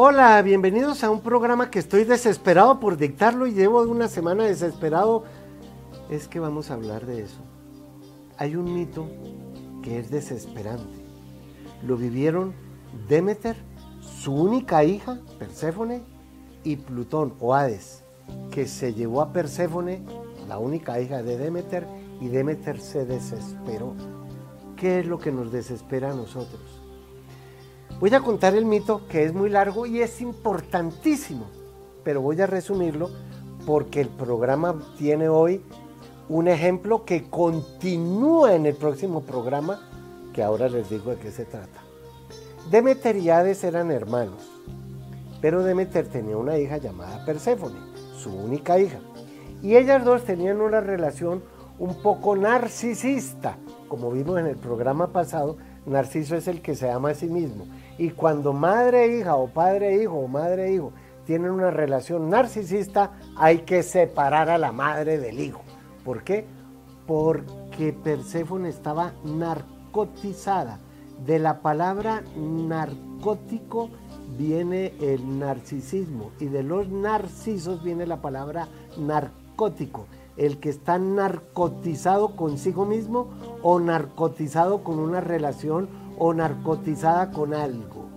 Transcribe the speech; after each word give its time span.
Hola, 0.00 0.40
bienvenidos 0.42 1.02
a 1.02 1.10
un 1.10 1.22
programa 1.22 1.72
que 1.72 1.80
estoy 1.80 2.04
desesperado 2.04 2.78
por 2.78 2.98
dictarlo 2.98 3.48
y 3.48 3.52
llevo 3.52 3.82
una 3.82 4.06
semana 4.06 4.44
desesperado. 4.44 5.24
Es 6.08 6.28
que 6.28 6.38
vamos 6.38 6.70
a 6.70 6.74
hablar 6.74 7.04
de 7.04 7.22
eso. 7.22 7.40
Hay 8.36 8.54
un 8.54 8.72
mito 8.72 9.08
que 9.82 9.98
es 9.98 10.08
desesperante. 10.08 11.04
Lo 11.84 11.96
vivieron 11.96 12.54
Demeter, 13.08 13.56
su 14.00 14.32
única 14.32 14.84
hija, 14.84 15.18
Perséfone, 15.36 16.04
y 16.62 16.76
Plutón 16.76 17.34
o 17.40 17.56
Hades, 17.56 18.04
que 18.52 18.68
se 18.68 18.94
llevó 18.94 19.20
a 19.20 19.32
Perséfone, 19.32 20.04
la 20.46 20.58
única 20.58 21.00
hija 21.00 21.24
de 21.24 21.36
Demeter, 21.36 21.88
y 22.20 22.28
Demeter 22.28 22.80
se 22.80 23.04
desesperó. 23.04 23.96
¿Qué 24.76 25.00
es 25.00 25.06
lo 25.06 25.18
que 25.18 25.32
nos 25.32 25.50
desespera 25.50 26.12
a 26.12 26.14
nosotros? 26.14 26.77
Voy 28.00 28.14
a 28.14 28.20
contar 28.20 28.54
el 28.54 28.64
mito 28.64 29.02
que 29.08 29.24
es 29.24 29.34
muy 29.34 29.50
largo 29.50 29.84
y 29.84 30.00
es 30.02 30.20
importantísimo, 30.20 31.46
pero 32.04 32.20
voy 32.20 32.40
a 32.40 32.46
resumirlo 32.46 33.10
porque 33.66 34.00
el 34.00 34.08
programa 34.08 34.80
tiene 34.96 35.28
hoy 35.28 35.62
un 36.28 36.46
ejemplo 36.46 37.04
que 37.04 37.28
continúa 37.28 38.54
en 38.54 38.66
el 38.66 38.76
próximo 38.76 39.22
programa, 39.22 39.80
que 40.32 40.44
ahora 40.44 40.68
les 40.68 40.88
digo 40.88 41.10
de 41.10 41.16
qué 41.16 41.32
se 41.32 41.44
trata. 41.44 41.80
Demeter 42.70 43.16
y 43.16 43.30
Hades 43.30 43.64
eran 43.64 43.90
hermanos, 43.90 44.48
pero 45.40 45.64
Demeter 45.64 46.06
tenía 46.06 46.36
una 46.36 46.56
hija 46.56 46.76
llamada 46.76 47.24
Perséfone, 47.24 47.80
su 48.16 48.30
única 48.30 48.78
hija, 48.78 49.00
y 49.60 49.74
ellas 49.74 50.04
dos 50.04 50.22
tenían 50.22 50.60
una 50.60 50.80
relación 50.80 51.42
un 51.80 52.00
poco 52.00 52.36
narcisista, 52.36 53.56
como 53.88 54.12
vimos 54.12 54.38
en 54.38 54.46
el 54.46 54.56
programa 54.56 55.08
pasado, 55.08 55.56
Narciso 55.88 56.36
es 56.36 56.48
el 56.48 56.60
que 56.60 56.74
se 56.74 56.90
ama 56.90 57.10
a 57.10 57.14
sí 57.14 57.26
mismo. 57.26 57.66
Y 57.98 58.10
cuando 58.10 58.52
madre 58.52 59.04
e 59.04 59.18
hija 59.18 59.34
o 59.36 59.48
padre 59.48 59.94
e 59.94 60.02
hijo 60.02 60.14
o 60.14 60.28
madre 60.28 60.68
e 60.68 60.74
hijo 60.74 60.92
tienen 61.26 61.50
una 61.50 61.70
relación 61.70 62.30
narcisista, 62.30 63.12
hay 63.36 63.58
que 63.58 63.82
separar 63.82 64.48
a 64.48 64.56
la 64.56 64.72
madre 64.72 65.18
del 65.18 65.40
hijo. 65.40 65.60
¿Por 66.04 66.22
qué? 66.22 66.46
Porque 67.06 67.92
Perséfone 67.92 68.68
estaba 68.68 69.12
narcotizada. 69.24 70.78
De 71.26 71.38
la 71.38 71.60
palabra 71.60 72.22
narcótico 72.36 73.90
viene 74.38 74.94
el 75.00 75.38
narcisismo 75.38 76.30
y 76.38 76.46
de 76.46 76.62
los 76.62 76.88
narcisos 76.88 77.82
viene 77.82 78.06
la 78.06 78.22
palabra 78.22 78.68
narcótico 78.96 80.06
el 80.38 80.58
que 80.58 80.70
está 80.70 80.98
narcotizado 80.98 82.36
consigo 82.36 82.86
mismo 82.86 83.28
o 83.62 83.80
narcotizado 83.80 84.84
con 84.84 85.00
una 85.00 85.20
relación 85.20 85.88
o 86.18 86.34
narcotizada 86.34 87.30
con 87.30 87.54
algo. 87.54 88.08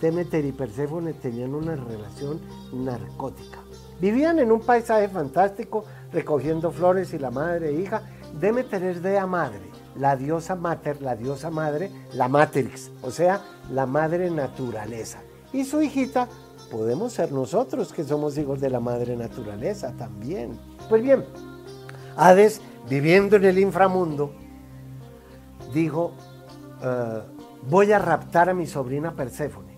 Demeter 0.00 0.44
y 0.44 0.52
Perséfone 0.52 1.14
tenían 1.14 1.54
una 1.54 1.74
relación 1.74 2.40
narcótica. 2.72 3.58
Vivían 4.00 4.38
en 4.38 4.52
un 4.52 4.60
paisaje 4.60 5.08
fantástico 5.08 5.84
recogiendo 6.12 6.70
flores 6.70 7.14
y 7.14 7.18
la 7.18 7.30
madre 7.30 7.70
e 7.70 7.80
hija. 7.80 8.02
Demeter 8.38 8.82
es 8.84 9.02
dea 9.02 9.26
madre, 9.26 9.70
la 9.96 10.16
diosa 10.16 10.54
mater, 10.54 11.00
la 11.00 11.16
diosa 11.16 11.50
madre, 11.50 11.90
la 12.12 12.28
matrix, 12.28 12.90
o 13.02 13.10
sea, 13.10 13.42
la 13.70 13.86
madre 13.86 14.30
naturaleza. 14.30 15.20
Y 15.52 15.64
su 15.64 15.80
hijita 15.80 16.28
podemos 16.70 17.14
ser 17.14 17.32
nosotros 17.32 17.92
que 17.92 18.04
somos 18.04 18.36
hijos 18.36 18.60
de 18.60 18.68
la 18.68 18.80
madre 18.80 19.16
naturaleza 19.16 19.92
también. 19.96 20.58
Pues 20.90 21.02
bien, 21.02 21.24
Hades, 22.16 22.60
viviendo 22.88 23.36
en 23.36 23.44
el 23.44 23.58
inframundo, 23.58 24.32
dijo, 25.72 26.12
eh, 26.82 27.22
voy 27.68 27.92
a 27.92 27.98
raptar 27.98 28.48
a 28.48 28.54
mi 28.54 28.66
sobrina 28.66 29.12
Perséfone. 29.12 29.76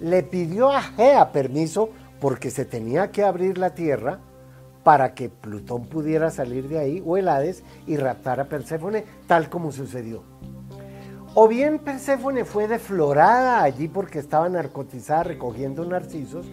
Le 0.00 0.22
pidió 0.22 0.70
a 0.70 0.82
Gea 0.82 1.32
permiso 1.32 1.90
porque 2.20 2.50
se 2.50 2.64
tenía 2.64 3.10
que 3.10 3.24
abrir 3.24 3.58
la 3.58 3.74
tierra 3.74 4.20
para 4.84 5.14
que 5.14 5.28
Plutón 5.28 5.86
pudiera 5.86 6.30
salir 6.30 6.68
de 6.68 6.78
ahí, 6.78 7.02
o 7.04 7.16
el 7.16 7.28
Hades, 7.28 7.62
y 7.86 7.96
raptar 7.96 8.40
a 8.40 8.48
Perséfone, 8.48 9.04
tal 9.26 9.50
como 9.50 9.70
sucedió. 9.70 10.22
O 11.34 11.46
bien 11.46 11.78
Perséfone 11.78 12.44
fue 12.44 12.68
deflorada 12.68 13.62
allí 13.62 13.88
porque 13.88 14.18
estaba 14.18 14.48
narcotizada 14.48 15.24
recogiendo 15.24 15.84
narcisos, 15.84 16.46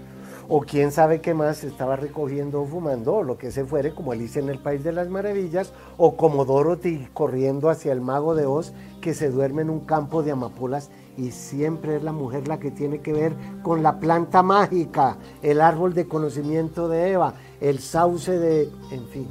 o 0.47 0.61
quién 0.61 0.91
sabe 0.91 1.21
qué 1.21 1.33
más 1.33 1.63
estaba 1.63 1.95
recogiendo 1.95 2.61
o 2.61 2.65
fumando, 2.65 3.15
o 3.15 3.23
lo 3.23 3.37
que 3.37 3.51
se 3.51 3.65
fuere, 3.65 3.93
como 3.93 4.11
Alicia 4.11 4.41
en 4.41 4.49
el 4.49 4.59
País 4.59 4.83
de 4.83 4.91
las 4.91 5.09
Maravillas, 5.09 5.73
o 5.97 6.15
como 6.15 6.45
Dorothy 6.45 7.07
corriendo 7.13 7.69
hacia 7.69 7.91
el 7.91 8.01
mago 8.01 8.35
de 8.35 8.45
Oz 8.45 8.73
que 9.01 9.13
se 9.13 9.29
duerme 9.29 9.63
en 9.63 9.69
un 9.69 9.81
campo 9.81 10.23
de 10.23 10.31
amapolas 10.31 10.89
y 11.17 11.31
siempre 11.31 11.95
es 11.95 12.03
la 12.03 12.11
mujer 12.11 12.47
la 12.47 12.59
que 12.59 12.71
tiene 12.71 13.01
que 13.01 13.13
ver 13.13 13.33
con 13.63 13.83
la 13.83 13.99
planta 13.99 14.43
mágica, 14.43 15.17
el 15.41 15.61
árbol 15.61 15.93
de 15.93 16.07
conocimiento 16.07 16.89
de 16.89 17.11
Eva, 17.11 17.33
el 17.61 17.79
sauce 17.79 18.37
de, 18.37 18.69
en 18.91 19.07
fin. 19.07 19.27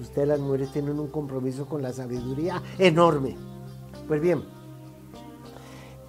Ustedes 0.00 0.28
las 0.28 0.40
mujeres 0.40 0.72
tienen 0.72 0.98
un 0.98 1.08
compromiso 1.08 1.66
con 1.66 1.82
la 1.82 1.92
sabiduría 1.92 2.62
enorme. 2.78 3.36
Pues 4.06 4.20
bien, 4.20 4.42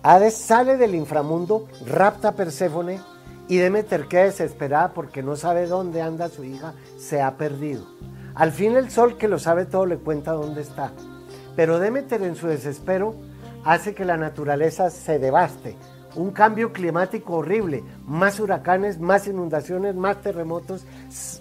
Hades 0.03 0.35
sale 0.35 0.77
del 0.77 0.93
inframundo, 0.93 1.67
rapta 1.87 2.29
a 2.29 2.31
Perséfone 2.33 2.99
y 3.47 3.57
Demeter 3.57 4.07
queda 4.07 4.23
desesperada 4.23 4.93
porque 4.93 5.23
no 5.23 5.35
sabe 5.35 5.67
dónde 5.67 6.01
anda 6.01 6.29
su 6.29 6.43
hija, 6.43 6.73
se 6.97 7.21
ha 7.21 7.37
perdido. 7.37 7.85
Al 8.33 8.51
fin 8.51 8.75
el 8.75 8.89
sol 8.89 9.17
que 9.17 9.27
lo 9.27 9.39
sabe 9.39 9.65
todo 9.65 9.85
le 9.85 9.97
cuenta 9.97 10.31
dónde 10.31 10.61
está. 10.61 10.91
Pero 11.55 11.79
Demeter 11.79 12.21
en 12.23 12.35
su 12.35 12.47
desespero 12.47 13.15
hace 13.63 13.93
que 13.93 14.05
la 14.05 14.17
naturaleza 14.17 14.89
se 14.89 15.19
devaste, 15.19 15.77
un 16.15 16.31
cambio 16.31 16.71
climático 16.71 17.33
horrible, 17.33 17.83
más 18.05 18.39
huracanes, 18.39 18.99
más 18.99 19.27
inundaciones, 19.27 19.95
más 19.95 20.21
terremotos, 20.21 20.85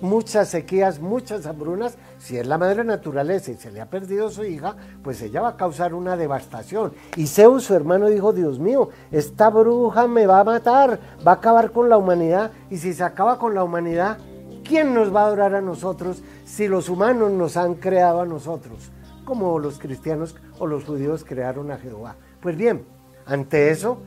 muchas 0.00 0.48
sequías, 0.48 1.00
muchas 1.00 1.46
hambrunas. 1.46 1.96
Si 2.18 2.36
es 2.36 2.46
la 2.46 2.58
madre 2.58 2.84
naturaleza 2.84 3.50
y 3.50 3.56
se 3.56 3.70
le 3.70 3.80
ha 3.80 3.90
perdido 3.90 4.30
su 4.30 4.44
hija, 4.44 4.76
pues 5.02 5.20
ella 5.22 5.42
va 5.42 5.50
a 5.50 5.56
causar 5.56 5.94
una 5.94 6.16
devastación. 6.16 6.92
Y 7.16 7.26
Zeus, 7.26 7.64
su 7.64 7.74
hermano, 7.74 8.08
dijo, 8.08 8.32
Dios 8.32 8.58
mío, 8.58 8.90
esta 9.12 9.50
bruja 9.50 10.06
me 10.06 10.26
va 10.26 10.40
a 10.40 10.44
matar, 10.44 10.98
va 11.26 11.32
a 11.32 11.36
acabar 11.36 11.70
con 11.70 11.88
la 11.88 11.96
humanidad. 11.96 12.50
Y 12.70 12.78
si 12.78 12.92
se 12.94 13.04
acaba 13.04 13.38
con 13.38 13.54
la 13.54 13.64
humanidad, 13.64 14.18
¿quién 14.64 14.94
nos 14.94 15.14
va 15.14 15.22
a 15.22 15.26
adorar 15.26 15.54
a 15.54 15.60
nosotros 15.60 16.22
si 16.44 16.68
los 16.68 16.88
humanos 16.88 17.30
nos 17.32 17.56
han 17.56 17.74
creado 17.74 18.20
a 18.20 18.26
nosotros? 18.26 18.90
Como 19.24 19.58
los 19.58 19.78
cristianos 19.78 20.36
o 20.58 20.66
los 20.66 20.84
judíos 20.84 21.24
crearon 21.24 21.70
a 21.70 21.78
Jehová. 21.78 22.16
Pues 22.40 22.56
bien, 22.56 22.84
ante 23.26 23.70
eso, 23.70 23.98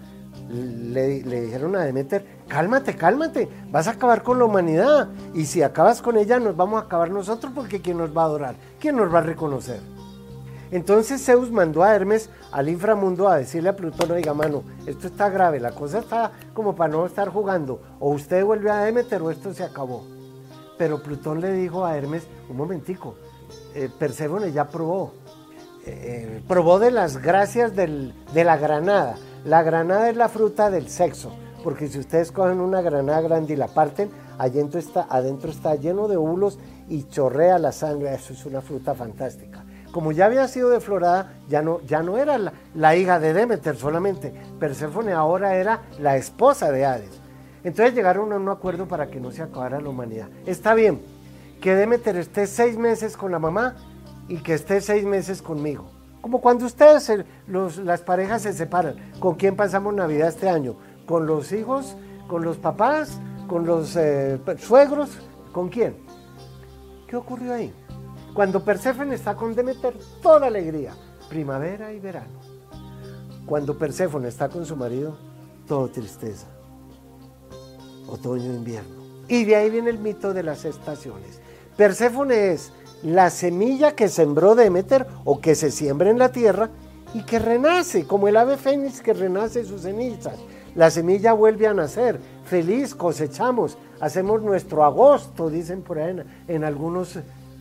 le, 0.49 1.41
dijeron 1.41 1.75
a 1.75 1.83
Demeter, 1.83 2.25
cálmate, 2.47 2.95
cálmate, 2.95 3.49
vas 3.69 3.87
a 3.87 3.91
acabar 3.91 4.23
con 4.23 4.39
la 4.39 4.45
humanidad. 4.45 5.09
Y 5.33 5.45
si 5.45 5.61
acabas 5.61 6.01
con 6.01 6.17
ella, 6.17 6.39
nos 6.39 6.55
vamos 6.55 6.81
a 6.81 6.85
acabar 6.85 7.09
nosotros 7.09 7.51
porque 7.53 7.81
¿quién 7.81 7.97
nos 7.97 8.15
va 8.15 8.23
a 8.23 8.25
adorar? 8.25 8.55
¿Quién 8.79 8.95
nos 8.95 9.13
va 9.13 9.19
a 9.19 9.23
reconocer? 9.23 9.79
Entonces 10.69 11.23
Zeus 11.23 11.49
mandó 11.49 11.83
a 11.83 11.95
Hermes 11.95 12.29
al 12.51 12.67
inframundo 12.67 13.29
a 13.29 13.37
decirle 13.37 13.69
a 13.69 13.75
Plutón, 13.75 14.11
oiga 14.11 14.33
mano, 14.33 14.63
esto 14.85 15.07
está 15.07 15.29
grave, 15.29 15.61
la 15.61 15.71
cosa 15.71 15.99
está 15.99 16.31
como 16.53 16.75
para 16.75 16.91
no 16.91 17.05
estar 17.05 17.29
jugando. 17.29 17.81
O 17.99 18.11
usted 18.11 18.43
vuelve 18.43 18.69
a 18.69 18.83
Demeter 18.83 19.21
o 19.21 19.31
esto 19.31 19.53
se 19.53 19.63
acabó. 19.63 20.05
Pero 20.77 21.01
Plutón 21.01 21.41
le 21.41 21.53
dijo 21.53 21.85
a 21.85 21.95
Hermes, 21.97 22.27
un 22.49 22.57
momentico, 22.57 23.15
eh, 23.73 23.89
ya 24.53 24.67
probó. 24.67 25.13
Eh, 25.85 26.43
probó 26.49 26.79
de 26.79 26.91
las 26.91 27.17
gracias 27.17 27.73
de 27.73 28.13
la 28.33 28.57
granada 28.57 29.15
la 29.47 29.63
granada 29.63 30.09
es 30.09 30.17
la 30.17 30.27
fruta 30.27 30.69
del 30.69 30.89
sexo, 30.89 31.31
porque 31.63 31.87
si 31.87 31.97
ustedes 31.99 32.33
cogen 32.33 32.59
una 32.59 32.81
granada 32.81 33.21
grande 33.21 33.53
y 33.53 33.55
la 33.55 33.69
parten, 33.69 34.09
adentro 34.37 34.77
está, 34.77 35.07
adentro 35.09 35.49
está 35.49 35.73
lleno 35.75 36.09
de 36.09 36.17
óvulos 36.17 36.59
y 36.89 37.03
chorrea 37.03 37.57
la 37.57 37.71
sangre. 37.71 38.13
Eso 38.13 38.33
es 38.33 38.45
una 38.45 38.59
fruta 38.59 38.94
fantástica. 38.94 39.63
Como 39.94 40.11
ya 40.11 40.25
había 40.25 40.49
sido 40.49 40.69
deflorada, 40.69 41.31
ya 41.47 41.61
no, 41.61 41.79
ya 41.88 42.03
no 42.03 42.17
era 42.17 42.38
la, 42.75 42.95
hija 42.97 43.21
de 43.21 43.31
Demeter 43.31 43.77
solamente. 43.77 44.33
Perséfone 44.59 45.13
ahora 45.13 45.55
era 45.55 45.83
la 45.97 46.17
esposa 46.17 46.69
de 46.69 46.83
Hades. 46.83 47.21
Entonces 47.63 47.95
llegaron 47.95 48.33
a 48.33 48.35
un 48.35 48.50
acuerdo 48.50 48.85
para 48.85 49.07
que 49.07 49.21
no 49.21 49.31
se 49.31 49.43
acabara 49.43 49.79
la 49.79 49.88
humanidad. 49.88 50.27
Está 50.45 50.73
bien 50.73 51.01
que 51.61 51.73
Demeter 51.73 52.17
esté 52.17 52.47
seis 52.47 52.77
meses 52.77 53.15
con 53.15 53.31
la 53.31 53.39
mamá 53.39 53.77
y 54.27 54.39
que 54.39 54.55
esté 54.55 54.81
seis 54.81 55.05
meses 55.05 55.41
conmigo. 55.41 55.96
Como 56.21 56.41
cuando 56.41 56.65
ustedes, 56.65 57.11
las 57.47 58.01
parejas 58.01 58.41
se 58.41 58.53
separan. 58.53 58.95
¿Con 59.19 59.35
quién 59.35 59.55
pasamos 59.55 59.93
Navidad 59.93 60.29
este 60.29 60.49
año? 60.49 60.75
¿Con 61.05 61.25
los 61.25 61.51
hijos? 61.51 61.95
¿Con 62.27 62.43
los 62.43 62.57
papás? 62.57 63.19
¿Con 63.47 63.65
los 63.65 63.95
eh, 63.95 64.39
suegros? 64.57 65.09
¿Con 65.51 65.69
quién? 65.69 65.95
¿Qué 67.07 67.15
ocurrió 67.15 67.53
ahí? 67.53 67.73
Cuando 68.33 68.63
Perséfone 68.63 69.15
está 69.15 69.35
con 69.35 69.55
Demeter, 69.55 69.97
toda 70.21 70.47
alegría, 70.47 70.93
primavera 71.29 71.93
y 71.93 71.99
verano. 71.99 72.39
Cuando 73.45 73.77
Perséfone 73.77 74.27
está 74.27 74.49
con 74.49 74.65
su 74.65 74.75
marido, 74.75 75.17
todo 75.67 75.87
tristeza, 75.87 76.47
otoño 78.07 78.51
e 78.51 78.55
invierno. 78.55 78.95
Y 79.27 79.45
de 79.45 79.55
ahí 79.55 79.69
viene 79.69 79.89
el 79.89 79.99
mito 79.99 80.33
de 80.33 80.43
las 80.43 80.65
estaciones. 80.65 81.41
Perséfone 81.77 82.51
es 82.51 82.73
la 83.03 83.29
semilla 83.29 83.95
que 83.95 84.07
sembró 84.07 84.55
Demeter 84.55 85.07
o 85.23 85.39
que 85.39 85.55
se 85.55 85.71
siembra 85.71 86.09
en 86.09 86.19
la 86.19 86.31
tierra 86.31 86.69
y 87.13 87.23
que 87.23 87.39
renace, 87.39 88.05
como 88.05 88.27
el 88.27 88.38
ave 88.38 88.57
fénix 88.57 89.01
que 89.01 89.13
renace 89.13 89.63
sus 89.63 89.81
cenizas. 89.81 90.35
la 90.75 90.91
semilla 90.91 91.33
vuelve 91.33 91.65
a 91.65 91.73
nacer, 91.73 92.19
feliz, 92.45 92.94
cosechamos, 92.94 93.77
hacemos 93.99 94.44
nuestro 94.44 94.83
agosto, 94.83 95.49
dicen 95.49 95.81
por 95.81 95.97
ahí 95.97 96.21
en, 96.47 96.63
algunos, 96.63 97.17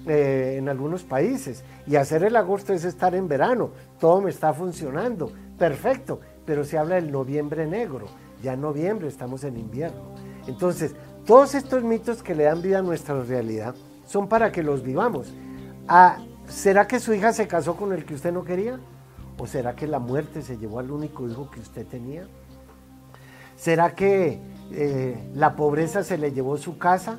eh, 0.06 0.56
en 0.58 0.68
algunos 0.68 1.02
países. 1.04 1.64
Y 1.86 1.96
hacer 1.96 2.24
el 2.24 2.36
agosto 2.36 2.74
es 2.74 2.84
estar 2.84 3.14
en 3.14 3.28
verano, 3.28 3.70
todo 3.98 4.20
me 4.20 4.30
está 4.30 4.52
funcionando, 4.52 5.32
perfecto, 5.58 6.20
pero 6.44 6.64
se 6.64 6.76
habla 6.76 6.96
del 6.96 7.10
noviembre 7.10 7.66
negro, 7.66 8.06
ya 8.42 8.52
en 8.52 8.60
noviembre 8.60 9.08
estamos 9.08 9.44
en 9.44 9.56
invierno. 9.56 10.14
Entonces, 10.46 10.94
todos 11.24 11.54
estos 11.54 11.82
mitos 11.82 12.22
que 12.22 12.34
le 12.34 12.44
dan 12.44 12.60
vida 12.60 12.80
a 12.80 12.82
nuestra 12.82 13.22
realidad 13.22 13.74
son 14.06 14.28
para 14.28 14.50
que 14.50 14.62
los 14.62 14.82
vivamos. 14.82 15.34
Ah, 15.88 16.18
¿Será 16.48 16.86
que 16.86 17.00
su 17.00 17.12
hija 17.12 17.32
se 17.32 17.46
casó 17.46 17.76
con 17.76 17.92
el 17.92 18.04
que 18.04 18.14
usted 18.14 18.32
no 18.32 18.44
quería? 18.44 18.78
¿O 19.38 19.46
será 19.46 19.76
que 19.76 19.86
la 19.86 19.98
muerte 19.98 20.42
se 20.42 20.56
llevó 20.56 20.78
al 20.78 20.90
único 20.90 21.28
hijo 21.28 21.50
que 21.50 21.60
usted 21.60 21.86
tenía? 21.86 22.26
¿Será 23.56 23.94
que 23.94 24.40
eh, 24.70 25.30
la 25.34 25.56
pobreza 25.56 26.02
se 26.02 26.18
le 26.18 26.32
llevó 26.32 26.56
su 26.56 26.78
casa? 26.78 27.18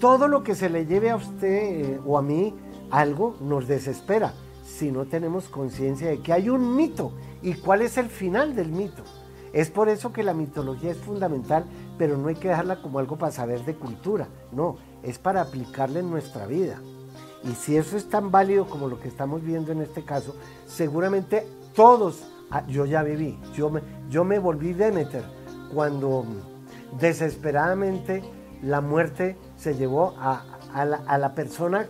Todo 0.00 0.28
lo 0.28 0.42
que 0.42 0.54
se 0.54 0.68
le 0.68 0.86
lleve 0.86 1.10
a 1.10 1.16
usted 1.16 1.48
eh, 1.48 2.00
o 2.04 2.18
a 2.18 2.22
mí 2.22 2.54
algo 2.90 3.36
nos 3.40 3.66
desespera 3.66 4.32
si 4.64 4.90
no 4.90 5.06
tenemos 5.06 5.48
conciencia 5.48 6.08
de 6.08 6.20
que 6.20 6.32
hay 6.32 6.48
un 6.50 6.76
mito 6.76 7.12
y 7.42 7.54
cuál 7.54 7.82
es 7.82 7.96
el 7.96 8.08
final 8.08 8.54
del 8.54 8.70
mito. 8.70 9.02
Es 9.52 9.70
por 9.70 9.88
eso 9.88 10.12
que 10.12 10.22
la 10.22 10.34
mitología 10.34 10.90
es 10.90 10.98
fundamental, 10.98 11.64
pero 11.96 12.16
no 12.18 12.28
hay 12.28 12.34
que 12.34 12.48
dejarla 12.48 12.82
como 12.82 12.98
algo 12.98 13.16
para 13.16 13.32
saber 13.32 13.64
de 13.64 13.74
cultura, 13.74 14.28
no, 14.52 14.76
es 15.02 15.18
para 15.18 15.40
aplicarla 15.40 16.00
en 16.00 16.10
nuestra 16.10 16.46
vida. 16.46 16.80
Y 17.44 17.52
si 17.52 17.76
eso 17.76 17.96
es 17.96 18.08
tan 18.08 18.30
válido 18.30 18.66
como 18.66 18.88
lo 18.88 19.00
que 19.00 19.08
estamos 19.08 19.42
viendo 19.42 19.72
en 19.72 19.80
este 19.80 20.04
caso, 20.04 20.34
seguramente 20.66 21.46
todos, 21.74 22.24
ah, 22.50 22.66
yo 22.66 22.84
ya 22.84 23.02
viví, 23.02 23.38
yo 23.54 23.70
me, 23.70 23.80
yo 24.10 24.24
me 24.24 24.38
volví 24.38 24.72
Demeter 24.72 25.24
cuando 25.72 26.24
desesperadamente 26.98 28.22
la 28.62 28.80
muerte 28.80 29.36
se 29.56 29.76
llevó 29.76 30.14
a, 30.18 30.44
la, 30.74 31.34
persona 31.34 31.86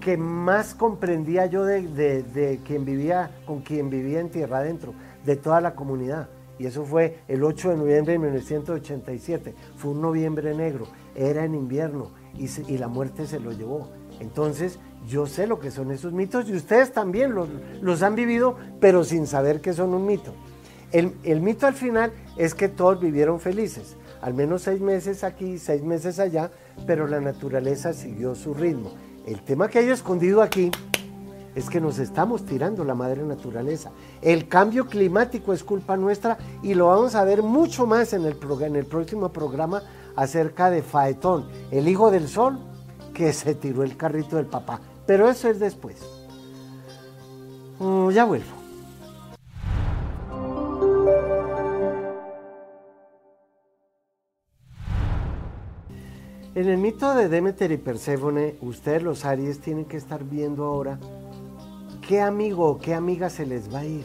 que 0.00 0.16
más 0.16 0.74
comprendía 0.74 1.46
yo 1.46 1.64
de, 1.64 2.60
quien 2.64 2.84
vivía, 2.84 3.30
con 3.46 3.60
quien 3.60 3.90
vivía 3.90 4.20
en 4.20 4.30
tierra 4.30 4.58
adentro, 4.58 4.94
de 5.24 5.36
toda 5.36 5.60
la 5.60 5.74
comunidad. 5.74 6.28
Y 6.58 6.66
eso 6.66 6.84
fue 6.84 7.20
el 7.26 7.42
8 7.42 7.70
de 7.70 7.76
noviembre 7.76 8.12
de 8.12 8.18
1987. 8.18 9.54
Fue 9.76 9.90
un 9.92 10.00
noviembre 10.00 10.54
negro, 10.54 10.86
era 11.14 11.44
en 11.44 11.54
invierno 11.54 12.19
y, 12.38 12.78
la 12.78 12.88
muerte 12.88 13.26
se 13.26 13.40
lo 13.40 13.52
llevó. 13.52 13.88
Entonces, 14.20 14.78
yo 15.08 15.26
sé 15.26 15.46
lo 15.46 15.58
que 15.58 15.70
son 15.70 15.90
esos 15.90 16.12
mitos 16.12 16.48
y 16.48 16.54
ustedes 16.54 16.92
también 16.92 17.34
los, 17.34 18.02
han 18.02 18.14
vivido, 18.14 18.56
pero 18.80 19.04
sin 19.04 19.26
saber 19.26 19.60
que 19.60 19.72
son 19.72 19.94
un 19.94 20.06
mito. 20.06 20.34
El, 20.92 21.14
el, 21.22 21.40
mito 21.40 21.66
al 21.66 21.74
final 21.74 22.12
es 22.36 22.54
que 22.54 22.68
todos 22.68 23.00
vivieron 23.00 23.40
felices, 23.40 23.96
al 24.20 24.34
menos 24.34 24.62
seis 24.62 24.80
meses 24.80 25.22
aquí, 25.22 25.58
seis 25.58 25.82
meses 25.82 26.18
allá, 26.18 26.50
pero 26.86 27.06
la 27.06 27.20
naturaleza 27.20 27.92
siguió 27.92 28.34
su 28.34 28.54
ritmo. 28.54 28.92
El 29.26 29.42
tema 29.42 29.68
que 29.68 29.78
hay 29.78 29.88
escondido 29.88 30.42
aquí 30.42 30.70
es 31.54 31.68
que 31.68 31.80
nos 31.80 31.98
estamos 31.98 32.44
tirando 32.44 32.84
la 32.84 32.94
madre 32.94 33.22
naturaleza. 33.22 33.90
El 34.22 34.48
cambio 34.48 34.86
climático 34.86 35.52
es 35.52 35.64
culpa 35.64 35.96
nuestra 35.96 36.38
y 36.62 36.74
lo 36.74 36.86
vamos 36.86 37.14
a 37.14 37.24
ver 37.24 37.42
mucho 37.42 37.86
más 37.86 38.12
en 38.12 38.24
el, 38.24 38.36
en 38.62 38.76
el 38.76 38.86
próximo 38.86 39.30
programa 39.30 39.82
acerca 40.20 40.68
de 40.68 40.82
Faetón, 40.82 41.48
el 41.70 41.88
hijo 41.88 42.10
del 42.10 42.28
sol 42.28 42.58
que 43.14 43.32
se 43.32 43.54
tiró 43.54 43.82
el 43.82 43.96
carrito 43.96 44.36
del 44.36 44.44
papá. 44.44 44.78
Pero 45.06 45.30
eso 45.30 45.48
es 45.48 45.58
después. 45.58 45.96
Mm, 47.78 48.10
ya 48.10 48.26
vuelvo. 48.26 48.52
En 56.54 56.68
el 56.68 56.76
mito 56.76 57.14
de 57.14 57.30
Demeter 57.30 57.72
y 57.72 57.78
Perséfone, 57.78 58.56
ustedes 58.60 59.02
los 59.02 59.24
Aries 59.24 59.60
tienen 59.60 59.86
que 59.86 59.96
estar 59.96 60.22
viendo 60.22 60.64
ahora 60.64 60.98
qué 62.06 62.20
amigo 62.20 62.66
o 62.66 62.78
qué 62.78 62.92
amiga 62.92 63.30
se 63.30 63.46
les 63.46 63.72
va 63.72 63.78
a 63.78 63.86
ir. 63.86 64.04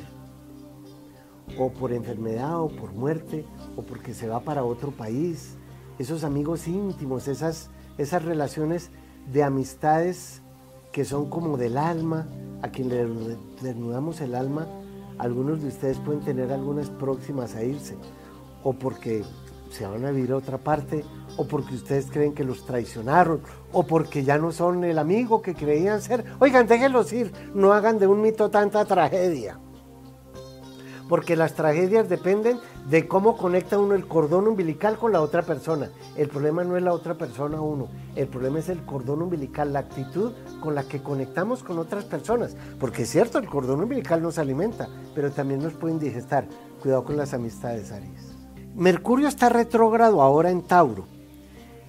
O 1.59 1.71
por 1.73 1.91
enfermedad, 1.91 2.61
o 2.61 2.69
por 2.69 2.93
muerte, 2.93 3.45
o 3.75 3.81
porque 3.81 4.13
se 4.13 4.29
va 4.29 4.39
para 4.39 4.63
otro 4.63 4.91
país. 4.91 5.57
Esos 5.97 6.23
amigos 6.23 6.67
íntimos, 6.67 7.27
esas 7.27 7.69
esas 7.97 8.23
relaciones 8.23 8.91
de 9.31 9.43
amistades 9.43 10.41
que 10.91 11.05
son 11.05 11.29
como 11.29 11.57
del 11.57 11.77
alma, 11.77 12.27
a 12.61 12.69
quien 12.69 12.89
le 12.89 13.05
desnudamos 13.61 14.21
el 14.21 14.35
alma, 14.35 14.67
algunos 15.17 15.61
de 15.61 15.69
ustedes 15.69 15.97
pueden 15.99 16.21
tener 16.21 16.51
algunas 16.51 16.89
próximas 16.89 17.55
a 17.55 17.63
irse, 17.63 17.97
o 18.63 18.73
porque 18.73 19.23
se 19.69 19.85
van 19.85 20.05
a 20.05 20.11
vivir 20.11 20.31
a 20.31 20.37
otra 20.37 20.57
parte, 20.57 21.03
o 21.37 21.45
porque 21.45 21.75
ustedes 21.75 22.09
creen 22.09 22.33
que 22.33 22.45
los 22.45 22.65
traicionaron, 22.65 23.41
o 23.73 23.83
porque 23.83 24.23
ya 24.23 24.37
no 24.37 24.51
son 24.51 24.83
el 24.85 24.97
amigo 24.97 25.41
que 25.41 25.53
creían 25.53 26.01
ser. 26.01 26.23
Oigan, 26.39 26.67
déjenlos 26.67 27.11
ir, 27.11 27.31
no 27.53 27.73
hagan 27.73 27.99
de 27.99 28.07
un 28.07 28.21
mito 28.21 28.49
tanta 28.49 28.85
tragedia 28.85 29.59
porque 31.07 31.35
las 31.35 31.53
tragedias 31.53 32.09
dependen 32.09 32.59
de 32.89 33.07
cómo 33.07 33.37
conecta 33.37 33.77
uno 33.77 33.95
el 33.95 34.07
cordón 34.07 34.47
umbilical 34.47 34.97
con 34.97 35.11
la 35.11 35.21
otra 35.21 35.43
persona. 35.43 35.89
El 36.15 36.29
problema 36.29 36.63
no 36.63 36.77
es 36.77 36.83
la 36.83 36.93
otra 36.93 37.15
persona 37.15 37.61
uno, 37.61 37.87
el 38.15 38.27
problema 38.27 38.59
es 38.59 38.69
el 38.69 38.83
cordón 38.85 39.21
umbilical, 39.21 39.73
la 39.73 39.79
actitud 39.79 40.33
con 40.59 40.75
la 40.75 40.83
que 40.83 41.03
conectamos 41.03 41.63
con 41.63 41.77
otras 41.79 42.05
personas. 42.05 42.55
Porque 42.79 43.03
es 43.03 43.09
cierto, 43.09 43.37
el 43.37 43.47
cordón 43.47 43.81
umbilical 43.81 44.21
nos 44.21 44.37
alimenta, 44.37 44.87
pero 45.13 45.31
también 45.31 45.61
nos 45.61 45.73
puede 45.73 45.93
indigestar. 45.93 46.47
Cuidado 46.81 47.03
con 47.03 47.17
las 47.17 47.33
amistades, 47.33 47.91
Aries. 47.91 48.35
Mercurio 48.75 49.27
está 49.27 49.49
retrógrado 49.49 50.21
ahora 50.21 50.49
en 50.51 50.61
Tauro. 50.63 51.05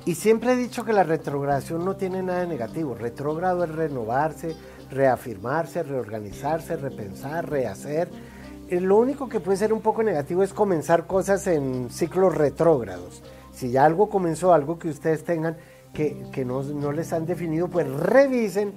Y 0.04 0.14
siempre 0.14 0.52
he 0.52 0.56
dicho 0.56 0.84
que 0.84 0.92
la 0.92 1.02
retrogradación 1.02 1.84
no 1.84 1.96
tiene 1.96 2.22
nada 2.22 2.40
de 2.40 2.46
negativo. 2.46 2.94
Retrógrado 2.94 3.64
es 3.64 3.70
renovarse, 3.70 4.54
reafirmarse, 4.88 5.82
reorganizarse, 5.82 6.76
repensar, 6.76 7.50
rehacer 7.50 8.08
eh, 8.08 8.35
lo 8.70 8.96
único 8.96 9.28
que 9.28 9.40
puede 9.40 9.58
ser 9.58 9.72
un 9.72 9.80
poco 9.80 10.02
negativo 10.02 10.42
es 10.42 10.52
comenzar 10.52 11.06
cosas 11.06 11.46
en 11.46 11.88
ciclos 11.90 12.34
retrógrados. 12.34 13.22
Si 13.52 13.70
ya 13.70 13.84
algo 13.84 14.08
comenzó, 14.08 14.52
algo 14.52 14.78
que 14.78 14.88
ustedes 14.88 15.24
tengan 15.24 15.56
que, 15.92 16.44
no, 16.44 16.62
no, 16.62 16.92
les 16.92 17.12
han 17.14 17.24
definido, 17.24 17.68
pues 17.68 17.88
revisen, 17.88 18.74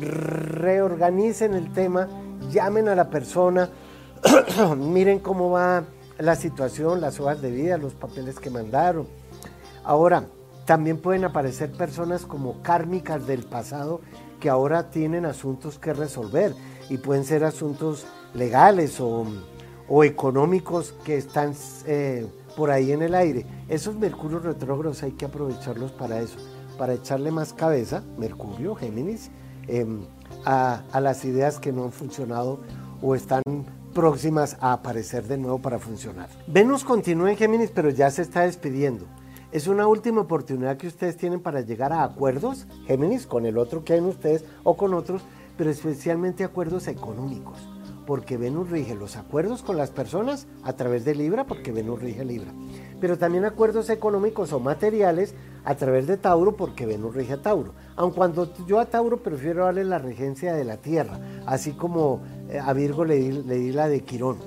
reorganicen 0.00 1.52
el 1.52 1.70
tema, 1.72 2.08
llamen 2.50 2.88
a 2.88 2.94
la 2.94 3.10
persona, 3.10 3.68
miren 4.76 5.18
cómo 5.18 5.50
va 5.50 5.84
la 6.18 6.34
situación, 6.34 7.00
las 7.00 7.20
hojas 7.20 7.42
de 7.42 7.50
vida, 7.50 7.76
los 7.76 7.92
papeles 7.92 8.38
que 8.38 8.48
mandaron. 8.48 9.06
Ahora, 9.84 10.24
también 10.64 10.98
pueden 10.98 11.24
aparecer 11.24 11.70
personas 11.72 12.24
como 12.24 12.62
kármicas 12.62 13.26
del 13.26 13.42
pasado 13.42 14.00
que 14.40 14.48
ahora 14.48 14.90
tienen 14.90 15.26
asuntos 15.26 15.78
que 15.78 15.92
resolver 15.92 16.54
y 16.88 16.98
pueden 16.98 17.24
ser 17.24 17.44
asuntos 17.44 18.06
legales 18.34 19.00
o, 19.00 19.26
económicos 20.04 20.94
que 21.04 21.18
están 21.18 21.54
eh, 21.86 22.26
por 22.56 22.70
ahí 22.70 22.92
en 22.92 23.02
el 23.02 23.14
aire. 23.14 23.44
Esos 23.68 23.94
Mercurios 23.96 24.42
retrógrados 24.42 25.02
hay 25.02 25.12
que 25.12 25.26
aprovecharlos 25.26 25.92
para 25.92 26.20
eso, 26.20 26.38
para 26.78 26.94
echarle 26.94 27.30
más 27.30 27.52
cabeza, 27.52 28.02
Mercurio, 28.16 28.74
Géminis, 28.74 29.30
em, 29.68 30.00
a, 30.46 30.82
a 30.92 31.00
las 31.00 31.24
ideas 31.26 31.58
que 31.58 31.72
no 31.72 31.84
han 31.84 31.92
funcionado 31.92 32.60
o 33.02 33.14
están 33.14 33.42
próximas 33.92 34.56
a 34.60 34.72
aparecer 34.72 35.26
de 35.26 35.36
nuevo 35.36 35.58
para 35.58 35.78
funcionar. 35.78 36.30
Venus 36.46 36.84
continúa 36.84 37.30
en 37.30 37.36
Géminis, 37.36 37.70
pero 37.70 37.90
ya 37.90 38.10
se 38.10 38.22
está 38.22 38.42
despidiendo. 38.42 39.04
Es 39.50 39.66
una 39.66 39.86
última 39.86 40.22
oportunidad 40.22 40.78
que 40.78 40.86
ustedes 40.86 41.18
tienen 41.18 41.40
para 41.40 41.60
llegar 41.60 41.92
a 41.92 42.04
acuerdos, 42.04 42.66
Géminis, 42.86 43.26
con 43.26 43.44
el 43.44 43.58
otro 43.58 43.84
que 43.84 43.92
hay 43.92 43.98
en 43.98 44.06
ustedes 44.06 44.46
o 44.64 44.78
con 44.78 44.94
otros, 44.94 45.20
pero 45.58 45.68
especialmente 45.68 46.44
acuerdos 46.44 46.88
económicos 46.88 47.71
porque 48.06 48.36
Venus 48.36 48.70
rige 48.70 48.94
los 48.94 49.16
acuerdos 49.16 49.62
con 49.62 49.76
las 49.76 49.90
personas 49.90 50.46
a 50.62 50.72
través 50.74 51.04
de 51.04 51.14
Libra, 51.14 51.46
porque 51.46 51.72
Venus 51.72 52.00
rige 52.00 52.24
Libra. 52.24 52.52
Pero 53.00 53.18
también 53.18 53.44
acuerdos 53.44 53.90
económicos 53.90 54.52
o 54.52 54.60
materiales 54.60 55.34
a 55.64 55.74
través 55.76 56.06
de 56.06 56.16
Tauro, 56.16 56.56
porque 56.56 56.86
Venus 56.86 57.14
rige 57.14 57.34
a 57.34 57.42
Tauro. 57.42 57.74
Aun 57.96 58.12
cuando 58.12 58.52
yo 58.66 58.80
a 58.80 58.86
Tauro 58.86 59.22
prefiero 59.22 59.64
darle 59.64 59.84
la 59.84 59.98
regencia 59.98 60.54
de 60.54 60.64
la 60.64 60.78
Tierra, 60.78 61.18
así 61.46 61.72
como 61.72 62.20
eh, 62.48 62.58
a 62.58 62.72
Virgo 62.72 63.04
le 63.04 63.16
di, 63.16 63.72
la 63.72 63.88
de 63.88 64.00
Quirón. 64.00 64.38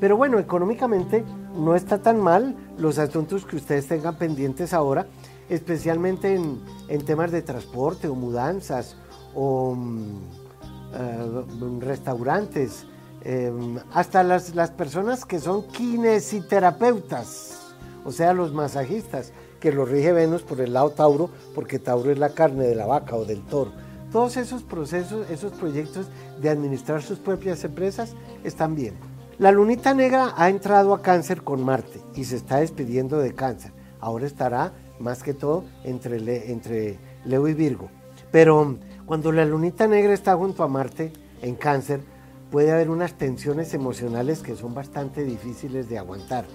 Pero 0.00 0.16
bueno, 0.16 0.38
económicamente 0.38 1.24
no 1.56 1.74
está 1.74 1.98
tan 2.02 2.20
mal 2.20 2.54
los 2.78 2.98
asuntos 2.98 3.44
que 3.44 3.56
ustedes 3.56 3.86
tengan 3.88 4.16
pendientes 4.16 4.72
ahora, 4.72 5.06
especialmente 5.48 6.34
en, 6.34 7.04
temas 7.04 7.32
de 7.32 7.42
transporte 7.42 8.06
o 8.06 8.14
mudanzas 8.14 8.96
o 9.34 9.74
mm, 9.74 10.18
eh, 10.94 11.44
restaurantes, 11.80 12.86
Em, 13.22 13.78
hasta 13.92 14.22
las, 14.22 14.54
las, 14.54 14.70
personas 14.70 15.24
que 15.24 15.40
son 15.40 15.66
kinesiterapeutas, 15.68 17.74
o 18.04 18.12
sea, 18.12 18.32
los 18.32 18.52
masajistas, 18.52 19.32
que 19.60 19.72
los 19.72 19.88
rige 19.88 20.12
Venus 20.12 20.42
por 20.42 20.60
el 20.60 20.72
lado 20.72 20.90
Tauro, 20.90 21.30
porque 21.54 21.78
Tauro 21.78 22.12
es 22.12 22.18
la 22.18 22.30
carne 22.30 22.66
de 22.66 22.76
la 22.76 22.86
vaca 22.86 23.16
o 23.16 23.24
del 23.24 23.42
toro. 23.42 23.72
Todos 24.12 24.36
esos 24.36 24.62
procesos, 24.62 25.28
esos 25.30 25.52
proyectos 25.52 26.06
de 26.40 26.48
administrar 26.48 27.02
sus 27.02 27.18
propias 27.18 27.64
empresas 27.64 28.14
están 28.44 28.74
bien. 28.74 28.94
La 29.38 29.52
lunita 29.52 29.94
negra 29.94 30.32
ha 30.36 30.48
entrado 30.48 30.94
a 30.94 31.02
cáncer 31.02 31.42
con 31.42 31.64
Marte 31.64 32.00
y 32.14 32.24
se 32.24 32.36
está 32.36 32.58
despidiendo 32.58 33.18
de 33.18 33.34
cáncer. 33.34 33.72
Ahora 34.00 34.26
estará 34.26 34.72
más 34.98 35.22
que 35.22 35.34
todo 35.34 35.64
entre, 35.84 36.50
entre 36.50 36.98
Leo 37.24 37.48
y 37.48 37.54
Virgo. 37.54 37.90
Pero 38.30 38.78
cuando 39.06 39.32
la 39.32 39.44
lunita 39.44 39.86
negra 39.86 40.12
está 40.12 40.36
junto 40.36 40.62
a 40.62 40.68
Marte 40.68 41.12
en 41.42 41.54
cáncer, 41.54 42.00
puede 42.50 42.72
haber 42.72 42.90
unas 42.90 43.14
tensiones 43.14 43.74
emocionales 43.74 44.40
que 44.40 44.56
son 44.56 44.74
bastante 44.74 45.24
difíciles 45.24 45.88
de 45.88 45.98
aguantar. 45.98 46.46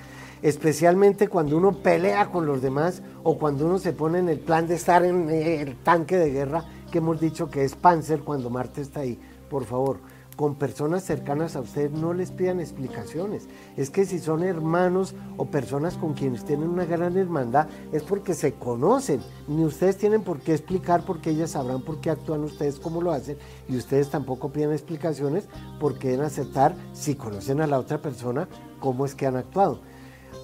Especialmente 0.41 1.29
cuando 1.29 1.57
uno 1.57 1.71
pelea 1.71 2.29
con 2.29 2.45
los 2.45 2.61
demás 2.61 3.01
o 3.23 3.37
cuando 3.37 3.65
uno 3.65 3.79
se 3.79 3.93
pone 3.93 4.19
en 4.19 4.29
el 4.29 4.39
plan 4.39 4.67
de 4.67 4.75
estar 4.75 5.05
en 5.05 5.29
el 5.29 5.77
tanque 5.77 6.17
de 6.17 6.31
guerra 6.31 6.65
que 6.91 6.97
hemos 6.97 7.19
dicho 7.19 7.49
que 7.49 7.63
es 7.63 7.75
Panzer 7.75 8.21
cuando 8.21 8.49
Marte 8.49 8.81
está 8.81 9.01
ahí. 9.01 9.19
Por 9.49 9.65
favor, 9.65 9.99
con 10.35 10.55
personas 10.55 11.03
cercanas 11.03 11.55
a 11.55 11.61
usted 11.61 11.91
no 11.91 12.13
les 12.13 12.31
pidan 12.31 12.59
explicaciones. 12.59 13.47
Es 13.77 13.89
que 13.89 14.05
si 14.05 14.19
son 14.19 14.43
hermanos 14.43 15.15
o 15.37 15.45
personas 15.45 15.97
con 15.97 16.13
quienes 16.13 16.45
tienen 16.45 16.69
una 16.69 16.85
gran 16.85 17.17
hermandad, 17.17 17.67
es 17.91 18.03
porque 18.03 18.33
se 18.33 18.53
conocen. 18.53 19.21
Ni 19.47 19.63
ustedes 19.63 19.97
tienen 19.97 20.23
por 20.23 20.39
qué 20.39 20.53
explicar 20.53 21.05
porque 21.05 21.31
ellas 21.31 21.51
sabrán 21.51 21.81
por 21.81 21.99
qué 21.99 22.09
actúan 22.09 22.43
ustedes 22.43 22.79
como 22.79 23.01
lo 23.01 23.11
hacen 23.11 23.37
y 23.67 23.77
ustedes 23.77 24.09
tampoco 24.09 24.51
piden 24.51 24.71
explicaciones 24.71 25.47
porque 25.79 26.09
deben 26.09 26.25
aceptar, 26.25 26.75
si 26.93 27.15
conocen 27.15 27.61
a 27.61 27.67
la 27.67 27.79
otra 27.79 28.01
persona, 28.01 28.47
cómo 28.79 29.05
es 29.05 29.15
que 29.15 29.27
han 29.27 29.35
actuado. 29.35 29.81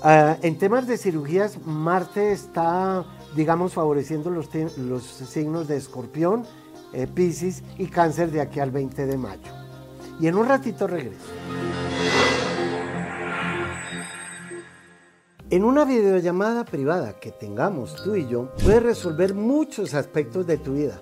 Ah, 0.02 0.38
en 0.42 0.58
temas 0.58 0.88
de 0.88 0.98
cirugías, 0.98 1.60
Marte 1.66 2.32
está, 2.32 3.06
digamos, 3.36 3.74
favoreciendo 3.74 4.30
los, 4.30 4.50
signos 5.06 5.68
de 5.68 5.76
escorpión, 5.76 6.46
eh, 6.94 7.06
Pisces 7.06 7.64
y 7.78 7.88
cáncer 7.88 8.32
de 8.32 8.42
aquí 8.42 8.60
al 8.60 8.72
20 8.72 9.06
de 9.06 9.18
mayo. 9.18 9.59
Y 10.20 10.28
en 10.28 10.36
un 10.36 10.48
ratito 10.48 10.86
regreso. 10.88 11.32
En 15.50 15.64
una 15.64 15.84
videollamada 15.86 16.64
privada 16.66 17.20
que 17.20 17.32
tengamos 17.32 17.96
tú 18.04 18.16
y 18.16 18.28
yo, 18.28 18.54
puedes 18.64 18.84
resolver 18.84 19.34
muchos 19.34 19.96
aspectos 19.96 20.46
de 20.46 20.58
tu 20.58 20.74
vida. 20.74 21.02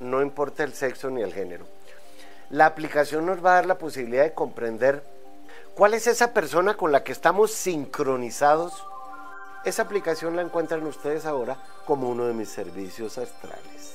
no 0.00 0.22
importa 0.22 0.64
el 0.64 0.72
sexo 0.72 1.10
ni 1.10 1.22
el 1.22 1.32
género. 1.32 1.66
La 2.50 2.66
aplicación 2.66 3.26
nos 3.26 3.44
va 3.44 3.52
a 3.52 3.54
dar 3.56 3.66
la 3.66 3.78
posibilidad 3.78 4.24
de 4.24 4.32
comprender 4.32 5.02
cuál 5.74 5.94
es 5.94 6.06
esa 6.06 6.32
persona 6.32 6.74
con 6.74 6.92
la 6.92 7.04
que 7.04 7.12
estamos 7.12 7.52
sincronizados. 7.52 8.72
Esa 9.64 9.82
aplicación 9.82 10.36
la 10.36 10.42
encuentran 10.42 10.86
ustedes 10.86 11.26
ahora 11.26 11.58
como 11.84 12.08
uno 12.08 12.26
de 12.26 12.34
mis 12.34 12.48
servicios 12.48 13.18
astrales. 13.18 13.94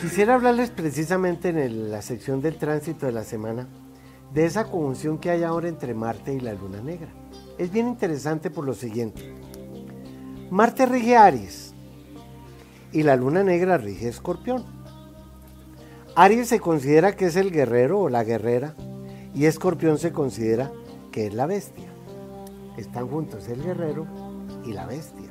Quisiera 0.00 0.34
hablarles 0.34 0.70
precisamente 0.70 1.50
en 1.50 1.90
la 1.90 2.02
sección 2.02 2.40
del 2.40 2.56
tránsito 2.58 3.06
de 3.06 3.12
la 3.12 3.24
semana 3.24 3.68
de 4.32 4.44
esa 4.44 4.64
conjunción 4.64 5.18
que 5.18 5.30
hay 5.30 5.42
ahora 5.42 5.68
entre 5.68 5.94
Marte 5.94 6.32
y 6.32 6.40
la 6.40 6.54
Luna 6.54 6.80
Negra. 6.80 7.08
Es 7.58 7.70
bien 7.70 7.88
interesante 7.88 8.50
por 8.50 8.64
lo 8.64 8.74
siguiente. 8.74 9.34
Marte 10.50 10.86
rige 10.86 11.16
Aries, 11.16 11.69
y 12.92 13.02
la 13.02 13.16
luna 13.16 13.42
negra 13.42 13.78
rige 13.78 14.08
escorpión. 14.08 14.64
Aries 16.16 16.48
se 16.48 16.60
considera 16.60 17.14
que 17.16 17.26
es 17.26 17.36
el 17.36 17.50
guerrero 17.50 18.00
o 18.00 18.08
la 18.08 18.24
guerrera 18.24 18.74
y 19.34 19.46
escorpión 19.46 19.98
se 19.98 20.12
considera 20.12 20.70
que 21.12 21.26
es 21.26 21.34
la 21.34 21.46
bestia. 21.46 21.88
Están 22.76 23.08
juntos 23.08 23.48
el 23.48 23.62
guerrero 23.62 24.06
y 24.64 24.72
la 24.72 24.86
bestia. 24.86 25.30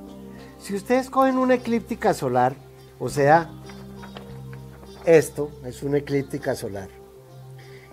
Si 0.57 0.75
ustedes 0.75 1.09
cogen 1.09 1.37
una 1.37 1.55
eclíptica 1.55 2.13
solar, 2.13 2.55
o 2.99 3.09
sea, 3.09 3.49
esto 5.05 5.51
es 5.65 5.83
una 5.83 5.97
eclíptica 5.97 6.55
solar, 6.55 6.89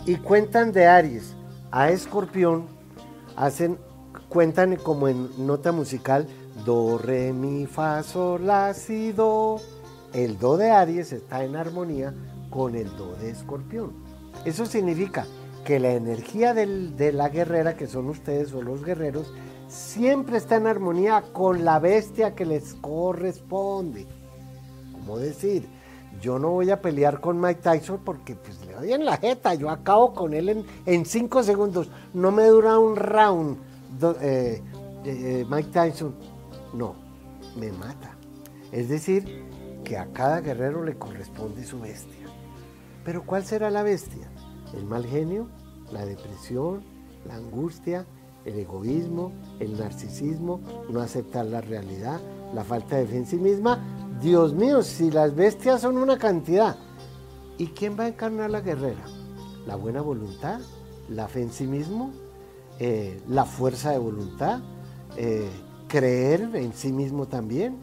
y 0.05 0.17
cuentan 0.17 0.73
de 0.73 0.87
Aries 0.87 1.35
a 1.71 1.91
Escorpión, 1.91 2.67
hacen, 3.37 3.79
cuentan 4.29 4.77
como 4.77 5.09
en 5.09 5.29
nota 5.47 5.73
musical 5.73 6.27
Do, 6.67 6.99
re, 6.99 7.33
mi, 7.33 7.65
fa, 7.65 8.03
sol, 8.03 8.45
la, 8.45 8.75
si, 8.75 9.13
do. 9.13 9.61
El 10.13 10.37
do 10.37 10.57
de 10.57 10.73
Aries 10.73 11.13
está 11.13 11.45
en 11.45 11.55
armonía 11.55 12.13
con 12.51 12.75
el 12.75 12.89
do 12.97 13.15
de 13.15 13.31
Escorpión. 13.31 13.93
Eso 14.45 14.67
significa 14.67 15.29
que 15.65 15.79
la 15.79 15.93
energía 15.93 16.55
de 16.55 17.13
la 17.13 17.29
guerrera, 17.29 17.77
que 17.77 17.87
son 17.87 18.09
ustedes 18.09 18.53
o 18.53 18.63
los 18.63 18.85
guerreros, 18.85 19.33
siempre 19.69 20.39
está 20.39 20.57
en 20.57 20.67
armonía 20.67 21.23
con 21.33 21.65
la 21.65 21.79
bestia 21.79 22.35
que 22.35 22.45
les 22.45 22.75
corresponde. 22.75 24.09
Como 24.91 25.19
decir, 25.19 25.69
yo 26.21 26.41
no 26.41 26.51
voy 26.51 26.71
a 26.71 26.83
pelear 26.83 27.21
con 27.21 27.41
Mike 27.41 27.61
Tyson 27.63 28.01
porque 28.05 28.35
pues, 28.35 28.67
le 28.67 28.73
doy 28.73 28.93
en 28.93 29.05
la 29.05 29.19
jeta, 29.19 29.55
yo 29.55 29.71
acabo 29.71 30.13
con 30.15 30.35
él 30.35 30.67
en, 30.85 31.07
cinco 31.07 31.45
segundos, 31.45 31.91
no 32.13 32.33
me 32.33 32.47
dura 32.47 32.77
un 32.77 32.97
round 32.97 33.59
eh, 34.21 34.61
eh, 35.05 35.47
Mike 35.49 35.71
Tyson 35.73 36.36
no, 36.77 36.95
me 37.57 37.73
mata. 37.73 38.17
Es 38.73 38.89
decir, 38.89 39.45
que 39.85 39.97
a 39.97 40.13
cada 40.13 40.41
guerrero 40.41 40.85
le 40.85 40.99
corresponde 40.99 41.65
su 41.65 41.81
bestia. 41.81 42.27
Pero 43.05 43.25
¿cuál 43.25 43.45
será 43.45 43.71
la 43.71 43.83
bestia? 43.83 44.29
El 44.77 44.85
mal 44.85 45.07
genio, 45.07 45.49
la 45.93 46.05
depresión, 46.05 46.83
la 47.25 47.37
angustia, 47.37 48.05
el 48.45 48.59
egoísmo, 48.59 49.33
el 49.61 49.79
narcisismo, 49.79 50.61
no 50.91 51.01
aceptar 51.01 51.47
la 51.47 51.61
realidad, 51.61 52.21
la 52.55 52.65
falta 52.65 52.97
de 52.97 53.07
fe 53.07 53.17
en 53.17 53.27
sí 53.27 53.37
misma. 53.37 53.79
Dios 54.21 54.55
mío, 54.55 54.83
si 54.83 55.11
las 55.11 55.35
bestias 55.35 55.81
son 55.81 55.99
una 55.99 56.19
cantidad. 56.19 56.77
¿Y 57.59 57.69
quién 57.69 57.99
va 57.99 58.05
a 58.05 58.09
encarnar 58.09 58.51
la 58.51 58.61
guerrera? 58.61 59.05
La 59.67 59.77
buena 59.77 60.01
voluntad, 60.01 60.61
la 61.09 61.29
fe 61.29 61.43
en 61.43 61.53
sí 61.53 61.67
mismo, 61.67 62.13
eh, 62.79 63.21
la 63.29 63.45
fuerza 63.45 63.91
de 63.93 63.99
voluntad, 63.99 64.61
eh, 65.17 65.49
creer 65.89 66.51
en 66.55 66.73
sí 66.73 66.93
mismo 66.93 67.27
también. 67.27 67.79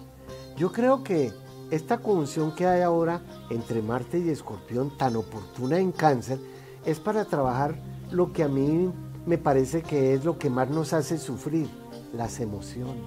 Yo 0.58 0.72
creo 0.72 1.04
que 1.04 1.32
esta 1.72 1.98
conjunción 1.98 2.54
que 2.56 2.68
hay 2.68 2.82
ahora 2.82 3.22
entre 3.50 3.82
Marte 3.82 4.20
y 4.20 4.30
Escorpión, 4.30 4.96
tan 4.98 5.16
oportuna 5.16 5.80
en 5.80 5.92
cáncer, 5.92 6.40
es 6.86 7.00
para 7.00 7.26
trabajar 7.26 7.76
lo 8.12 8.32
que 8.32 8.44
a 8.44 8.48
mí 8.48 8.92
me 9.26 9.38
parece 9.38 9.82
que 9.82 10.14
es 10.14 10.26
lo 10.26 10.38
que 10.38 10.50
más 10.50 10.70
nos 10.70 10.94
hace 10.94 11.18
sufrir, 11.18 11.68
las 12.14 12.40
emociones. 12.40 13.04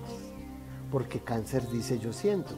Porque 0.91 1.21
cáncer 1.21 1.69
dice 1.71 1.99
yo 1.99 2.13
siento. 2.13 2.55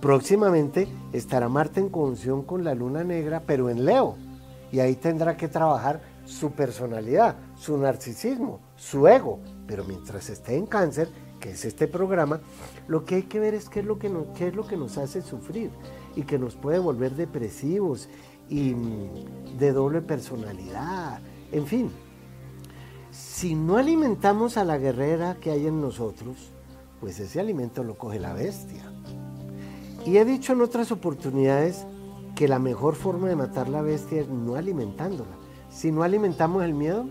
Próximamente 0.00 0.88
estará 1.12 1.48
Marte 1.48 1.80
en 1.80 1.88
conjunción 1.88 2.42
con 2.42 2.64
la 2.64 2.74
luna 2.74 3.04
negra, 3.04 3.42
pero 3.46 3.70
en 3.70 3.84
Leo. 3.84 4.16
Y 4.72 4.80
ahí 4.80 4.96
tendrá 4.96 5.36
que 5.36 5.48
trabajar 5.48 6.02
su 6.24 6.50
personalidad, 6.52 7.36
su 7.56 7.78
narcisismo, 7.78 8.60
su 8.76 9.06
ego. 9.06 9.38
Pero 9.66 9.84
mientras 9.84 10.28
esté 10.30 10.56
en 10.56 10.66
cáncer, 10.66 11.08
que 11.44 11.50
es 11.50 11.66
este 11.66 11.86
programa, 11.88 12.40
lo 12.88 13.04
que 13.04 13.16
hay 13.16 13.22
que 13.24 13.38
ver 13.38 13.52
es 13.52 13.68
qué 13.68 13.80
es 13.80 13.84
lo 13.84 13.98
que 13.98 14.08
nos, 14.08 14.28
qué 14.28 14.48
es 14.48 14.54
lo 14.54 14.66
que 14.66 14.78
nos 14.78 14.96
hace 14.96 15.20
sufrir 15.20 15.70
y 16.16 16.22
que 16.22 16.38
nos 16.38 16.54
puede 16.54 16.78
volver 16.78 17.16
depresivos 17.16 18.08
y 18.48 18.74
mm, 18.74 19.58
de 19.58 19.72
doble 19.72 20.00
personalidad, 20.00 21.20
en 21.52 21.66
fin. 21.66 21.90
Si 23.10 23.54
no 23.54 23.76
alimentamos 23.76 24.56
a 24.56 24.64
la 24.64 24.78
guerrera 24.78 25.36
que 25.38 25.50
hay 25.50 25.66
en 25.66 25.82
nosotros, 25.82 26.34
pues 26.98 27.20
ese 27.20 27.40
alimento 27.40 27.84
lo 27.84 27.98
coge 27.98 28.18
la 28.18 28.32
bestia. 28.32 28.90
Y 30.06 30.16
he 30.16 30.24
dicho 30.24 30.54
en 30.54 30.62
otras 30.62 30.92
oportunidades 30.92 31.84
que 32.34 32.48
la 32.48 32.58
mejor 32.58 32.94
forma 32.94 33.28
de 33.28 33.36
matar 33.36 33.68
la 33.68 33.82
bestia 33.82 34.22
es 34.22 34.28
no 34.30 34.54
alimentándola. 34.54 35.36
Si 35.68 35.92
no 35.92 36.04
alimentamos 36.04 36.64
el 36.64 36.72
miedo, 36.72 37.06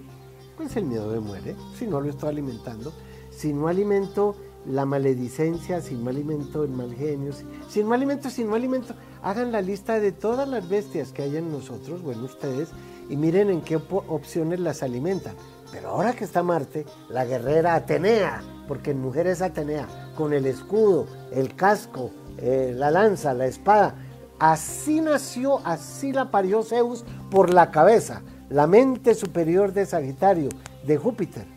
pues 0.58 0.75
el 0.75 0.86
miedo 0.86 1.12
me 1.12 1.20
muere, 1.20 1.56
si 1.78 1.86
no 1.86 2.02
lo 2.02 2.10
estoy 2.10 2.30
alimentando 2.30 2.92
si 3.36 3.54
no 3.54 3.68
alimento 3.68 4.36
la 4.66 4.86
maledicencia, 4.86 5.82
si 5.82 5.96
no 5.96 6.10
alimento 6.10 6.63
el 6.63 6.72
mal 6.72 6.94
genio, 6.94 7.32
si, 7.68 7.84
no 7.84 7.94
alimento, 7.94 8.30
si 8.30 8.44
no 8.44 8.56
alimento, 8.56 8.94
hagan 9.22 9.52
la 9.52 9.62
lista 9.62 10.00
de 10.00 10.12
todas 10.12 10.48
las 10.48 10.68
bestias 10.70 11.12
que 11.12 11.24
hay 11.24 11.38
en 11.38 11.52
nosotros 11.52 12.02
o 12.06 12.12
en 12.12 12.22
ustedes 12.22 12.70
y 13.10 13.18
miren 13.18 13.50
en 13.50 13.62
qué 13.62 13.75
opciones 13.75 14.60
las 14.60 14.84
alimentan. 14.84 15.36
Pero 15.72 15.90
ahora 15.90 16.13
que 16.13 16.24
está 16.24 16.44
Marte, 16.44 16.86
la 17.10 17.25
guerrera 17.25 17.75
Atenea, 17.75 18.42
porque 18.68 18.92
en 18.92 19.02
mujer 19.02 19.28
es 19.28 19.42
Atenea, 19.42 19.88
con 20.16 20.32
el 20.32 20.46
escudo, 20.46 21.08
el 21.32 21.56
casco, 21.56 22.12
eh, 22.38 22.74
la 22.75 22.92
lanza, 22.92 23.34
la 23.34 23.48
espada, 23.48 23.96
así 24.40 25.02
nació, 25.02 25.66
así 25.66 26.13
la 26.13 26.32
parió 26.32 26.63
Zeus 26.63 27.04
por 27.30 27.54
la 27.54 27.72
cabeza. 27.72 28.22
la 28.50 28.68
mente 28.68 29.16
superior 29.16 29.74
de 29.74 29.84
Sagitario, 29.84 30.50
de 30.86 30.98
Júpiter. 30.98 31.48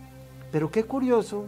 Pero 0.50 0.70
qué 0.70 0.84
curioso 0.84 1.44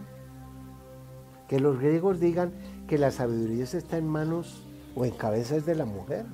que 1.49 1.59
los 1.59 1.79
griegos 1.79 2.19
digan 2.19 2.53
que 2.87 2.99
la 2.99 3.11
sabiduría 3.11 3.63
está 3.63 3.97
en 3.97 4.07
manos 4.07 4.63
o 4.95 5.03
en 5.03 5.11
cabezas 5.11 5.65
de 5.65 5.75
la 5.75 5.85
mujer, 5.85 6.25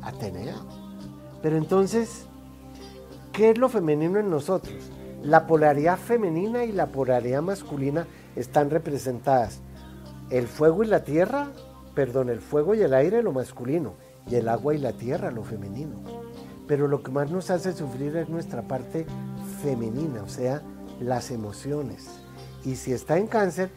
Atenea. 0.00 0.54
Pero 1.42 1.56
entonces, 1.56 2.26
¿qué 3.32 3.50
es 3.50 3.58
lo 3.58 3.68
femenino 3.68 4.18
en 4.18 4.30
nosotros? 4.30 4.90
La 5.22 5.46
polaridad 5.46 5.98
femenina 5.98 6.64
y 6.64 6.72
la 6.72 6.86
polaridad 6.86 7.42
masculina 7.42 8.06
están 8.36 8.70
representadas. 8.70 9.60
El 10.30 10.46
fuego 10.46 10.84
y 10.84 10.86
la 10.86 11.02
tierra, 11.02 11.48
perdón, 11.94 12.30
el 12.30 12.40
fuego 12.40 12.74
y 12.74 12.82
el 12.82 12.94
aire 12.94 13.22
lo 13.22 13.32
masculino, 13.32 13.94
y 14.28 14.36
el 14.36 14.48
agua 14.48 14.74
y 14.74 14.78
la 14.78 14.92
tierra 14.92 15.32
lo 15.32 15.42
femenino. 15.42 15.96
Pero 16.68 16.86
lo 16.86 17.02
que 17.02 17.10
más 17.10 17.30
nos 17.30 17.50
hace 17.50 17.72
sufrir 17.72 18.16
es 18.16 18.28
nuestra 18.28 18.62
parte 18.62 19.06
femenina, 19.62 20.22
o 20.22 20.28
sea, 20.28 20.62
las 21.00 21.32
emociones. 21.32 22.20
Y 22.64 22.76
si 22.76 22.92
está 22.92 23.16
en 23.16 23.26
cáncer, 23.26 23.70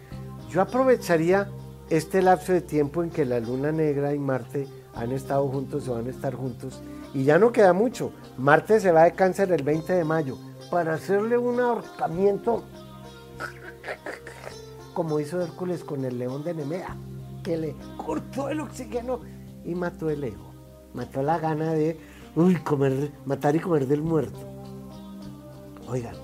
yo 0.52 0.62
aprovecharía 0.62 1.50
este 1.90 2.22
lapso 2.22 2.52
de 2.52 2.62
tiempo 2.62 3.04
en 3.04 3.10
que 3.10 3.26
la 3.26 3.40
luna 3.40 3.72
negra 3.72 4.14
y 4.14 4.20
Marte 4.20 4.68
han 4.94 5.14
estado 5.14 5.48
juntos 5.48 5.88
o 5.88 5.94
van 5.94 6.08
a 6.08 6.10
estar 6.10 6.36
juntos. 6.36 6.82
Y 7.14 7.24
ya 7.24 7.40
no 7.40 7.52
queda 7.52 7.72
mucho. 7.72 8.12
Marte 8.38 8.80
se 8.80 8.92
va 8.92 9.04
de 9.04 9.14
cáncer 9.14 9.52
el 9.52 9.64
20 9.64 9.94
de 9.94 10.04
mayo 10.04 10.38
para 10.70 10.94
hacerle 10.94 11.38
un 11.38 11.60
ahorcamiento 11.60 12.64
como 14.94 15.20
hizo 15.22 15.42
Hércules 15.42 15.86
con 15.86 16.04
el 16.04 16.20
león 16.20 16.44
de 16.44 16.54
Nemea, 16.54 16.98
que 17.44 17.56
le 17.56 17.76
cortó 17.98 18.50
el 18.50 18.60
oxígeno 18.60 19.22
y 19.64 19.74
mató 19.74 20.10
el 20.10 20.24
ego. 20.24 20.52
Mató 20.94 21.24
la 21.24 21.40
gana 21.40 21.74
de 21.74 21.98
comer, 22.66 23.12
matar 23.26 23.56
y 23.56 23.60
comer 23.60 23.88
del 23.88 24.02
muerto. 24.02 24.40
Oigan, 25.88 26.16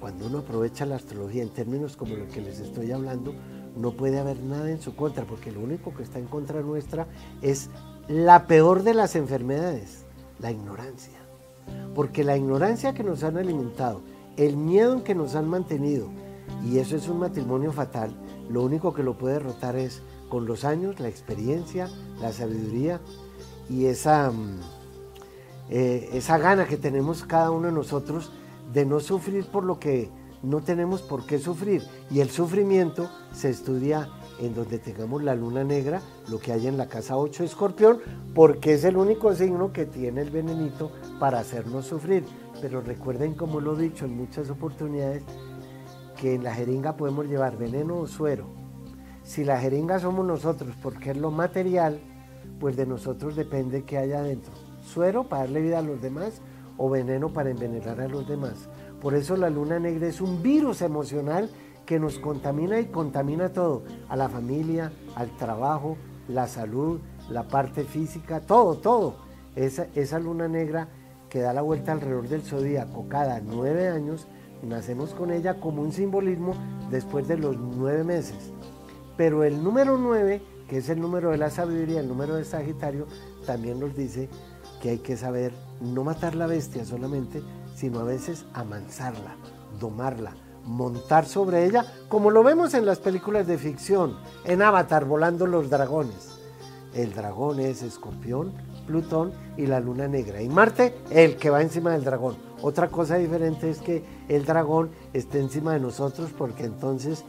cuando 0.00 0.26
uno 0.26 0.38
aprovecha 0.38 0.86
la 0.86 0.96
astrología 0.96 1.42
en 1.42 1.50
términos 1.50 1.96
como 1.96 2.16
los 2.16 2.28
que 2.32 2.40
les 2.40 2.58
estoy 2.58 2.90
hablando, 2.90 3.34
no 3.76 3.92
puede 3.92 4.18
haber 4.18 4.40
nada 4.40 4.70
en 4.70 4.80
su 4.80 4.96
contra, 4.96 5.24
porque 5.24 5.52
lo 5.52 5.60
único 5.60 5.94
que 5.94 6.02
está 6.02 6.18
en 6.18 6.26
contra 6.26 6.60
nuestra 6.60 7.06
es 7.42 7.70
la 8.08 8.46
peor 8.46 8.82
de 8.82 8.94
las 8.94 9.16
enfermedades, 9.16 10.04
la 10.38 10.50
ignorancia. 10.50 11.18
Porque 11.94 12.24
la 12.24 12.36
ignorancia 12.36 12.94
que 12.94 13.04
nos 13.04 13.22
han 13.22 13.36
alimentado, 13.36 14.02
el 14.36 14.56
miedo 14.56 14.92
en 14.94 15.02
que 15.02 15.14
nos 15.14 15.34
han 15.34 15.48
mantenido, 15.48 16.08
y 16.64 16.78
eso 16.78 16.96
es 16.96 17.08
un 17.08 17.20
matrimonio 17.20 17.72
fatal, 17.72 18.14
lo 18.48 18.62
único 18.62 18.92
que 18.92 19.02
lo 19.02 19.16
puede 19.16 19.34
derrotar 19.34 19.76
es 19.76 20.02
con 20.28 20.46
los 20.46 20.64
años, 20.64 20.98
la 20.98 21.08
experiencia, 21.08 21.88
la 22.20 22.32
sabiduría 22.32 23.00
y 23.68 23.86
esa, 23.86 24.30
mm, 24.30 24.60
eh, 25.70 26.10
esa 26.12 26.38
gana 26.38 26.66
que 26.66 26.76
tenemos 26.76 27.24
cada 27.24 27.50
uno 27.50 27.66
de 27.66 27.72
nosotros 27.72 28.32
de 28.72 28.86
no 28.86 29.00
sufrir 29.00 29.46
por 29.46 29.64
lo 29.64 29.78
que 29.78 30.10
no 30.42 30.60
tenemos 30.60 31.02
por 31.02 31.26
qué 31.26 31.38
sufrir. 31.38 31.82
Y 32.10 32.20
el 32.20 32.30
sufrimiento 32.30 33.10
se 33.32 33.50
estudia 33.50 34.08
en 34.38 34.54
donde 34.54 34.78
tengamos 34.78 35.22
la 35.22 35.34
luna 35.34 35.64
negra, 35.64 36.00
lo 36.28 36.38
que 36.38 36.52
hay 36.52 36.66
en 36.66 36.78
la 36.78 36.86
casa 36.86 37.16
8 37.16 37.42
de 37.42 37.48
escorpión, 37.48 37.98
porque 38.34 38.74
es 38.74 38.84
el 38.84 38.96
único 38.96 39.34
signo 39.34 39.72
que 39.72 39.86
tiene 39.86 40.22
el 40.22 40.30
venenito 40.30 40.90
para 41.18 41.40
hacernos 41.40 41.86
sufrir. 41.86 42.24
Pero 42.60 42.80
recuerden, 42.80 43.34
como 43.34 43.60
lo 43.60 43.78
he 43.78 43.82
dicho 43.82 44.06
en 44.06 44.16
muchas 44.16 44.48
oportunidades, 44.50 45.22
que 46.16 46.34
en 46.34 46.44
la 46.44 46.54
jeringa 46.54 46.96
podemos 46.96 47.26
llevar 47.26 47.56
veneno 47.56 47.98
o 47.98 48.06
suero. 48.06 48.46
Si 49.22 49.44
la 49.44 49.58
jeringa 49.58 49.98
somos 49.98 50.26
nosotros, 50.26 50.74
porque 50.82 51.10
es 51.10 51.16
lo 51.16 51.30
material, 51.30 52.00
pues 52.58 52.76
de 52.76 52.86
nosotros 52.86 53.36
depende 53.36 53.84
qué 53.84 53.98
haya 53.98 54.18
adentro. 54.18 54.52
Suero 54.82 55.24
para 55.24 55.42
darle 55.42 55.60
vida 55.62 55.78
a 55.78 55.82
los 55.82 56.00
demás 56.00 56.40
o 56.82 56.88
veneno 56.88 57.28
para 57.28 57.50
envenenar 57.50 58.00
a 58.00 58.08
los 58.08 58.26
demás. 58.26 58.70
Por 59.02 59.14
eso 59.14 59.36
la 59.36 59.50
luna 59.50 59.78
negra 59.78 60.08
es 60.08 60.22
un 60.22 60.42
virus 60.42 60.80
emocional 60.80 61.50
que 61.84 62.00
nos 62.00 62.18
contamina 62.18 62.80
y 62.80 62.86
contamina 62.86 63.50
todo, 63.50 63.82
a 64.08 64.16
la 64.16 64.30
familia, 64.30 64.90
al 65.14 65.36
trabajo, 65.36 65.98
la 66.26 66.48
salud, 66.48 66.98
la 67.28 67.46
parte 67.46 67.84
física, 67.84 68.40
todo, 68.40 68.78
todo. 68.78 69.16
Esa, 69.56 69.88
esa 69.94 70.18
luna 70.18 70.48
negra 70.48 70.88
que 71.28 71.40
da 71.40 71.52
la 71.52 71.60
vuelta 71.60 71.92
alrededor 71.92 72.28
del 72.28 72.42
zodíaco 72.42 73.04
cada 73.08 73.40
nueve 73.40 73.88
años, 73.88 74.26
nacemos 74.62 75.12
con 75.12 75.32
ella 75.32 75.60
como 75.60 75.82
un 75.82 75.92
simbolismo 75.92 76.54
después 76.90 77.28
de 77.28 77.36
los 77.36 77.58
nueve 77.58 78.04
meses. 78.04 78.54
Pero 79.18 79.44
el 79.44 79.62
número 79.62 79.98
nueve, 79.98 80.40
que 80.66 80.78
es 80.78 80.88
el 80.88 80.98
número 80.98 81.30
de 81.30 81.36
la 81.36 81.50
sabiduría, 81.50 82.00
el 82.00 82.08
número 82.08 82.36
de 82.36 82.44
Sagitario, 82.46 83.06
también 83.44 83.78
nos 83.78 83.94
dice 83.94 84.30
que 84.80 84.90
hay 84.90 84.98
que 84.98 85.18
saber 85.18 85.52
no 85.80 86.04
matar 86.04 86.34
la 86.34 86.46
bestia 86.46 86.84
solamente, 86.84 87.42
sino 87.74 88.00
a 88.00 88.04
veces 88.04 88.44
amansarla, 88.52 89.36
domarla, 89.78 90.34
montar 90.64 91.26
sobre 91.26 91.64
ella, 91.64 91.86
como 92.08 92.30
lo 92.30 92.42
vemos 92.42 92.74
en 92.74 92.86
las 92.86 92.98
películas 92.98 93.46
de 93.46 93.58
ficción, 93.58 94.16
en 94.44 94.62
Avatar 94.62 95.04
volando 95.04 95.46
los 95.46 95.70
dragones. 95.70 96.36
El 96.94 97.14
dragón 97.14 97.60
es 97.60 97.82
escorpión, 97.82 98.52
Plutón 98.86 99.32
y 99.56 99.66
la 99.66 99.78
luna 99.78 100.08
negra. 100.08 100.42
Y 100.42 100.48
Marte, 100.48 100.96
el 101.10 101.36
que 101.36 101.50
va 101.50 101.62
encima 101.62 101.92
del 101.92 102.02
dragón. 102.02 102.36
Otra 102.60 102.88
cosa 102.88 103.16
diferente 103.16 103.70
es 103.70 103.78
que 103.78 104.04
el 104.28 104.44
dragón 104.44 104.90
esté 105.12 105.40
encima 105.40 105.72
de 105.72 105.80
nosotros 105.80 106.30
porque 106.36 106.64
entonces 106.64 107.24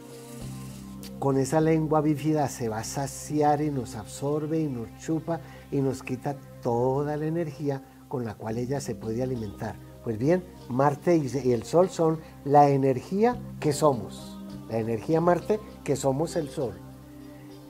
con 1.18 1.38
esa 1.38 1.60
lengua 1.60 2.00
bífida 2.00 2.48
se 2.48 2.68
va 2.68 2.78
a 2.78 2.84
saciar 2.84 3.62
y 3.62 3.70
nos 3.70 3.94
absorbe 3.94 4.58
y 4.58 4.66
nos 4.66 4.88
chupa 4.98 5.40
y 5.70 5.80
nos 5.80 6.02
quita 6.02 6.34
toda 6.60 7.16
la 7.16 7.26
energía 7.26 7.80
con 8.12 8.26
la 8.26 8.34
cual 8.34 8.58
ella 8.58 8.78
se 8.78 8.94
puede 8.94 9.22
alimentar. 9.22 9.74
Pues 10.04 10.18
bien, 10.18 10.44
Marte 10.68 11.16
y 11.16 11.50
el 11.50 11.62
Sol 11.62 11.88
son 11.88 12.18
la 12.44 12.68
energía 12.68 13.40
que 13.58 13.72
somos. 13.72 14.38
La 14.68 14.76
energía 14.76 15.22
Marte 15.22 15.58
que 15.82 15.96
somos 15.96 16.36
el 16.36 16.50
Sol. 16.50 16.74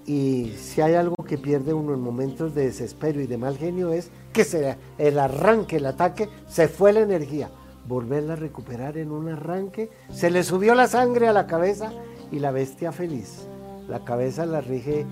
Y 0.05 0.53
si 0.59 0.81
hay 0.81 0.95
algo 0.95 1.15
que 1.15 1.39
pierde 1.39 1.73
uno 1.73 1.95
en 1.95 2.01
momentos 2.01 2.57
de 2.57 2.65
desespero 2.65 3.21
y 3.21 3.29
de 3.29 3.39
mal 3.39 3.57
genio 3.57 3.93
es 3.93 4.11
que 4.33 4.43
se, 4.43 4.77
el 4.99 5.21
arranque, 5.21 5.77
el 5.77 5.87
ataque, 5.87 6.29
se 6.49 6.67
fue 6.67 6.93
la 6.93 7.03
energía. 7.03 7.49
Volverla 7.87 8.33
a 8.33 8.37
recuperar 8.37 8.99
en 8.99 9.13
un 9.13 9.29
arranque, 9.29 9.91
se 10.11 10.29
le 10.29 10.43
subió 10.43 10.75
la 10.75 10.89
sangre 10.89 11.29
a 11.29 11.33
la 11.33 11.47
cabeza 11.47 11.93
y 12.33 12.41
la 12.41 12.51
bestia 12.51 12.91
feliz. 12.91 13.47
La 13.87 14.05
cabeza 14.05 14.45
la 14.45 14.61
rige 14.61 15.07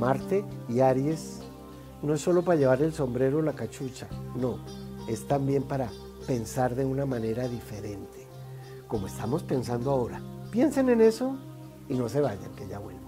Marte 0.00 0.44
y 0.68 0.80
Aries. 0.80 1.41
No 2.02 2.14
es 2.14 2.20
solo 2.20 2.42
para 2.42 2.58
llevar 2.58 2.82
el 2.82 2.92
sombrero 2.92 3.38
o 3.38 3.42
la 3.42 3.52
cachucha, 3.52 4.08
no, 4.34 4.58
es 5.06 5.28
también 5.28 5.62
para 5.62 5.88
pensar 6.26 6.74
de 6.74 6.84
una 6.84 7.06
manera 7.06 7.46
diferente, 7.46 8.26
como 8.88 9.06
estamos 9.06 9.44
pensando 9.44 9.92
ahora. 9.92 10.20
Piensen 10.50 10.88
en 10.88 11.00
eso 11.00 11.36
y 11.88 11.94
no 11.94 12.08
se 12.08 12.20
vayan, 12.20 12.52
que 12.56 12.66
ya 12.66 12.80
vuelvo. 12.80 13.00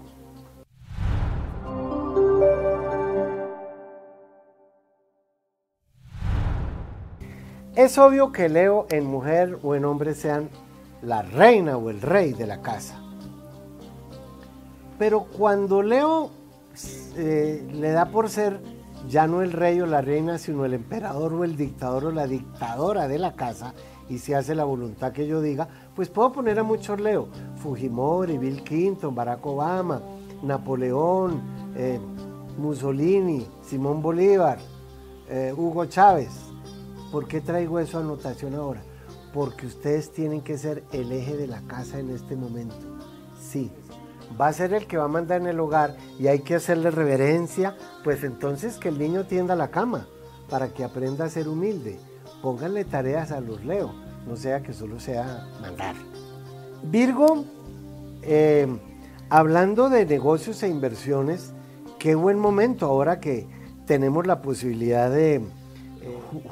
Es 7.75 7.97
obvio 7.97 8.31
que 8.31 8.47
Leo 8.47 8.87
en 8.89 9.05
mujer 9.05 9.59
o 9.61 9.75
en 9.75 9.83
hombre 9.83 10.13
sean 10.13 10.49
la 11.01 11.21
reina 11.21 11.75
o 11.75 11.89
el 11.89 12.01
rey 12.01 12.31
de 12.31 12.47
la 12.47 12.61
casa. 12.61 13.01
Pero 14.97 15.25
cuando 15.25 15.81
Leo 15.81 16.31
eh, 17.17 17.67
le 17.73 17.91
da 17.91 18.05
por 18.05 18.29
ser 18.29 18.74
ya 19.07 19.27
no 19.27 19.41
el 19.41 19.51
rey 19.51 19.79
o 19.81 19.85
la 19.85 20.01
reina, 20.01 20.37
sino 20.37 20.65
el 20.65 20.73
emperador 20.73 21.33
o 21.33 21.43
el 21.43 21.55
dictador 21.55 22.05
o 22.05 22.11
la 22.11 22.27
dictadora 22.27 23.07
de 23.07 23.19
la 23.19 23.33
casa, 23.33 23.73
y 24.09 24.19
se 24.19 24.35
hace 24.35 24.53
la 24.55 24.65
voluntad 24.65 25.11
que 25.11 25.27
yo 25.27 25.41
diga, 25.41 25.67
pues 25.95 26.09
puedo 26.09 26.31
poner 26.31 26.59
a 26.59 26.63
muchos 26.63 26.99
Leo, 26.99 27.27
Fujimori, 27.57 28.37
Bill 28.37 28.63
Clinton, 28.63 29.15
Barack 29.15 29.45
Obama, 29.45 30.01
Napoleón, 30.43 31.41
eh, 31.75 31.99
Mussolini, 32.57 33.47
Simón 33.63 34.01
Bolívar, 34.01 34.59
eh, 35.29 35.53
Hugo 35.55 35.85
Chávez. 35.85 36.29
¿Por 37.11 37.27
qué 37.27 37.41
traigo 37.41 37.79
eso 37.79 37.97
a 37.97 38.01
anotación 38.01 38.55
ahora? 38.55 38.83
Porque 39.33 39.65
ustedes 39.65 40.11
tienen 40.11 40.41
que 40.41 40.57
ser 40.57 40.83
el 40.91 41.11
eje 41.11 41.35
de 41.35 41.47
la 41.47 41.61
casa 41.61 41.99
en 41.99 42.09
este 42.09 42.35
momento. 42.35 42.75
Sí, 43.39 43.71
va 44.39 44.47
a 44.47 44.53
ser 44.53 44.73
el 44.73 44.87
que 44.87 44.97
va 44.97 45.05
a 45.05 45.09
mandar 45.09 45.41
en 45.41 45.47
el 45.47 45.59
hogar 45.59 45.95
y 46.19 46.27
hay 46.27 46.39
que 46.39 46.55
hacerle 46.55 46.91
reverencia, 46.91 47.75
pues 48.03 48.23
entonces 48.23 48.77
que 48.77 48.89
el 48.89 48.99
niño 48.99 49.25
tienda 49.25 49.55
la 49.55 49.69
cama 49.69 50.07
para 50.49 50.69
que 50.69 50.83
aprenda 50.83 51.25
a 51.25 51.29
ser 51.29 51.47
humilde. 51.47 51.99
Pónganle 52.41 52.85
tareas 52.85 53.31
a 53.31 53.41
los 53.41 53.63
Leo, 53.65 53.93
no 54.27 54.35
sea 54.35 54.61
que 54.61 54.73
solo 54.73 54.99
sea 54.99 55.47
mandar. 55.61 55.95
Virgo, 56.83 57.45
eh, 58.21 58.67
hablando 59.29 59.89
de 59.89 60.05
negocios 60.05 60.61
e 60.63 60.67
inversiones, 60.67 61.53
qué 61.97 62.15
buen 62.15 62.37
momento 62.37 62.85
ahora 62.85 63.19
que 63.19 63.47
tenemos 63.85 64.27
la 64.27 64.41
posibilidad 64.41 65.09
de 65.09 65.35
eh, 65.35 65.41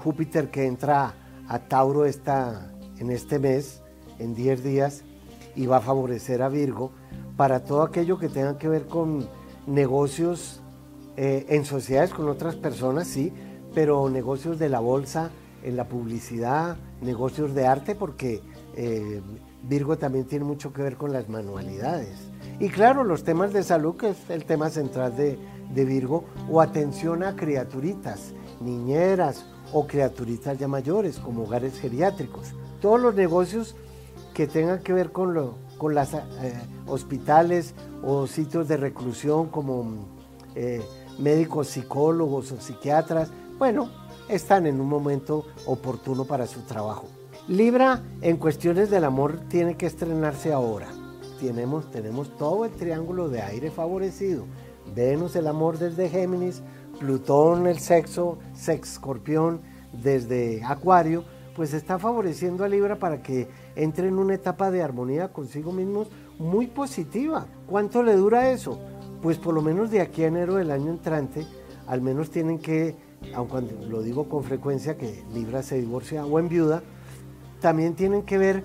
Júpiter 0.03 0.49
que 0.49 0.65
entra 0.65 1.13
a 1.47 1.59
Tauro 1.59 2.05
esta, 2.05 2.71
en 2.97 3.11
este 3.11 3.37
mes, 3.37 3.81
en 4.17 4.33
10 4.33 4.63
días, 4.63 5.03
y 5.55 5.67
va 5.67 5.77
a 5.77 5.81
favorecer 5.81 6.41
a 6.41 6.49
Virgo 6.49 6.91
para 7.37 7.63
todo 7.63 7.81
aquello 7.81 8.17
que 8.17 8.29
tenga 8.29 8.57
que 8.57 8.67
ver 8.67 8.87
con 8.87 9.27
negocios 9.65 10.61
eh, 11.15 11.45
en 11.49 11.65
sociedades 11.65 12.11
con 12.11 12.27
otras 12.27 12.55
personas, 12.55 13.07
sí, 13.07 13.31
pero 13.73 14.09
negocios 14.09 14.59
de 14.59 14.69
la 14.69 14.79
bolsa 14.79 15.31
en 15.63 15.77
la 15.77 15.87
publicidad, 15.87 16.77
negocios 17.01 17.53
de 17.55 17.67
arte, 17.67 17.95
porque 17.95 18.41
eh, 18.75 19.21
Virgo 19.63 19.97
también 19.97 20.25
tiene 20.25 20.45
mucho 20.45 20.73
que 20.73 20.81
ver 20.81 20.97
con 20.97 21.13
las 21.13 21.29
manualidades. 21.29 22.17
Y 22.59 22.69
claro, 22.69 23.03
los 23.03 23.23
temas 23.23 23.53
de 23.53 23.63
salud, 23.63 23.95
que 23.95 24.09
es 24.09 24.29
el 24.29 24.45
tema 24.45 24.69
central 24.69 25.15
de, 25.15 25.37
de 25.73 25.85
Virgo, 25.85 26.25
o 26.49 26.61
atención 26.61 27.23
a 27.23 27.35
criaturitas, 27.35 28.33
niñeras 28.59 29.45
o 29.71 29.87
criaturitas 29.87 30.59
ya 30.59 30.67
mayores, 30.67 31.17
como 31.19 31.43
hogares 31.43 31.79
geriátricos. 31.79 32.53
Todos 32.81 32.99
los 32.99 33.15
negocios 33.15 33.75
que 34.33 34.47
tengan 34.47 34.79
que 34.79 34.93
ver 34.93 35.11
con, 35.11 35.33
lo, 35.33 35.55
con 35.83 35.95
los 35.95 36.13
eh, 36.13 36.21
hospitales 36.87 37.75
o 38.05 38.25
sitios 38.25 38.69
de 38.69 38.77
reclusión 38.77 39.49
como 39.49 40.05
eh, 40.55 40.81
médicos, 41.19 41.67
psicólogos 41.67 42.53
o 42.53 42.61
psiquiatras, 42.61 43.29
bueno, 43.59 43.89
están 44.29 44.65
en 44.65 44.79
un 44.79 44.87
momento 44.87 45.45
oportuno 45.65 46.23
para 46.23 46.47
su 46.47 46.61
trabajo. 46.61 47.07
Libra 47.49 48.01
en 48.21 48.37
cuestiones 48.37 48.89
del 48.89 49.03
amor 49.03 49.41
tiene 49.49 49.75
que 49.75 49.85
estrenarse 49.85 50.53
ahora. 50.53 50.87
Tenemos, 51.41 51.91
tenemos 51.91 52.29
todo 52.37 52.63
el 52.63 52.71
triángulo 52.71 53.27
de 53.27 53.41
aire 53.41 53.69
favorecido. 53.69 54.45
Venus 54.95 55.35
el 55.35 55.47
amor 55.47 55.79
desde 55.79 56.07
Géminis, 56.07 56.61
Plutón 56.97 57.67
el 57.67 57.79
sexo, 57.79 58.37
sex 58.53 58.93
escorpión 58.93 59.59
desde 59.91 60.63
Acuario, 60.63 61.25
pues 61.57 61.73
está 61.73 61.99
favoreciendo 61.99 62.63
a 62.63 62.69
Libra 62.69 62.95
para 62.99 63.21
que 63.21 63.49
entre 63.75 64.07
en 64.07 64.19
una 64.19 64.35
etapa 64.35 64.71
de 64.71 64.83
armonía 64.83 65.33
consigo 65.33 65.71
mismos 65.71 66.09
muy 66.39 66.67
positiva. 66.67 67.45
¿Cuánto 67.67 68.03
le 68.03 68.15
dura 68.15 68.51
eso? 68.51 68.79
Pues 69.21 69.37
por 69.37 69.53
lo 69.53 69.61
menos 69.61 69.91
de 69.91 70.01
aquí 70.01 70.23
a 70.23 70.27
enero 70.27 70.55
del 70.55 70.71
año 70.71 70.91
entrante, 70.91 71.45
al 71.87 72.01
menos 72.01 72.29
tienen 72.29 72.59
que, 72.59 72.95
aunque 73.33 73.61
lo 73.87 74.01
digo 74.01 74.27
con 74.27 74.43
frecuencia 74.43 74.97
que 74.97 75.23
Libra 75.33 75.63
se 75.63 75.79
divorcia 75.79 76.25
o 76.25 76.39
enviuda, 76.39 76.83
también 77.61 77.95
tienen 77.95 78.23
que 78.23 78.37
ver 78.37 78.63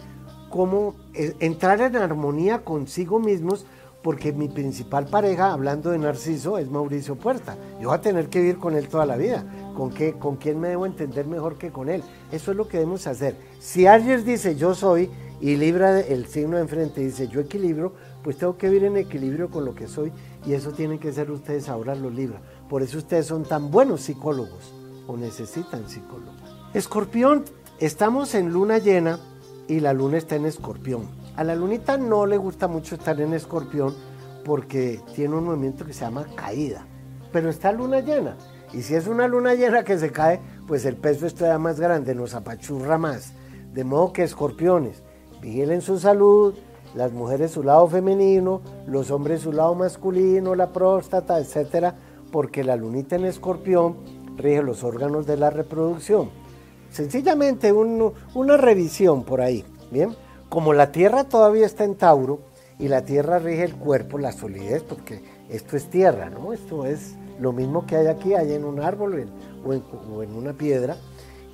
cómo 0.50 0.94
eh, 1.14 1.34
entrar 1.40 1.80
en 1.80 1.96
armonía 1.96 2.64
consigo 2.64 3.20
mismos, 3.20 3.66
porque 4.02 4.32
mi 4.32 4.48
principal 4.48 5.06
pareja, 5.06 5.52
hablando 5.52 5.90
de 5.90 5.98
Narciso, 5.98 6.58
es 6.58 6.70
Mauricio 6.70 7.16
Puerta. 7.16 7.56
Yo 7.80 7.88
voy 7.88 7.98
a 7.98 8.00
tener 8.00 8.28
que 8.28 8.40
vivir 8.40 8.58
con 8.58 8.74
él 8.74 8.88
toda 8.88 9.04
la 9.06 9.16
vida. 9.16 9.44
¿Con, 9.78 9.90
qué, 9.90 10.14
¿Con 10.14 10.34
quién 10.34 10.58
me 10.58 10.70
debo 10.70 10.86
entender 10.86 11.24
mejor 11.28 11.56
que 11.56 11.70
con 11.70 11.88
él? 11.88 12.02
Eso 12.32 12.50
es 12.50 12.56
lo 12.56 12.66
que 12.66 12.78
debemos 12.78 13.06
hacer. 13.06 13.36
Si 13.60 13.86
Aries 13.86 14.24
dice 14.24 14.56
yo 14.56 14.74
soy 14.74 15.08
y 15.40 15.54
Libra 15.54 16.00
el 16.00 16.26
signo 16.26 16.56
de 16.56 16.62
enfrente 16.62 17.00
dice 17.00 17.28
yo 17.28 17.38
equilibrio, 17.38 17.92
pues 18.24 18.38
tengo 18.38 18.58
que 18.58 18.68
vivir 18.68 18.86
en 18.86 18.96
equilibrio 18.96 19.50
con 19.50 19.64
lo 19.64 19.76
que 19.76 19.86
soy 19.86 20.10
y 20.44 20.54
eso 20.54 20.72
tienen 20.72 20.98
que 20.98 21.12
ser 21.12 21.30
ustedes 21.30 21.68
ahora 21.68 21.94
los 21.94 22.12
Libra. 22.12 22.40
Por 22.68 22.82
eso 22.82 22.98
ustedes 22.98 23.26
son 23.26 23.44
tan 23.44 23.70
buenos 23.70 24.00
psicólogos 24.00 24.74
o 25.06 25.16
necesitan 25.16 25.88
psicólogos. 25.88 26.34
Escorpión, 26.74 27.44
estamos 27.78 28.34
en 28.34 28.52
luna 28.52 28.78
llena 28.78 29.20
y 29.68 29.78
la 29.78 29.92
luna 29.92 30.18
está 30.18 30.34
en 30.34 30.46
escorpión. 30.46 31.02
A 31.36 31.44
la 31.44 31.54
lunita 31.54 31.96
no 31.96 32.26
le 32.26 32.36
gusta 32.36 32.66
mucho 32.66 32.96
estar 32.96 33.20
en 33.20 33.32
escorpión 33.32 33.94
porque 34.44 35.00
tiene 35.14 35.36
un 35.36 35.44
movimiento 35.44 35.86
que 35.86 35.92
se 35.92 36.00
llama 36.00 36.26
caída. 36.34 36.84
Pero 37.30 37.48
está 37.48 37.70
luna 37.70 38.00
llena. 38.00 38.36
Y 38.72 38.82
si 38.82 38.94
es 38.94 39.06
una 39.06 39.28
luna 39.28 39.54
llena 39.54 39.82
que 39.82 39.98
se 39.98 40.12
cae, 40.12 40.40
pues 40.66 40.84
el 40.84 40.96
peso 40.96 41.26
es 41.26 41.34
todavía 41.34 41.58
más 41.58 41.80
grande, 41.80 42.14
nos 42.14 42.34
apachurra 42.34 42.98
más. 42.98 43.32
De 43.72 43.84
modo 43.84 44.12
que 44.12 44.24
escorpiones, 44.24 45.02
vigilen 45.40 45.80
su 45.80 45.98
salud, 45.98 46.54
las 46.94 47.12
mujeres 47.12 47.52
su 47.52 47.62
lado 47.62 47.86
femenino, 47.86 48.60
los 48.86 49.10
hombres 49.10 49.42
su 49.42 49.52
lado 49.52 49.74
masculino, 49.74 50.54
la 50.54 50.72
próstata, 50.72 51.38
etcétera, 51.38 51.94
porque 52.32 52.64
la 52.64 52.76
lunita 52.76 53.16
en 53.16 53.24
escorpión 53.24 53.96
rige 54.36 54.62
los 54.62 54.84
órganos 54.84 55.26
de 55.26 55.36
la 55.36 55.50
reproducción. 55.50 56.30
Sencillamente 56.90 57.72
una 57.72 58.56
revisión 58.56 59.24
por 59.24 59.40
ahí, 59.40 59.64
¿bien? 59.90 60.14
Como 60.48 60.72
la 60.72 60.92
Tierra 60.92 61.24
todavía 61.24 61.66
está 61.66 61.84
en 61.84 61.96
Tauro 61.96 62.40
y 62.78 62.88
la 62.88 63.04
Tierra 63.04 63.38
rige 63.38 63.64
el 63.64 63.76
cuerpo, 63.76 64.18
la 64.18 64.32
solidez, 64.32 64.82
porque 64.82 65.22
esto 65.50 65.76
es 65.76 65.90
tierra, 65.90 66.30
¿no? 66.30 66.52
Esto 66.52 66.86
es 66.86 67.16
lo 67.40 67.52
mismo 67.52 67.86
que 67.86 67.96
hay 67.96 68.06
aquí, 68.06 68.34
hay 68.34 68.52
en 68.52 68.64
un 68.64 68.80
árbol 68.80 69.28
o, 69.64 70.22
en, 70.22 70.34
una 70.34 70.52
piedra. 70.52 70.96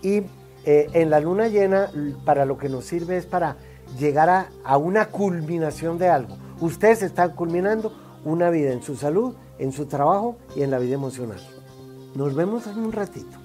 Y 0.03 0.23
eh, 0.65 0.89
en 0.93 1.11
la 1.11 1.21
luna 1.21 1.49
llena, 1.49 1.91
para 2.25 2.45
lo 2.45 2.57
que 2.57 2.69
nos 2.69 2.85
sirve 2.85 3.17
es 3.17 3.27
para 3.27 3.57
llegar 3.99 4.29
a, 4.29 4.49
a 4.65 4.77
una 4.77 5.07
culminación 5.07 5.99
de 5.99 6.09
algo. 6.09 6.37
Ustedes 6.61 7.03
están 7.03 7.35
culminando 7.35 7.93
una 8.25 8.51
vida 8.51 8.73
en 8.73 8.83
su 8.83 8.97
salud, 8.97 9.35
en 9.59 9.73
su 9.73 9.87
trabajo 9.87 10.37
y 10.57 10.63
en 10.63 10.71
la 10.71 10.79
vida 10.79 10.95
emocional. 10.95 11.41
Nos 12.15 12.35
vemos 12.35 12.67
en 12.67 12.79
un 12.79 12.93
ratito. 12.93 13.45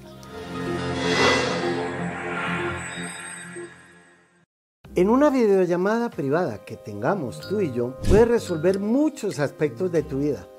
En 4.96 5.10
una 5.10 5.30
videollamada 5.30 6.10
privada 6.10 6.66
que 6.66 6.76
tengamos 6.76 7.40
tú 7.48 7.62
y 7.62 7.72
yo, 7.72 7.96
puedes 8.10 8.28
resolver 8.28 8.80
muchos 8.80 9.40
aspectos 9.40 9.92
de 9.92 10.04
tu 10.04 10.20
vida. 10.20 10.46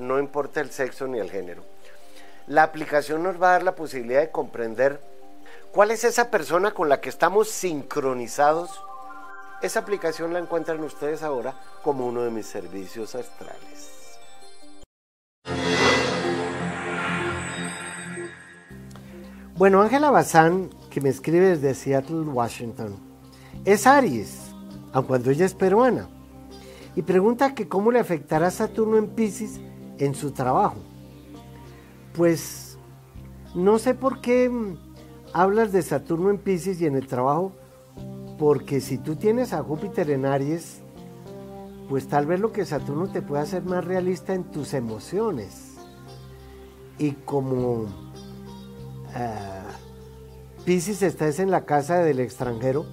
No 0.00 0.18
importa 0.18 0.62
el 0.62 0.70
sexo 0.70 1.06
ni 1.06 1.18
el 1.18 1.30
género. 1.30 1.62
La 2.46 2.62
aplicación 2.62 3.22
nos 3.22 3.40
va 3.40 3.50
a 3.50 3.52
dar 3.52 3.62
la 3.62 3.74
posibilidad 3.76 4.20
de 4.20 4.30
comprender 4.30 4.98
cuál 5.72 5.90
es 5.90 6.04
esa 6.04 6.30
persona 6.30 6.72
con 6.72 6.88
la 6.88 7.00
que 7.00 7.10
estamos 7.10 7.50
sincronizados. 7.50 8.70
Esa 9.60 9.80
aplicación 9.80 10.32
la 10.32 10.38
encuentran 10.38 10.82
ustedes 10.82 11.22
ahora 11.22 11.54
como 11.82 12.06
uno 12.06 12.22
de 12.22 12.30
mis 12.30 12.46
servicios 12.46 13.14
astrales. 13.14 13.90
Bueno, 19.54 19.82
Ángela 19.82 20.10
Bazán, 20.10 20.70
que 20.88 21.02
me 21.02 21.10
escribe 21.10 21.50
desde 21.50 21.74
Seattle, 21.74 22.22
Washington, 22.22 22.96
es 23.66 23.86
Aries, 23.86 24.38
aun 24.94 25.04
cuando 25.04 25.30
ella 25.30 25.44
es 25.44 25.52
peruana. 25.52 26.08
Y 26.96 27.02
pregunta 27.02 27.54
que 27.54 27.68
cómo 27.68 27.92
le 27.92 28.00
afectará 28.00 28.50
Saturno 28.50 28.96
en 28.96 29.08
Pisces 29.08 29.60
en 30.00 30.16
su 30.16 30.32
trabajo. 30.32 30.78
Pues 32.16 32.76
no 33.54 33.78
sé 33.78 33.94
por 33.94 34.20
qué 34.20 34.50
hablas 35.32 35.70
de 35.70 35.82
Saturno 35.82 36.30
en 36.30 36.38
Pisces 36.38 36.80
y 36.80 36.86
en 36.86 36.96
el 36.96 37.06
trabajo, 37.06 37.52
porque 38.38 38.80
si 38.80 38.98
tú 38.98 39.14
tienes 39.14 39.52
a 39.52 39.62
Júpiter 39.62 40.10
en 40.10 40.26
Aries, 40.26 40.80
pues 41.88 42.08
tal 42.08 42.26
vez 42.26 42.40
lo 42.40 42.50
que 42.52 42.64
Saturno 42.64 43.08
te 43.08 43.22
pueda 43.22 43.42
hacer 43.42 43.62
más 43.62 43.84
realista 43.84 44.34
en 44.34 44.44
tus 44.44 44.74
emociones. 44.74 45.76
Y 46.98 47.12
como 47.12 47.82
uh, 47.82 47.88
Pisces 50.64 51.02
estás 51.02 51.38
en 51.38 51.52
la 51.52 51.64
casa 51.64 51.98
del 51.98 52.18
extranjero, 52.20 52.86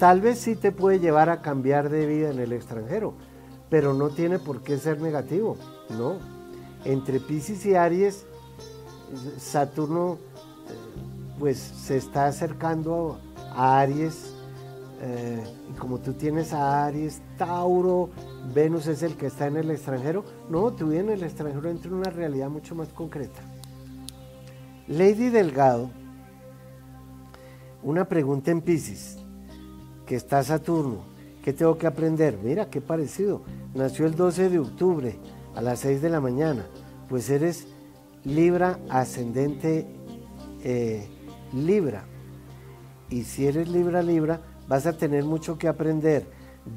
Tal 0.00 0.22
vez 0.22 0.38
sí 0.38 0.56
te 0.56 0.72
puede 0.72 0.98
llevar 0.98 1.28
a 1.28 1.42
cambiar 1.42 1.90
de 1.90 2.06
vida 2.06 2.30
en 2.30 2.38
el 2.38 2.54
extranjero, 2.54 3.12
pero 3.68 3.92
no 3.92 4.08
tiene 4.08 4.38
por 4.38 4.62
qué 4.62 4.78
ser 4.78 4.98
negativo, 4.98 5.58
¿no? 5.90 6.14
Entre 6.84 7.20
Pisces 7.20 7.64
y 7.66 7.74
Aries, 7.74 8.24
Saturno 9.38 10.14
eh, 10.14 10.74
pues 11.38 11.58
se 11.58 11.96
está 11.96 12.26
acercando 12.26 13.18
a 13.54 13.80
Aries, 13.80 14.32
eh, 15.02 15.42
y 15.70 15.78
como 15.78 15.98
tú 15.98 16.12
tienes 16.12 16.52
a 16.52 16.86
Aries, 16.86 17.20
Tauro, 17.36 18.10
Venus 18.54 18.86
es 18.86 19.02
el 19.02 19.16
que 19.16 19.26
está 19.26 19.46
en 19.46 19.56
el 19.56 19.70
extranjero, 19.70 20.24
no, 20.48 20.70
vida 20.70 21.00
en 21.00 21.10
el 21.10 21.22
extranjero 21.22 21.68
entra 21.68 21.90
en 21.90 21.96
una 21.96 22.10
realidad 22.10 22.48
mucho 22.48 22.74
más 22.74 22.88
concreta. 22.88 23.40
Lady 24.88 25.28
Delgado, 25.28 25.90
una 27.82 28.06
pregunta 28.06 28.50
en 28.50 28.60
Pisces 28.60 29.18
que 30.06 30.16
está 30.16 30.42
Saturno. 30.42 31.10
¿Qué 31.44 31.52
tengo 31.52 31.78
que 31.78 31.86
aprender? 31.86 32.38
Mira, 32.42 32.68
qué 32.68 32.80
parecido. 32.80 33.42
Nació 33.74 34.06
el 34.06 34.14
12 34.14 34.50
de 34.50 34.58
octubre 34.58 35.18
a 35.54 35.60
las 35.60 35.80
6 35.80 36.02
de 36.02 36.10
la 36.10 36.20
mañana. 36.20 36.66
Pues 37.08 37.30
eres 37.30 37.66
Libra 38.24 38.78
ascendente 38.88 39.86
eh, 40.62 41.08
Libra. 41.52 42.04
Y 43.08 43.24
si 43.24 43.46
eres 43.46 43.68
Libra 43.68 44.02
Libra, 44.02 44.40
vas 44.68 44.86
a 44.86 44.96
tener 44.96 45.24
mucho 45.24 45.58
que 45.58 45.68
aprender 45.68 46.26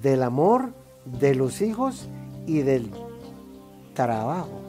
del 0.02 0.24
amor, 0.24 0.74
de 1.06 1.36
los 1.36 1.62
hijos 1.62 2.10
y 2.48 2.60
del 2.60 2.90
trabajo. 3.94 4.60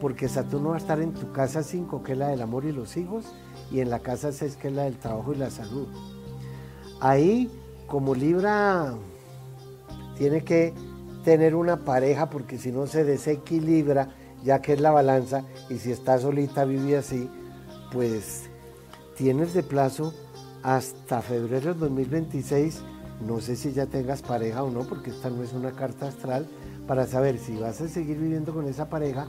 porque 0.00 0.28
Saturno 0.28 0.70
va 0.70 0.74
a 0.74 0.78
estar 0.78 1.00
en 1.00 1.14
tu 1.14 1.32
casa 1.32 1.62
5, 1.62 2.02
que 2.02 2.12
es 2.12 2.18
la 2.18 2.28
del 2.28 2.42
amor 2.42 2.66
y 2.66 2.72
los 2.72 2.96
hijos, 2.98 3.24
y 3.70 3.80
en 3.80 3.88
la 3.88 4.00
casa 4.00 4.32
6, 4.32 4.56
que 4.56 4.68
es 4.68 4.74
la 4.74 4.82
del 4.82 4.98
trabajo 4.98 5.32
y 5.32 5.36
la 5.36 5.50
salud. 5.50 5.88
Ahí, 7.00 7.50
como 7.86 8.14
Libra 8.14 8.94
tiene 10.18 10.44
que 10.44 10.74
tener 11.24 11.54
una 11.54 11.84
pareja, 11.84 12.30
porque 12.30 12.58
si 12.58 12.70
no 12.70 12.86
se 12.86 13.02
desequilibra, 13.02 14.08
ya 14.44 14.60
que 14.60 14.74
es 14.74 14.80
la 14.80 14.90
balanza, 14.90 15.44
y 15.70 15.78
si 15.78 15.90
está 15.90 16.18
solita 16.18 16.64
vive 16.64 16.96
así, 16.96 17.28
pues 17.90 18.44
tienes 19.16 19.54
de 19.54 19.62
plazo 19.62 20.12
hasta 20.62 21.22
febrero 21.22 21.70
del 21.70 21.80
2026, 21.80 22.82
no 23.26 23.40
sé 23.40 23.56
si 23.56 23.72
ya 23.72 23.86
tengas 23.86 24.22
pareja 24.22 24.62
o 24.62 24.70
no, 24.70 24.80
porque 24.80 25.10
esta 25.10 25.30
no 25.30 25.42
es 25.42 25.52
una 25.52 25.72
carta 25.72 26.08
astral, 26.08 26.46
para 26.86 27.06
saber 27.06 27.38
si 27.38 27.56
vas 27.56 27.80
a 27.80 27.88
seguir 27.88 28.18
viviendo 28.18 28.52
con 28.52 28.68
esa 28.68 28.90
pareja 28.90 29.26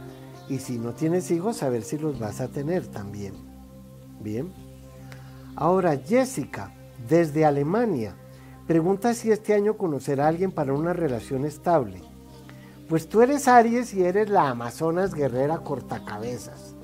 y 0.49 0.59
si 0.59 0.77
no 0.77 0.93
tienes 0.93 1.31
hijos, 1.31 1.57
saber 1.57 1.83
si 1.83 1.97
los 1.97 2.19
vas 2.19 2.41
a 2.41 2.49
tener 2.49 2.87
también. 2.87 3.33
Bien. 4.21 4.51
Ahora, 5.55 5.97
Jessica, 5.97 6.73
desde 7.07 7.45
Alemania, 7.45 8.15
pregunta 8.67 9.13
si 9.13 9.31
este 9.31 9.53
año 9.53 9.77
conocerá 9.77 10.25
a 10.25 10.29
alguien 10.29 10.51
para 10.51 10.73
una 10.73 10.93
relación 10.93 11.45
estable. 11.45 12.01
Pues 12.89 13.09
tú 13.09 13.21
eres 13.21 13.47
Aries 13.47 13.93
y 13.93 14.03
eres 14.03 14.29
la 14.29 14.49
Amazonas 14.49 15.13
guerrera 15.13 15.59
cortacabezas. 15.59 16.75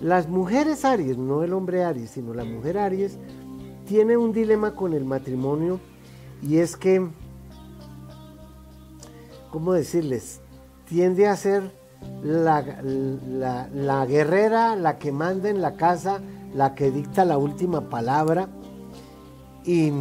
Las 0.00 0.28
mujeres 0.28 0.84
Aries, 0.84 1.16
no 1.16 1.42
el 1.42 1.52
hombre 1.52 1.84
Aries, 1.84 2.10
sino 2.10 2.34
la 2.34 2.44
mujer 2.44 2.78
Aries, 2.78 3.18
tiene 3.86 4.16
un 4.16 4.32
dilema 4.32 4.74
con 4.74 4.92
el 4.94 5.04
matrimonio 5.04 5.80
y 6.42 6.58
es 6.58 6.76
que, 6.76 7.08
¿cómo 9.50 9.72
decirles? 9.72 10.40
Tiende 10.86 11.26
a 11.26 11.36
ser 11.36 11.72
la, 12.22 14.06
guerrera, 14.06 14.76
la 14.76 14.98
que 14.98 15.12
manda 15.12 15.48
en 15.48 15.60
la 15.60 15.74
casa, 15.74 16.20
la 16.54 16.74
que 16.74 16.90
dicta 16.90 17.24
la 17.24 17.38
última 17.38 17.88
palabra. 17.88 18.48
Y 19.64 19.92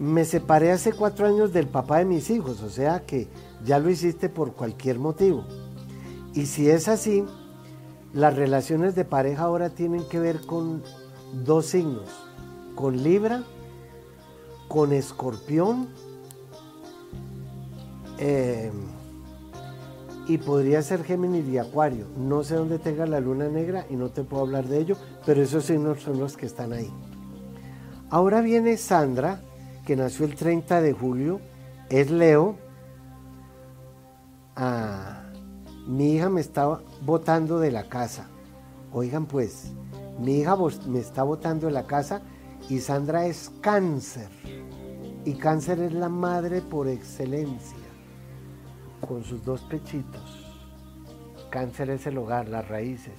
me 0.00 0.24
separé 0.24 0.72
hace 0.72 0.94
cuatro 0.94 1.26
años 1.26 1.52
del 1.52 1.68
papá 1.68 1.98
de 1.98 2.06
mis 2.06 2.30
hijos, 2.30 2.62
o 2.62 2.70
sea 2.70 3.04
que 3.04 3.28
ya 3.64 3.78
lo 3.78 3.90
hiciste 3.90 4.30
por 4.30 4.54
cualquier 4.54 4.98
motivo. 4.98 5.44
Y 6.32 6.46
si 6.46 6.70
es 6.70 6.88
así, 6.88 7.22
las 8.14 8.34
relaciones 8.34 8.94
de 8.94 9.04
pareja 9.04 9.42
ahora 9.42 9.68
tienen 9.68 10.08
que 10.08 10.18
ver 10.18 10.40
con 10.40 10.82
dos 11.44 11.66
signos, 11.66 12.08
con 12.74 13.02
Libra, 13.02 13.44
con 14.68 14.94
Escorpión, 14.94 15.90
eh, 18.18 18.72
y 20.26 20.38
podría 20.38 20.80
ser 20.80 21.04
Géminis 21.04 21.46
y 21.46 21.58
Acuario. 21.58 22.06
No 22.16 22.42
sé 22.42 22.54
dónde 22.54 22.78
tenga 22.78 23.04
la 23.04 23.20
luna 23.20 23.48
negra 23.48 23.84
y 23.90 23.96
no 23.96 24.08
te 24.08 24.24
puedo 24.24 24.44
hablar 24.44 24.66
de 24.66 24.78
ello, 24.78 24.96
pero 25.26 25.42
esos 25.42 25.64
signos 25.66 26.00
son 26.00 26.18
los 26.18 26.38
que 26.38 26.46
están 26.46 26.72
ahí. 26.72 26.90
Ahora 28.08 28.40
viene 28.40 28.78
Sandra, 28.78 29.42
que 29.90 29.96
nació 29.96 30.24
el 30.24 30.36
30 30.36 30.82
de 30.82 30.92
julio, 30.92 31.40
es 31.88 32.12
Leo. 32.12 32.54
Ah, 34.54 35.24
mi 35.84 36.12
hija 36.12 36.28
me 36.28 36.40
está 36.40 36.80
botando 37.02 37.58
de 37.58 37.72
la 37.72 37.88
casa. 37.88 38.28
Oigan 38.92 39.26
pues, 39.26 39.72
mi 40.20 40.36
hija 40.36 40.56
me 40.86 41.00
está 41.00 41.24
botando 41.24 41.66
de 41.66 41.72
la 41.72 41.88
casa 41.88 42.22
y 42.68 42.78
Sandra 42.78 43.26
es 43.26 43.50
cáncer. 43.62 44.28
Y 45.24 45.32
cáncer 45.34 45.80
es 45.80 45.92
la 45.92 46.08
madre 46.08 46.60
por 46.60 46.86
excelencia 46.86 47.76
con 49.08 49.24
sus 49.24 49.44
dos 49.44 49.62
pechitos. 49.62 50.46
Cáncer 51.50 51.90
es 51.90 52.06
el 52.06 52.16
hogar, 52.16 52.48
las 52.48 52.68
raíces. 52.68 53.18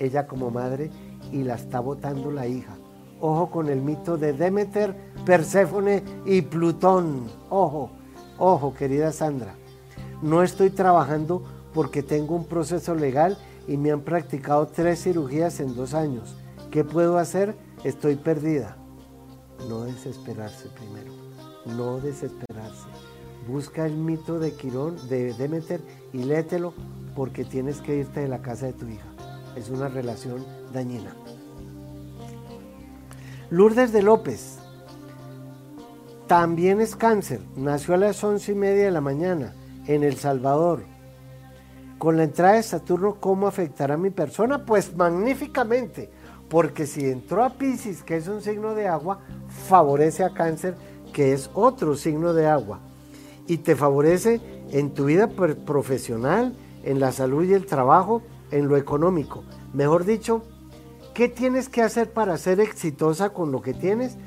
Ella 0.00 0.26
como 0.26 0.50
madre 0.50 0.90
y 1.30 1.44
la 1.44 1.54
está 1.54 1.78
botando 1.78 2.32
la 2.32 2.48
hija. 2.48 2.76
Ojo 3.20 3.50
con 3.50 3.68
el 3.68 3.82
mito 3.82 4.16
de 4.16 4.32
Demeter, 4.32 4.96
Perséfone 5.24 6.02
y 6.24 6.42
Plutón. 6.42 7.30
Ojo, 7.50 7.90
ojo, 8.38 8.74
querida 8.74 9.12
Sandra. 9.12 9.54
No 10.22 10.42
estoy 10.42 10.70
trabajando 10.70 11.42
porque 11.74 12.02
tengo 12.02 12.34
un 12.34 12.44
proceso 12.44 12.94
legal 12.94 13.38
y 13.66 13.76
me 13.76 13.92
han 13.92 14.00
practicado 14.00 14.66
tres 14.66 15.02
cirugías 15.02 15.60
en 15.60 15.74
dos 15.76 15.94
años. 15.94 16.34
¿Qué 16.70 16.84
puedo 16.84 17.18
hacer? 17.18 17.56
Estoy 17.84 18.16
perdida. 18.16 18.76
No 19.68 19.82
desesperarse 19.82 20.68
primero. 20.70 21.12
No 21.76 22.00
desesperarse. 22.00 22.86
Busca 23.46 23.86
el 23.86 23.94
mito 23.94 24.38
de 24.38 24.52
Quirón, 24.52 24.96
de 25.08 25.34
Demeter 25.34 25.80
y 26.12 26.24
léetelo 26.24 26.74
porque 27.14 27.44
tienes 27.44 27.80
que 27.80 27.96
irte 27.96 28.20
de 28.20 28.28
la 28.28 28.42
casa 28.42 28.66
de 28.66 28.72
tu 28.72 28.86
hija. 28.86 29.06
Es 29.56 29.70
una 29.70 29.88
relación 29.88 30.44
dañina. 30.72 31.14
Lourdes 33.50 33.92
de 33.92 34.02
López 34.02 34.58
también 36.28 36.80
es 36.80 36.94
cáncer. 36.94 37.40
Nació 37.56 37.94
a 37.94 37.96
las 37.96 38.22
once 38.22 38.52
y 38.52 38.54
media 38.54 38.84
de 38.84 38.90
la 38.90 39.00
mañana 39.00 39.54
en 39.86 40.04
El 40.04 40.16
Salvador. 40.16 40.84
Con 41.96 42.16
la 42.16 42.24
entrada 42.24 42.54
de 42.54 42.62
Saturno, 42.62 43.16
¿cómo 43.18 43.48
afectará 43.48 43.94
a 43.94 43.98
mi 43.98 44.10
persona? 44.10 44.64
Pues 44.64 44.94
magníficamente, 44.94 46.10
porque 46.48 46.86
si 46.86 47.06
entró 47.06 47.42
a 47.42 47.54
Pisces, 47.54 48.02
que 48.02 48.16
es 48.16 48.28
un 48.28 48.42
signo 48.42 48.74
de 48.74 48.86
agua, 48.86 49.20
favorece 49.66 50.22
a 50.22 50.34
cáncer, 50.34 50.76
que 51.12 51.32
es 51.32 51.50
otro 51.54 51.96
signo 51.96 52.34
de 52.34 52.46
agua 52.46 52.80
y 53.48 53.56
te 53.58 53.74
favorece 53.74 54.40
en 54.70 54.92
tu 54.92 55.06
vida 55.06 55.28
profesional, 55.28 56.54
en 56.84 57.00
la 57.00 57.10
salud 57.10 57.44
y 57.44 57.54
el 57.54 57.64
trabajo, 57.64 58.22
en 58.50 58.68
lo 58.68 58.76
económico. 58.76 59.42
Mejor 59.72 60.04
dicho, 60.04 60.42
¿qué 61.14 61.28
tienes 61.28 61.70
que 61.70 61.82
hacer 61.82 62.12
para 62.12 62.36
ser 62.36 62.60
exitosa 62.60 63.30
con 63.30 63.50
lo 63.50 63.62
que 63.62 63.72
tienes? 63.72 64.18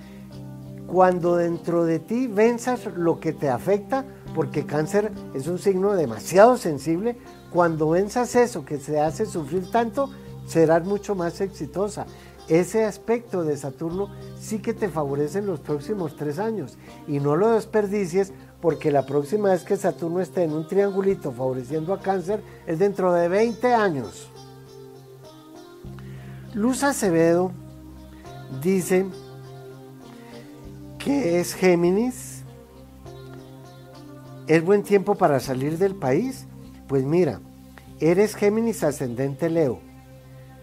Cuando 0.91 1.37
dentro 1.37 1.85
de 1.85 1.99
ti 1.99 2.27
venzas 2.27 2.85
lo 2.97 3.21
que 3.21 3.31
te 3.31 3.49
afecta, 3.49 4.03
porque 4.35 4.65
cáncer 4.65 5.13
es 5.33 5.47
un 5.47 5.57
signo 5.57 5.93
demasiado 5.93 6.57
sensible, 6.57 7.15
cuando 7.49 7.91
venzas 7.91 8.35
eso 8.35 8.65
que 8.65 8.77
se 8.77 8.99
hace 8.99 9.25
sufrir 9.25 9.71
tanto, 9.71 10.09
serás 10.45 10.85
mucho 10.85 11.15
más 11.15 11.39
exitosa. 11.39 12.05
Ese 12.49 12.83
aspecto 12.83 13.45
de 13.45 13.55
Saturno 13.55 14.09
sí 14.37 14.59
que 14.59 14.73
te 14.73 14.89
favorece 14.89 15.39
en 15.39 15.45
los 15.45 15.61
próximos 15.61 16.17
tres 16.17 16.39
años 16.39 16.77
y 17.07 17.21
no 17.21 17.37
lo 17.37 17.51
desperdicies 17.51 18.33
porque 18.59 18.91
la 18.91 19.05
próxima 19.05 19.51
vez 19.51 19.63
que 19.63 19.77
Saturno 19.77 20.19
esté 20.19 20.43
en 20.43 20.51
un 20.51 20.67
triangulito 20.67 21.31
favoreciendo 21.31 21.93
a 21.93 22.01
cáncer 22.01 22.43
es 22.67 22.79
dentro 22.79 23.13
de 23.13 23.29
20 23.29 23.73
años. 23.73 24.29
Luz 26.53 26.83
Acevedo 26.83 27.53
dice 28.61 29.05
que 31.03 31.39
es 31.39 31.53
Géminis. 31.53 32.43
¿Es 34.47 34.63
buen 34.63 34.83
tiempo 34.83 35.15
para 35.15 35.39
salir 35.39 35.77
del 35.77 35.95
país? 35.95 36.45
Pues 36.87 37.03
mira, 37.03 37.39
eres 37.99 38.35
Géminis 38.35 38.83
ascendente 38.83 39.49
Leo. 39.49 39.79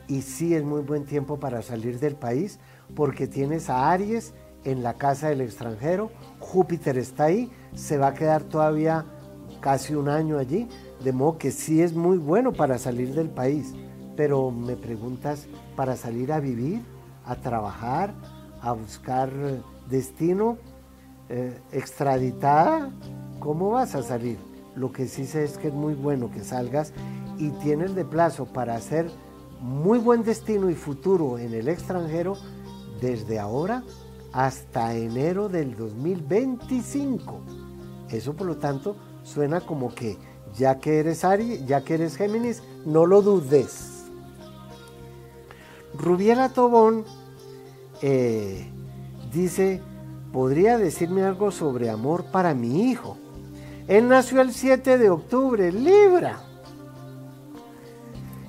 Y 0.06 0.22
sí 0.22 0.54
es 0.54 0.64
muy 0.64 0.82
buen 0.82 1.04
tiempo 1.04 1.38
para 1.38 1.62
salir 1.62 1.98
del 1.98 2.14
país 2.14 2.58
porque 2.94 3.26
tienes 3.26 3.68
a 3.68 3.90
Aries 3.90 4.32
en 4.64 4.82
la 4.82 4.94
casa 4.94 5.28
del 5.28 5.40
extranjero, 5.40 6.10
Júpiter 6.40 6.98
está 6.98 7.24
ahí, 7.24 7.50
se 7.74 7.96
va 7.98 8.08
a 8.08 8.14
quedar 8.14 8.42
todavía 8.42 9.04
casi 9.60 9.94
un 9.94 10.08
año 10.08 10.38
allí, 10.38 10.68
de 11.02 11.12
modo 11.12 11.38
que 11.38 11.50
sí 11.50 11.82
es 11.82 11.94
muy 11.94 12.18
bueno 12.18 12.52
para 12.52 12.78
salir 12.78 13.14
del 13.14 13.28
país. 13.28 13.74
Pero 14.16 14.50
me 14.50 14.76
preguntas, 14.76 15.46
¿para 15.76 15.96
salir 15.96 16.32
a 16.32 16.40
vivir, 16.40 16.82
a 17.24 17.36
trabajar, 17.36 18.12
a 18.60 18.72
buscar 18.72 19.30
destino, 19.88 20.58
eh, 21.28 21.60
extraditada? 21.72 22.90
¿Cómo 23.40 23.70
vas 23.70 23.94
a 23.94 24.02
salir? 24.02 24.38
Lo 24.74 24.92
que 24.92 25.08
sí 25.08 25.26
sé 25.26 25.44
es 25.44 25.58
que 25.58 25.68
es 25.68 25.74
muy 25.74 25.94
bueno 25.94 26.30
que 26.30 26.44
salgas 26.44 26.92
y 27.38 27.50
tienes 27.50 27.94
de 27.94 28.04
plazo 28.04 28.46
para 28.46 28.74
hacer 28.74 29.10
muy 29.60 29.98
buen 29.98 30.22
destino 30.22 30.70
y 30.70 30.74
futuro 30.74 31.38
en 31.38 31.52
el 31.54 31.68
extranjero 31.68 32.36
desde 33.00 33.38
ahora 33.38 33.82
hasta 34.32 34.94
enero 34.94 35.48
del 35.48 35.76
2025. 35.76 37.40
Eso 38.10 38.34
por 38.34 38.46
lo 38.46 38.56
tanto 38.56 38.96
suena 39.22 39.60
como 39.60 39.94
que 39.94 40.16
ya 40.56 40.78
que 40.78 41.00
eres 41.00 41.24
Aries, 41.24 41.66
ya 41.66 41.82
que 41.82 41.94
eres 41.94 42.16
Géminis, 42.16 42.62
no 42.86 43.06
lo 43.06 43.22
dudes. 43.22 44.04
Rubiela 45.94 46.48
Tobón 46.50 47.04
eh, 48.02 48.70
dice, 49.32 49.80
¿podría 50.32 50.78
decirme 50.78 51.22
algo 51.22 51.50
sobre 51.50 51.90
amor 51.90 52.24
para 52.32 52.54
mi 52.54 52.90
hijo? 52.90 53.16
Él 53.86 54.08
nació 54.08 54.40
el 54.40 54.52
7 54.52 54.98
de 54.98 55.10
octubre, 55.10 55.72
Libra. 55.72 56.40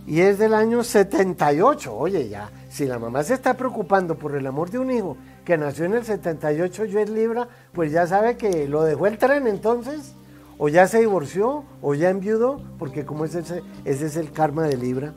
Y 0.06 0.22
es 0.22 0.38
del 0.40 0.54
año 0.54 0.84
78. 0.84 1.96
Oye, 1.96 2.28
ya, 2.30 2.50
si 2.70 2.86
la 2.86 3.00
mamá 3.00 3.24
se 3.24 3.36
está 3.36 3.56
preocupando 3.56 4.18
por 4.18 4.36
el 4.36 4.46
amor 4.48 4.70
de 4.70 4.80
un 4.80 4.92
hijo 4.92 5.18
que 5.46 5.58
nació 5.58 5.86
en 5.86 5.94
el 5.94 6.04
78 6.04 6.86
yo 6.86 7.00
es 7.00 7.10
Libra, 7.10 7.48
pues 7.74 7.92
ya 7.92 8.06
sabe 8.06 8.38
que 8.38 8.68
lo 8.68 8.84
dejó 8.84 9.08
el 9.08 9.18
tren 9.18 9.48
entonces, 9.48 10.14
o 10.58 10.68
ya 10.68 10.88
se 10.88 11.00
divorció, 11.00 11.64
o 11.82 11.96
ya 11.96 12.10
enviudó, 12.10 12.62
porque 12.78 13.06
como 13.06 13.26
ese, 13.26 13.40
ese 13.86 14.06
es 14.06 14.16
el 14.16 14.32
karma 14.32 14.68
de 14.68 14.78
Libra. 14.78 15.14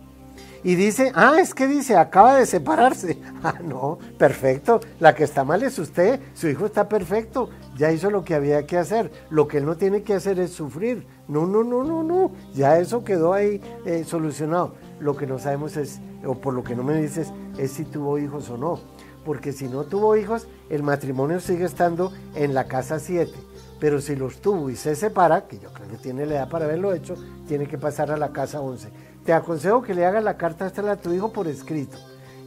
Y 0.65 0.77
dice, 0.77 1.11
ah, 1.17 1.39
es 1.41 1.55
que 1.55 1.67
dice, 1.67 1.97
acaba 1.97 2.37
de 2.37 2.47
separarse. 2.47 3.19
Ah, 3.45 3.59
no, 3.61 3.99
perfecto. 4.19 4.79
La 5.01 5.17
que 5.17 5.25
está 5.25 5.43
mal 5.43 5.65
es 5.65 5.77
usted, 5.77 6.21
su 6.33 6.47
hijo 6.47 6.65
está 6.65 6.89
perfecto, 6.89 7.51
ya 7.77 7.91
hizo 7.91 8.09
lo 8.09 8.25
que 8.25 8.37
había 8.37 8.65
que 8.67 8.79
hacer. 8.79 9.11
Lo 9.31 9.49
que 9.49 9.59
él 9.59 9.67
no 9.67 9.77
tiene 9.77 10.05
que 10.05 10.15
hacer 10.15 10.39
es 10.39 10.53
sufrir. 10.53 11.05
No, 11.27 11.45
no, 11.45 11.65
no, 11.65 11.83
no, 11.83 12.05
no. 12.05 12.31
Ya 12.55 12.79
eso 12.79 13.03
quedó 13.03 13.33
ahí 13.33 13.61
eh, 13.85 14.05
solucionado. 14.05 14.77
Lo 15.01 15.17
que 15.17 15.27
no 15.27 15.41
sabemos 15.41 15.77
es, 15.77 16.01
o 16.25 16.37
por 16.37 16.55
lo 16.55 16.63
que 16.63 16.77
no 16.77 16.85
me 16.85 17.03
dices, 17.03 17.33
es 17.59 17.73
si 17.73 17.85
tuvo 17.85 18.17
hijos 18.17 18.49
o 18.49 18.57
no. 18.57 18.79
Porque 19.25 19.51
si 19.51 19.67
no 19.67 19.83
tuvo 19.83 20.17
hijos, 20.17 20.47
el 20.71 20.85
matrimonio 20.85 21.41
sigue 21.41 21.65
estando 21.65 22.13
en 22.37 22.55
la 22.55 22.69
casa 22.69 23.01
7. 23.01 23.33
Pero 23.81 24.01
si 24.01 24.15
los 24.15 24.41
tuvo 24.41 24.71
y 24.71 24.77
se 24.77 24.95
separa, 24.95 25.49
que 25.49 25.59
yo 25.59 25.73
creo 25.73 25.89
que 25.89 25.97
tiene 25.97 26.27
la 26.27 26.35
edad 26.35 26.49
para 26.49 26.67
haberlo 26.67 26.95
hecho, 26.95 27.17
tiene 27.49 27.67
que 27.67 27.79
pasar 27.79 28.13
a 28.13 28.17
la 28.17 28.33
casa 28.33 28.61
11 28.61 29.12
te 29.25 29.33
aconsejo 29.33 29.83
que 29.83 29.95
le 29.95 30.05
hagas 30.05 30.25
la 30.25 30.37
carta 30.37 30.67
esta 30.67 30.91
a 30.91 30.97
tu 30.97 31.13
hijo 31.13 31.33
por 31.33 31.47
escrito. 31.47 31.97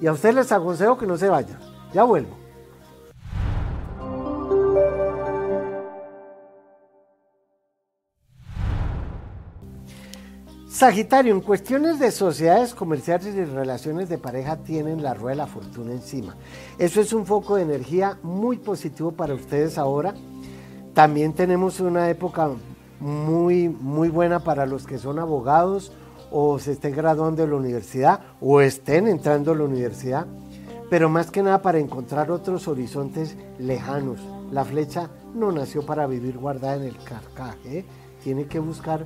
Y 0.02 0.08
a 0.08 0.12
ustedes 0.12 0.36
les 0.36 0.52
aconsejo 0.52 0.98
que 0.98 1.08
no 1.08 1.18
se 1.18 1.30
vayan. 1.30 1.60
Ya 1.94 2.04
vuelvo. 2.04 2.46
Sagitario, 10.68 11.34
en 11.34 11.40
cuestiones 11.40 12.00
de 12.00 12.12
sociedades 12.12 12.76
comerciales 12.76 13.34
y 13.34 13.46
relaciones 13.46 14.10
de 14.10 14.18
pareja 14.18 14.58
tienen 14.58 15.02
la 15.02 15.14
rueda 15.14 15.32
de 15.32 15.38
la 15.38 15.48
fortuna 15.48 15.94
encima. 15.94 16.36
Eso 16.78 17.00
es 17.00 17.14
un 17.14 17.26
foco 17.26 17.56
de 17.56 17.62
energía 17.62 18.20
muy 18.24 18.58
positivo 18.58 19.14
para 19.14 19.34
ustedes 19.34 19.78
ahora. 19.78 20.14
También 20.94 21.32
tenemos 21.32 21.80
una 21.80 22.10
época 22.10 22.50
muy, 23.00 23.70
muy 23.70 24.10
buena 24.10 24.42
para 24.42 24.66
los 24.66 24.86
que 24.86 24.98
son 24.98 25.18
abogados 25.18 25.94
o 26.32 26.60
se 26.60 26.74
estén 26.74 26.96
graduando 26.96 27.42
de 27.42 27.48
la 27.48 27.56
universidad 27.56 28.20
o 28.42 28.62
estén 28.62 29.08
entrando 29.08 29.52
a 29.52 29.56
la 29.56 29.64
universidad, 29.64 30.26
pero 30.90 31.10
más 31.10 31.32
que 31.32 31.44
nada 31.44 31.62
para 31.62 31.80
encontrar 31.80 32.32
otros 32.32 32.68
horizontes 32.68 33.36
lejanos. 33.58 34.20
La 34.52 34.64
flecha 34.64 35.10
no 35.34 35.52
nació 35.52 35.86
para 35.86 36.08
vivir 36.08 36.38
guardada 36.38 36.78
en 36.78 36.84
el 36.84 36.98
carcaje, 36.98 37.86
tiene 38.24 38.46
que 38.46 38.60
buscar 38.60 39.06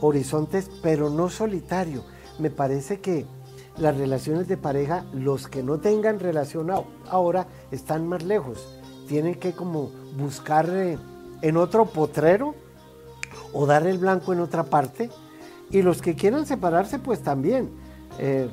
horizontes, 0.00 0.70
pero 0.82 1.10
no 1.10 1.28
solitario. 1.28 2.04
Me 2.38 2.50
parece 2.50 3.00
que 3.00 3.26
las 3.78 3.96
relaciones 3.96 4.48
de 4.48 4.56
pareja, 4.56 5.04
los 5.12 5.48
que 5.48 5.62
no 5.62 5.78
tengan 5.78 6.18
relación 6.18 6.70
ahora, 7.08 7.46
están 7.70 8.06
más 8.08 8.22
lejos. 8.24 8.80
Tienen 9.06 9.36
que 9.36 9.52
como 9.52 9.90
buscar 10.16 10.68
eh, 10.70 10.98
en 11.42 11.56
otro 11.56 11.86
potrero 11.86 12.54
o 13.52 13.66
dar 13.66 13.86
el 13.86 13.98
blanco 13.98 14.32
en 14.32 14.40
otra 14.40 14.64
parte 14.64 15.10
y 15.70 15.82
los 15.82 16.02
que 16.02 16.14
quieran 16.14 16.46
separarse, 16.46 16.98
pues 16.98 17.22
también. 17.22 17.70
Eh, 18.18 18.48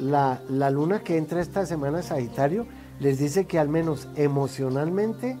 la, 0.00 0.40
la, 0.48 0.70
luna 0.70 1.00
que 1.00 1.16
entra 1.16 1.40
esta 1.40 1.66
semana 1.66 2.02
Sagitario 2.02 2.66
les 3.00 3.18
dice 3.18 3.46
que 3.46 3.58
al 3.58 3.68
menos 3.68 4.08
emocionalmente 4.14 5.38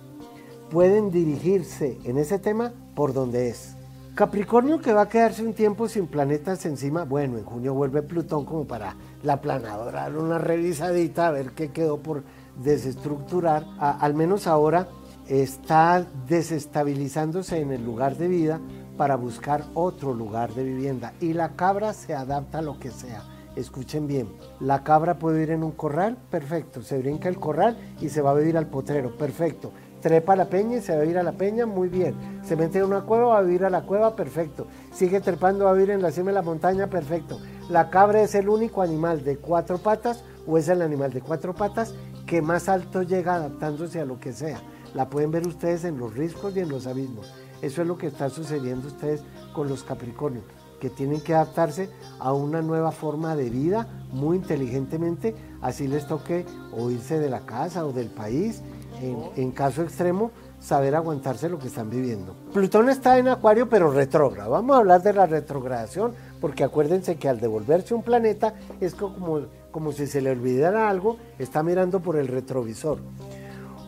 pueden 0.70 1.10
dirigirse 1.10 1.98
en 2.04 2.18
ese 2.18 2.38
tema 2.38 2.72
por 2.94 3.12
donde 3.12 3.50
es. 3.50 3.76
Capricornio 4.14 4.80
que 4.80 4.92
va 4.92 5.02
a 5.02 5.08
quedarse 5.08 5.44
un 5.44 5.54
tiempo 5.54 5.88
sin 5.88 6.08
planetas 6.08 6.66
encima, 6.66 7.04
bueno, 7.04 7.38
en 7.38 7.44
junio 7.44 7.72
vuelve 7.72 8.02
Plutón 8.02 8.44
como 8.44 8.66
para 8.66 8.96
la 9.22 9.40
planadora, 9.40 10.02
dar 10.02 10.16
una 10.16 10.38
revisadita, 10.38 11.28
a 11.28 11.30
ver 11.30 11.52
qué 11.52 11.70
quedó 11.70 11.98
por 11.98 12.24
desestructurar. 12.60 13.64
al 13.78 14.14
menos 14.14 14.48
ahora 14.48 14.88
está 15.28 16.04
desestabilizándose 16.26 17.60
en 17.60 17.70
el 17.70 17.84
lugar 17.84 18.16
de 18.16 18.26
vida 18.26 18.60
para 18.98 19.16
buscar 19.16 19.64
otro 19.72 20.12
lugar 20.12 20.52
de 20.52 20.64
vivienda. 20.64 21.14
Y 21.20 21.32
la 21.32 21.56
cabra 21.56 21.94
se 21.94 22.14
adapta 22.14 22.58
a 22.58 22.62
lo 22.62 22.78
que 22.78 22.90
sea. 22.90 23.22
Escuchen 23.56 24.06
bien, 24.06 24.28
la 24.60 24.84
cabra 24.84 25.18
puede 25.18 25.42
ir 25.42 25.50
en 25.50 25.64
un 25.64 25.72
corral, 25.72 26.16
perfecto, 26.30 26.82
se 26.82 26.98
brinca 26.98 27.28
el 27.28 27.40
corral 27.40 27.76
y 28.00 28.08
se 28.08 28.20
va 28.20 28.30
a 28.30 28.34
vivir 28.34 28.56
al 28.56 28.66
potrero, 28.66 29.16
perfecto. 29.16 29.72
Trepa 30.00 30.34
a 30.34 30.36
la 30.36 30.48
peña 30.48 30.76
y 30.76 30.80
se 30.80 30.94
va 30.94 31.02
a 31.02 31.06
ir 31.06 31.18
a 31.18 31.24
la 31.24 31.32
peña, 31.32 31.66
muy 31.66 31.88
bien. 31.88 32.14
Se 32.44 32.54
mete 32.54 32.78
en 32.78 32.84
una 32.84 33.00
cueva, 33.00 33.26
va 33.26 33.38
a 33.38 33.42
vivir 33.42 33.64
a 33.64 33.70
la 33.70 33.82
cueva, 33.82 34.14
perfecto. 34.14 34.68
Sigue 34.92 35.20
trepando, 35.20 35.64
va 35.64 35.72
a 35.72 35.74
vivir 35.74 35.90
en 35.90 36.02
la 36.02 36.12
cima 36.12 36.26
de 36.26 36.34
la 36.34 36.42
montaña, 36.42 36.86
perfecto. 36.86 37.40
La 37.68 37.90
cabra 37.90 38.22
es 38.22 38.36
el 38.36 38.48
único 38.48 38.80
animal 38.80 39.24
de 39.24 39.38
cuatro 39.38 39.78
patas 39.78 40.22
o 40.46 40.56
es 40.56 40.68
el 40.68 40.82
animal 40.82 41.12
de 41.12 41.20
cuatro 41.20 41.52
patas 41.52 41.94
que 42.26 42.42
más 42.42 42.68
alto 42.68 43.02
llega 43.02 43.34
adaptándose 43.34 44.00
a 44.00 44.04
lo 44.04 44.20
que 44.20 44.32
sea. 44.32 44.60
La 44.94 45.10
pueden 45.10 45.32
ver 45.32 45.48
ustedes 45.48 45.84
en 45.84 45.98
los 45.98 46.14
riscos 46.14 46.56
y 46.56 46.60
en 46.60 46.68
los 46.68 46.86
abismos. 46.86 47.32
Eso 47.62 47.82
es 47.82 47.88
lo 47.88 47.98
que 47.98 48.06
está 48.06 48.30
sucediendo 48.30 48.88
ustedes 48.88 49.22
con 49.52 49.68
los 49.68 49.82
Capricornios, 49.82 50.44
que 50.80 50.90
tienen 50.90 51.20
que 51.20 51.34
adaptarse 51.34 51.90
a 52.18 52.32
una 52.32 52.62
nueva 52.62 52.92
forma 52.92 53.34
de 53.34 53.50
vida 53.50 53.88
muy 54.12 54.36
inteligentemente, 54.36 55.34
así 55.60 55.88
les 55.88 56.06
toque 56.06 56.46
o 56.72 56.88
de 56.88 57.30
la 57.30 57.40
casa 57.40 57.84
o 57.84 57.92
del 57.92 58.08
país, 58.08 58.62
en, 59.00 59.52
caso 59.52 59.82
extremo, 59.82 60.30
saber 60.60 60.94
aguantarse 60.96 61.48
lo 61.48 61.58
que 61.58 61.68
están 61.68 61.88
viviendo. 61.88 62.34
Plutón 62.52 62.88
está 62.88 63.18
en 63.18 63.28
Acuario, 63.28 63.68
pero 63.68 63.90
retrógrado. 63.90 64.50
Vamos 64.50 64.74
a 64.74 64.80
hablar 64.80 65.02
de 65.02 65.12
la 65.12 65.26
retrogradación, 65.26 66.14
porque 66.40 66.64
acuérdense 66.64 67.16
que 67.16 67.28
al 67.28 67.40
devolverse 67.40 67.94
un 67.94 68.02
planeta 68.02 68.54
es 68.80 68.94
como, 68.94 69.42
como 69.70 69.92
si 69.92 70.06
se 70.06 70.20
le 70.20 70.30
olvidara 70.30 70.88
algo, 70.88 71.16
está 71.38 71.62
mirando 71.62 72.00
por 72.00 72.16
el 72.16 72.28
retrovisor. 72.28 72.98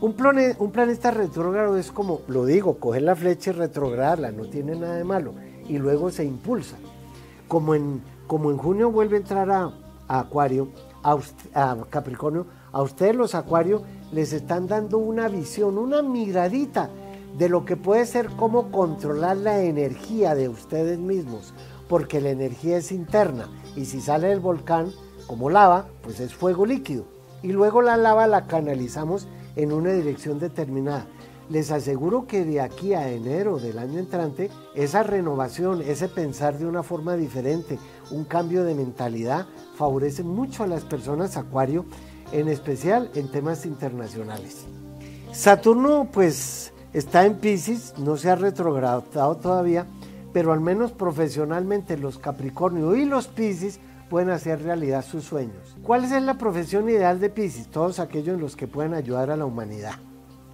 Un, 0.02 0.14
planeta 0.14 1.10
retrógrado 1.10 1.76
es 1.76 1.92
como, 1.92 2.22
lo 2.26 2.46
digo, 2.46 2.78
coger 2.78 3.02
la 3.02 3.14
flecha 3.14 3.50
y 3.50 3.52
retrogradarla, 3.52 4.32
no 4.32 4.46
tiene 4.46 4.74
nada 4.74 4.94
de 4.94 5.04
malo, 5.04 5.34
y 5.68 5.76
luego 5.76 6.10
se 6.10 6.24
impulsa. 6.24 6.76
Como 7.48 7.74
en, 7.74 8.02
como 8.26 8.50
en 8.50 8.56
junio 8.56 8.90
vuelve 8.90 9.16
a 9.16 9.20
entrar 9.20 9.50
a, 9.50 9.70
Acuario, 10.08 10.68
a, 11.02 11.18
a, 11.52 11.76
Capricornio, 11.90 12.46
a 12.72 12.80
ustedes 12.80 13.14
los 13.14 13.34
Acuarios 13.34 13.82
les 14.10 14.32
están 14.32 14.66
dando 14.66 14.96
una 14.96 15.28
visión, 15.28 15.76
una 15.76 16.00
miradita 16.00 16.88
de 17.36 17.50
lo 17.50 17.66
que 17.66 17.76
puede 17.76 18.06
ser 18.06 18.30
cómo 18.30 18.70
controlar 18.70 19.36
la 19.36 19.62
energía 19.62 20.34
de 20.34 20.48
ustedes 20.48 20.98
mismos, 20.98 21.52
porque 21.90 22.22
la 22.22 22.30
energía 22.30 22.78
es 22.78 22.90
interna, 22.90 23.50
y 23.76 23.84
si 23.84 24.00
sale 24.00 24.28
del 24.28 24.40
volcán 24.40 24.92
como 25.26 25.50
lava, 25.50 25.88
pues 26.02 26.20
es 26.20 26.32
fuego 26.32 26.64
líquido. 26.64 27.04
Y 27.42 27.52
luego 27.52 27.82
la 27.82 27.98
lava 27.98 28.26
la 28.26 28.46
canalizamos 28.46 29.28
en 29.56 29.72
una 29.72 29.92
dirección 29.92 30.38
determinada. 30.38 31.06
Les 31.48 31.72
aseguro 31.72 32.26
que 32.26 32.44
de 32.44 32.60
aquí 32.60 32.94
a 32.94 33.10
enero 33.10 33.58
del 33.58 33.78
año 33.78 33.98
entrante, 33.98 34.50
esa 34.76 35.02
renovación, 35.02 35.82
ese 35.82 36.08
pensar 36.08 36.58
de 36.58 36.66
una 36.66 36.84
forma 36.84 37.16
diferente, 37.16 37.78
un 38.12 38.24
cambio 38.24 38.62
de 38.62 38.76
mentalidad, 38.76 39.46
favorece 39.74 40.22
mucho 40.22 40.62
a 40.62 40.68
las 40.68 40.84
personas 40.84 41.36
Acuario, 41.36 41.86
en 42.30 42.48
especial 42.48 43.10
en 43.14 43.28
temas 43.32 43.66
internacionales. 43.66 44.64
Saturno 45.32 46.08
pues 46.12 46.72
está 46.92 47.26
en 47.26 47.38
Pisces, 47.38 47.94
no 47.98 48.16
se 48.16 48.30
ha 48.30 48.36
retrogradado 48.36 49.36
todavía, 49.36 49.86
pero 50.32 50.52
al 50.52 50.60
menos 50.60 50.92
profesionalmente 50.92 51.96
los 51.96 52.18
Capricornio 52.18 52.94
y 52.94 53.04
los 53.04 53.26
Pisces 53.26 53.80
pueden 54.10 54.30
hacer 54.30 54.62
realidad 54.62 55.04
sus 55.04 55.24
sueños. 55.24 55.76
¿Cuál 55.82 56.04
es 56.04 56.22
la 56.22 56.36
profesión 56.36 56.90
ideal 56.90 57.20
de 57.20 57.30
Pisces? 57.30 57.68
Todos 57.68 58.00
aquellos 58.00 58.34
en 58.34 58.40
los 58.40 58.56
que 58.56 58.66
pueden 58.66 58.92
ayudar 58.92 59.30
a 59.30 59.36
la 59.36 59.46
humanidad. 59.46 59.94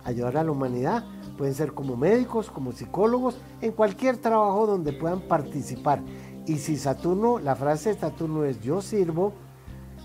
Ayudar 0.05 0.37
a 0.37 0.45
la 0.45 0.53
humanidad 0.53 1.05
pueden 1.37 1.55
ser 1.55 1.73
como 1.73 1.97
médicos, 1.97 2.51
como 2.51 2.73
psicólogos, 2.73 3.39
en 3.63 3.73
cualquier 3.73 4.19
trabajo 4.19 4.67
donde 4.67 4.93
puedan 4.93 5.23
participar. 5.23 6.03
Y 6.47 6.59
si 6.59 6.77
Saturno, 6.77 7.39
la 7.39 7.57
frase 7.57 7.95
de 7.95 7.99
Saturno 7.99 8.45
es 8.45 8.61
yo 8.61 8.83
sirvo, 8.83 9.33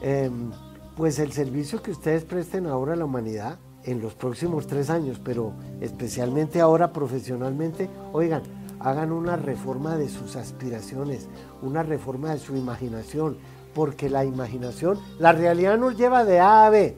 em, 0.02 0.50
pues 0.96 1.20
el 1.20 1.34
servicio 1.34 1.84
que 1.84 1.92
ustedes 1.92 2.24
presten 2.24 2.68
ahora 2.68 2.94
a 2.94 2.96
la 2.96 3.06
humanidad 3.06 3.60
en 3.84 4.02
los 4.02 4.16
próximos 4.16 4.66
tres 4.66 4.90
años, 4.90 5.20
pero 5.24 5.54
especialmente 5.82 6.62
ahora 6.62 6.94
profesionalmente, 6.94 7.90
oigan, 8.14 8.44
hagan 8.84 9.12
una 9.12 9.36
reforma 9.36 9.98
de 9.98 10.10
sus 10.10 10.36
aspiraciones, 10.36 11.28
una 11.62 11.84
reforma 11.84 12.32
de 12.32 12.40
su 12.40 12.56
imaginación, 12.56 13.38
porque 13.74 14.10
la 14.10 14.26
imaginación, 14.26 15.00
la 15.20 15.32
realidad 15.32 15.78
nos 15.78 15.96
lleva 15.96 16.26
de 16.26 16.40
A 16.40 16.66
a 16.66 16.70
B, 16.70 16.98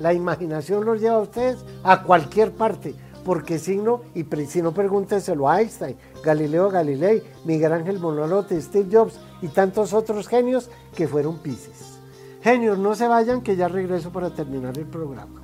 la 0.00 0.12
imaginación 0.12 0.84
los 0.84 1.00
lleva 1.00 1.16
a 1.16 1.20
ustedes 1.20 1.64
a 1.82 2.02
cualquier 2.02 2.52
parte, 2.52 2.94
porque 3.24 3.58
signo, 3.58 4.02
y 4.14 4.24
si 4.46 4.62
no 4.62 4.72
pregúntenselo 4.72 5.48
a 5.48 5.60
Einstein, 5.60 5.96
Galileo 6.24 6.70
Galilei, 6.70 7.22
Miguel 7.44 7.72
Ángel 7.72 7.98
Bonolote, 7.98 8.60
Steve 8.60 8.88
Jobs 8.90 9.18
y 9.42 9.48
tantos 9.48 9.92
otros 9.92 10.28
genios 10.28 10.70
que 10.94 11.08
fueron 11.08 11.38
Pisces. 11.38 11.98
Genios, 12.42 12.78
no 12.78 12.94
se 12.94 13.08
vayan 13.08 13.42
que 13.42 13.56
ya 13.56 13.68
regreso 13.68 14.10
para 14.10 14.30
terminar 14.30 14.78
el 14.78 14.86
programa. 14.86 15.37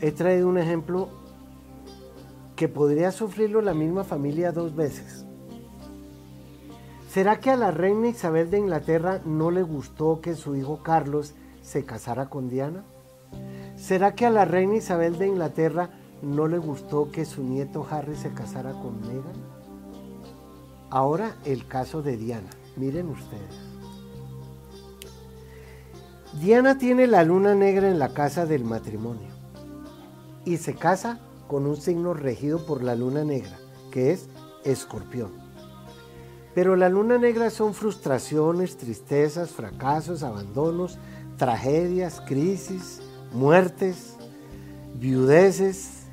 he 0.00 0.12
traído 0.12 0.48
un 0.48 0.58
ejemplo 0.58 1.08
que 2.56 2.68
podría 2.68 3.12
sufrirlo 3.12 3.60
la 3.60 3.74
misma 3.74 4.04
familia 4.04 4.52
dos 4.52 4.74
veces. 4.74 5.24
¿Será 7.10 7.40
que 7.40 7.50
a 7.50 7.56
la 7.56 7.70
reina 7.70 8.08
Isabel 8.08 8.50
de 8.50 8.58
Inglaterra 8.58 9.20
no 9.24 9.50
le 9.50 9.62
gustó 9.62 10.20
que 10.20 10.34
su 10.34 10.56
hijo 10.56 10.82
Carlos 10.82 11.34
se 11.62 11.84
casara 11.84 12.30
con 12.30 12.48
Diana? 12.48 12.84
¿Será 13.76 14.14
que 14.14 14.26
a 14.26 14.30
la 14.30 14.44
reina 14.44 14.76
Isabel 14.76 15.18
de 15.18 15.26
Inglaterra 15.26 15.90
no 16.22 16.46
le 16.46 16.58
gustó 16.58 17.10
que 17.10 17.24
su 17.24 17.42
nieto 17.42 17.86
Harry 17.90 18.14
se 18.14 18.32
casara 18.32 18.72
con 18.72 19.00
Meghan? 19.00 19.60
Ahora 20.90 21.36
el 21.44 21.66
caso 21.66 22.02
de 22.02 22.16
Diana. 22.16 22.50
Miren 22.76 23.08
ustedes. 23.08 23.54
Diana 26.40 26.78
tiene 26.78 27.06
la 27.06 27.24
luna 27.24 27.54
negra 27.54 27.88
en 27.88 27.98
la 27.98 28.12
casa 28.14 28.46
del 28.46 28.64
matrimonio 28.64 29.29
y 30.44 30.56
se 30.56 30.74
casa 30.74 31.20
con 31.48 31.66
un 31.66 31.76
signo 31.76 32.14
regido 32.14 32.64
por 32.64 32.82
la 32.82 32.94
luna 32.94 33.24
negra, 33.24 33.58
que 33.90 34.12
es 34.12 34.28
escorpión. 34.64 35.30
Pero 36.54 36.76
la 36.76 36.88
luna 36.88 37.18
negra 37.18 37.50
son 37.50 37.74
frustraciones, 37.74 38.76
tristezas, 38.76 39.50
fracasos, 39.50 40.22
abandonos, 40.22 40.98
tragedias, 41.36 42.20
crisis, 42.20 43.00
muertes, 43.32 44.16
viudeces. 44.94 46.06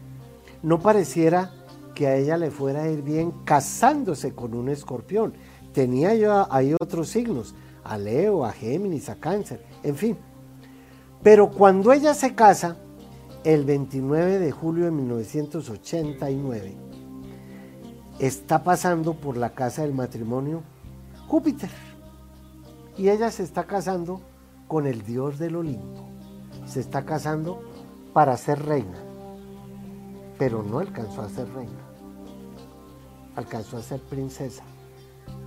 No 0.61 0.79
pareciera 0.79 1.51
que 1.95 2.07
a 2.07 2.15
ella 2.15 2.37
le 2.37 2.51
fuera 2.51 2.83
a 2.83 2.89
ir 2.89 3.01
bien 3.01 3.31
casándose 3.43 4.33
con 4.33 4.53
un 4.53 4.69
escorpión. 4.69 5.33
Tenía 5.73 6.13
yo 6.15 6.51
ahí 6.51 6.75
otros 6.79 7.09
signos, 7.09 7.55
a 7.83 7.97
Leo, 7.97 8.45
a 8.45 8.51
Géminis, 8.51 9.09
a 9.09 9.15
Cáncer, 9.15 9.63
en 9.83 9.95
fin. 9.95 10.17
Pero 11.23 11.49
cuando 11.49 11.91
ella 11.91 12.13
se 12.13 12.35
casa, 12.35 12.77
el 13.47 13.63
29 13.63 14.39
de 14.39 14.51
julio 14.51 14.83
de 14.83 14.91
1989, 14.91 16.75
está 18.19 18.61
pasando 18.61 19.13
por 19.13 19.37
la 19.37 19.51
casa 19.51 19.83
del 19.83 19.93
matrimonio 19.93 20.63
Júpiter. 21.29 21.69
Y 22.97 23.07
ella 23.07 23.31
se 23.31 23.43
está 23.43 23.63
casando 23.63 24.19
con 24.67 24.85
el 24.85 25.01
dios 25.03 25.39
del 25.39 25.55
Olimpo. 25.55 26.09
Se 26.65 26.81
está 26.81 27.05
casando 27.05 27.61
para 28.11 28.35
ser 28.35 28.65
reina. 28.65 28.97
Pero 30.37 30.61
no 30.61 30.79
alcanzó 30.79 31.21
a 31.21 31.29
ser 31.29 31.47
reina. 31.53 31.87
Alcanzó 33.37 33.77
a 33.77 33.81
ser 33.81 34.01
princesa 34.01 34.65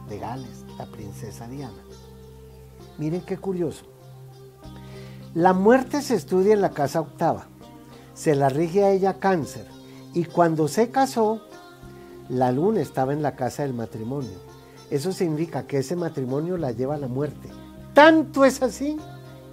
de 0.09 0.19
Gales, 0.19 0.65
la 0.79 0.87
princesa 0.87 1.47
Diana. 1.49 1.83
Miren 2.97 3.21
qué 3.21 3.37
curioso. 3.37 3.85
La 5.35 5.53
muerte 5.53 6.01
se 6.01 6.15
estudia 6.15 6.55
en 6.55 6.63
la 6.63 6.71
casa 6.71 7.03
octava. 7.03 7.50
Se 8.21 8.35
la 8.35 8.51
rige 8.51 8.85
a 8.85 8.91
ella 8.91 9.15
cáncer. 9.15 9.65
Y 10.13 10.25
cuando 10.25 10.69
se 10.69 10.91
casó, 10.91 11.41
la 12.29 12.53
luna 12.53 12.83
estaba 12.83 13.15
en 13.15 13.23
la 13.23 13.35
casa 13.35 13.63
del 13.63 13.73
matrimonio. 13.73 14.37
Eso 14.91 15.11
significa 15.11 15.67
que 15.67 15.79
ese 15.79 15.97
matrimonio 15.97 16.59
la 16.59 16.71
lleva 16.73 16.97
a 16.97 16.99
la 16.99 17.09
muerte. 17.09 17.49
Tanto 17.95 18.45
es 18.45 18.61
así 18.63 18.99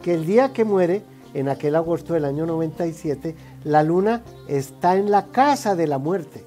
que 0.02 0.16
el 0.16 0.26
día 0.26 0.52
que 0.52 0.66
muere, 0.66 1.02
en 1.34 1.48
aquel 1.48 1.78
agosto 1.78 2.14
del 2.14 2.26
año 2.26 2.46
97, 2.46 3.38
la 3.64 3.84
luna 3.84 4.22
está 4.50 4.98
en 4.98 5.12
la 5.12 5.28
casa 5.28 5.74
de 5.78 5.88
la 5.88 5.98
muerte. 5.98 6.44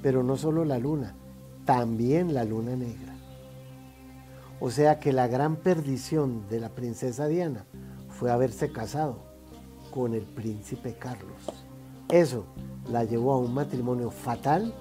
Pero 0.00 0.22
no 0.22 0.38
solo 0.38 0.64
la 0.64 0.78
luna, 0.78 1.16
también 1.66 2.32
la 2.32 2.44
luna 2.44 2.76
negra. 2.76 3.14
O 4.58 4.70
sea 4.70 4.98
que 4.98 5.12
la 5.12 5.26
gran 5.26 5.56
perdición 5.56 6.48
de 6.48 6.60
la 6.60 6.70
princesa 6.70 7.26
Diana 7.26 7.66
fue 8.08 8.30
haberse 8.30 8.72
casado 8.72 9.27
con 9.90 10.14
el 10.14 10.22
príncipe 10.22 10.96
Carlos. 10.98 11.42
Eso 12.08 12.46
la 12.90 13.04
llevó 13.04 13.32
a 13.32 13.38
un 13.38 13.52
matrimonio 13.52 14.10
fatal 14.10 14.74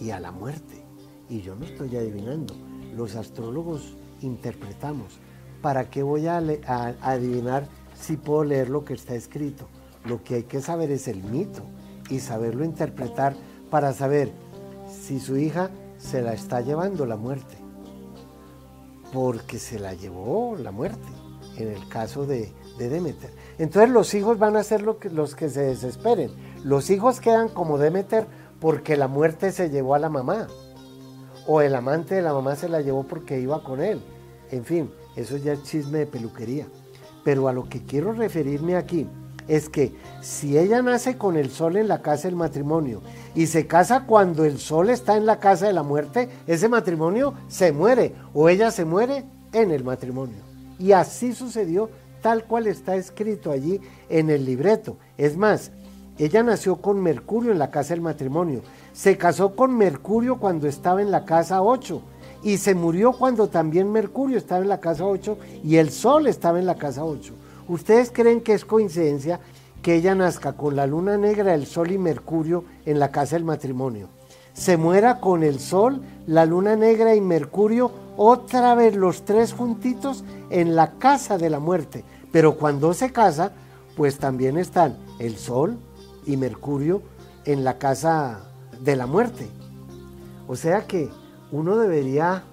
y 0.00 0.10
a 0.10 0.20
la 0.20 0.32
muerte. 0.32 0.82
Y 1.28 1.40
yo 1.40 1.54
no 1.54 1.64
estoy 1.64 1.96
adivinando, 1.96 2.54
los 2.94 3.16
astrólogos 3.16 3.96
interpretamos. 4.20 5.18
¿Para 5.60 5.90
qué 5.90 6.02
voy 6.02 6.26
a, 6.26 6.38
adivinar 7.02 7.68
si 7.94 8.16
puedo 8.16 8.44
leer 8.44 8.68
lo 8.68 8.84
que 8.84 8.94
está 8.94 9.14
escrito? 9.14 9.68
Lo 10.04 10.22
que 10.24 10.36
hay 10.36 10.42
que 10.42 10.60
saber 10.60 10.90
es 10.90 11.06
el 11.06 11.22
mito 11.22 11.62
y 12.10 12.18
saberlo 12.18 12.64
interpretar 12.64 13.36
para 13.70 13.92
saber 13.92 14.32
si 14.90 15.20
su 15.20 15.36
hija 15.36 15.70
se 15.98 16.20
la 16.20 16.34
está 16.34 16.60
llevando 16.60 17.06
la 17.06 17.16
muerte. 17.16 17.56
Porque 19.12 19.58
se 19.58 19.78
la 19.78 19.94
llevó 19.94 20.56
la 20.56 20.72
muerte, 20.72 21.06
en 21.56 21.68
el 21.68 21.88
caso 21.88 22.26
de, 22.26 22.52
Demeter. 22.78 23.30
Entonces 23.62 23.90
los 23.90 24.12
hijos 24.14 24.40
van 24.40 24.56
a 24.56 24.64
ser 24.64 24.82
los 24.82 25.36
que 25.36 25.48
se 25.48 25.62
desesperen. 25.62 26.32
Los 26.64 26.90
hijos 26.90 27.20
quedan 27.20 27.48
como 27.48 27.78
Demeter 27.78 28.26
porque 28.58 28.96
la 28.96 29.06
muerte 29.06 29.52
se 29.52 29.70
llevó 29.70 29.94
a 29.94 30.00
la 30.00 30.08
mamá. 30.08 30.48
O 31.46 31.60
el 31.60 31.76
amante 31.76 32.16
de 32.16 32.22
la 32.22 32.32
mamá 32.32 32.56
se 32.56 32.68
la 32.68 32.80
llevó 32.80 33.04
porque 33.04 33.38
iba 33.38 33.62
con 33.62 33.80
él. 33.80 34.02
En 34.50 34.64
fin, 34.64 34.90
eso 35.14 35.36
ya 35.36 35.52
es 35.52 35.62
chisme 35.62 36.00
de 36.00 36.06
peluquería. 36.06 36.66
Pero 37.22 37.46
a 37.46 37.52
lo 37.52 37.68
que 37.68 37.84
quiero 37.84 38.12
referirme 38.12 38.74
aquí 38.74 39.06
es 39.46 39.68
que 39.68 39.94
si 40.22 40.58
ella 40.58 40.82
nace 40.82 41.16
con 41.16 41.36
el 41.36 41.48
sol 41.48 41.76
en 41.76 41.86
la 41.86 42.02
casa 42.02 42.26
del 42.26 42.34
matrimonio 42.34 43.00
y 43.32 43.46
se 43.46 43.68
casa 43.68 44.06
cuando 44.06 44.44
el 44.44 44.58
sol 44.58 44.90
está 44.90 45.16
en 45.16 45.24
la 45.24 45.38
casa 45.38 45.68
de 45.68 45.72
la 45.72 45.84
muerte, 45.84 46.28
ese 46.48 46.68
matrimonio 46.68 47.34
se 47.46 47.70
muere 47.70 48.12
o 48.34 48.48
ella 48.48 48.72
se 48.72 48.84
muere 48.84 49.24
en 49.52 49.70
el 49.70 49.84
matrimonio. 49.84 50.50
Y 50.80 50.90
así 50.90 51.32
sucedió 51.32 51.90
tal 52.22 52.44
cual 52.44 52.66
está 52.66 52.96
escrito 52.96 53.50
allí 53.50 53.80
en 54.08 54.30
el 54.30 54.46
libreto. 54.46 54.96
Es 55.18 55.36
más, 55.36 55.72
ella 56.18 56.42
nació 56.42 56.76
con 56.76 57.02
Mercurio 57.02 57.52
en 57.52 57.58
la 57.58 57.70
casa 57.70 57.94
del 57.94 58.00
matrimonio. 58.00 58.62
Se 58.92 59.18
casó 59.18 59.54
con 59.56 59.76
Mercurio 59.76 60.38
cuando 60.38 60.68
estaba 60.68 61.02
en 61.02 61.10
la 61.10 61.24
casa 61.24 61.62
8 61.62 62.00
y 62.42 62.58
se 62.58 62.74
murió 62.74 63.12
cuando 63.12 63.48
también 63.48 63.90
Mercurio 63.90 64.38
estaba 64.38 64.62
en 64.62 64.68
la 64.68 64.80
casa 64.80 65.04
8 65.04 65.38
y 65.64 65.76
el 65.76 65.90
Sol 65.90 66.26
estaba 66.26 66.58
en 66.58 66.66
la 66.66 66.76
casa 66.76 67.04
8. 67.04 67.34
¿Ustedes 67.68 68.10
creen 68.10 68.40
que 68.40 68.54
es 68.54 68.64
coincidencia 68.64 69.40
que 69.82 69.94
ella 69.94 70.14
nazca 70.14 70.52
con 70.52 70.76
la 70.76 70.86
luna 70.86 71.16
negra, 71.16 71.54
el 71.54 71.66
Sol 71.66 71.90
y 71.90 71.98
Mercurio 71.98 72.64
en 72.84 72.98
la 72.98 73.10
casa 73.10 73.36
del 73.36 73.44
matrimonio? 73.44 74.08
Se 74.52 74.76
muera 74.76 75.18
con 75.18 75.42
el 75.42 75.58
Sol, 75.58 76.02
la 76.26 76.44
luna 76.44 76.76
negra 76.76 77.14
y 77.14 77.20
Mercurio 77.20 77.90
otra 78.16 78.74
vez 78.74 78.94
los 78.94 79.24
tres 79.24 79.54
juntitos 79.54 80.24
en 80.50 80.76
la 80.76 80.98
casa 80.98 81.38
de 81.38 81.48
la 81.48 81.58
muerte. 81.58 82.04
Pero 82.32 82.56
cuando 82.56 82.94
se 82.94 83.12
casa, 83.12 83.52
pues 83.96 84.18
también 84.18 84.58
están 84.58 84.96
el 85.18 85.36
Sol, 85.36 85.78
y 86.26 86.36
Mercurio 86.36 87.02
en 87.44 87.64
la 87.64 87.78
casa 87.78 88.40
de 88.80 88.96
la 88.96 89.06
muerte. 89.06 89.48
O 90.46 90.56
sea 90.56 90.86
que 90.86 91.10
uno 91.50 91.76
debería, 91.76 92.44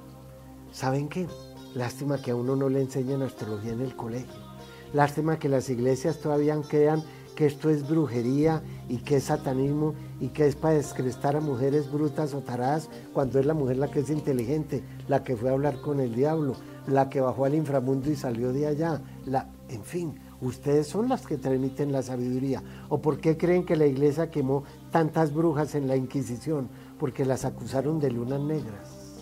¿saben 0.72 1.10
qué? 1.10 1.28
Lástima 1.76 2.22
que 2.22 2.32
a 2.32 2.36
uno 2.36 2.56
no 2.56 2.70
le 2.70 2.82
enseñan 2.82 3.22
astrología 3.22 3.74
en 3.74 3.82
el 3.82 3.96
colegio. 3.96 4.50
Lástima 4.94 5.38
que 5.38 5.50
las 5.50 5.70
iglesias 5.70 6.20
todavía 6.20 6.60
crean 6.68 7.04
que 7.36 7.46
esto 7.46 7.70
es 7.70 7.88
brujería 7.88 8.62
y 8.90 8.98
que 8.98 9.18
es 9.18 9.26
satanismo 9.26 9.94
y 10.20 10.30
que 10.30 10.48
es 10.48 10.56
para 10.56 10.74
descrestar 10.74 11.36
a 11.36 11.42
mujeres 11.42 11.90
brutas 11.90 12.34
o 12.34 12.40
taradas 12.40 12.90
cuando 13.14 13.40
es 13.40 13.46
la 13.46 13.54
mujer 13.54 13.78
la 13.78 13.90
que 13.90 14.00
es 14.00 14.10
inteligente, 14.10 14.84
la 15.08 15.24
que 15.24 15.38
fue 15.38 15.50
a 15.50 15.54
hablar 15.54 15.80
con 15.80 16.00
el 16.00 16.14
diablo, 16.16 16.56
la 16.88 17.10
que 17.10 17.22
bajó 17.22 17.46
al 17.46 17.54
inframundo 17.54 18.10
y 18.10 18.16
salió 18.16 18.52
de 18.52 18.68
allá, 18.68 19.00
la, 19.26 19.48
en 19.70 19.84
fin, 19.84 20.20
ustedes 20.42 20.88
son 20.88 21.10
las 21.10 21.26
que 21.26 21.38
transmiten 21.38 21.92
la 21.92 22.02
sabiduría. 22.02 22.64
¿O 22.90 23.02
por 23.02 23.20
qué 23.20 23.38
creen 23.38 23.66
que 23.66 23.76
la 23.76 23.86
iglesia 23.86 24.32
quemó 24.32 24.64
tantas 24.92 25.34
brujas 25.34 25.76
en 25.76 25.88
la 25.88 25.96
Inquisición? 25.96 26.70
Porque 27.00 27.26
las 27.26 27.46
acusaron 27.46 28.00
de 28.00 28.12
lunas 28.12 28.42
negras. 28.42 29.18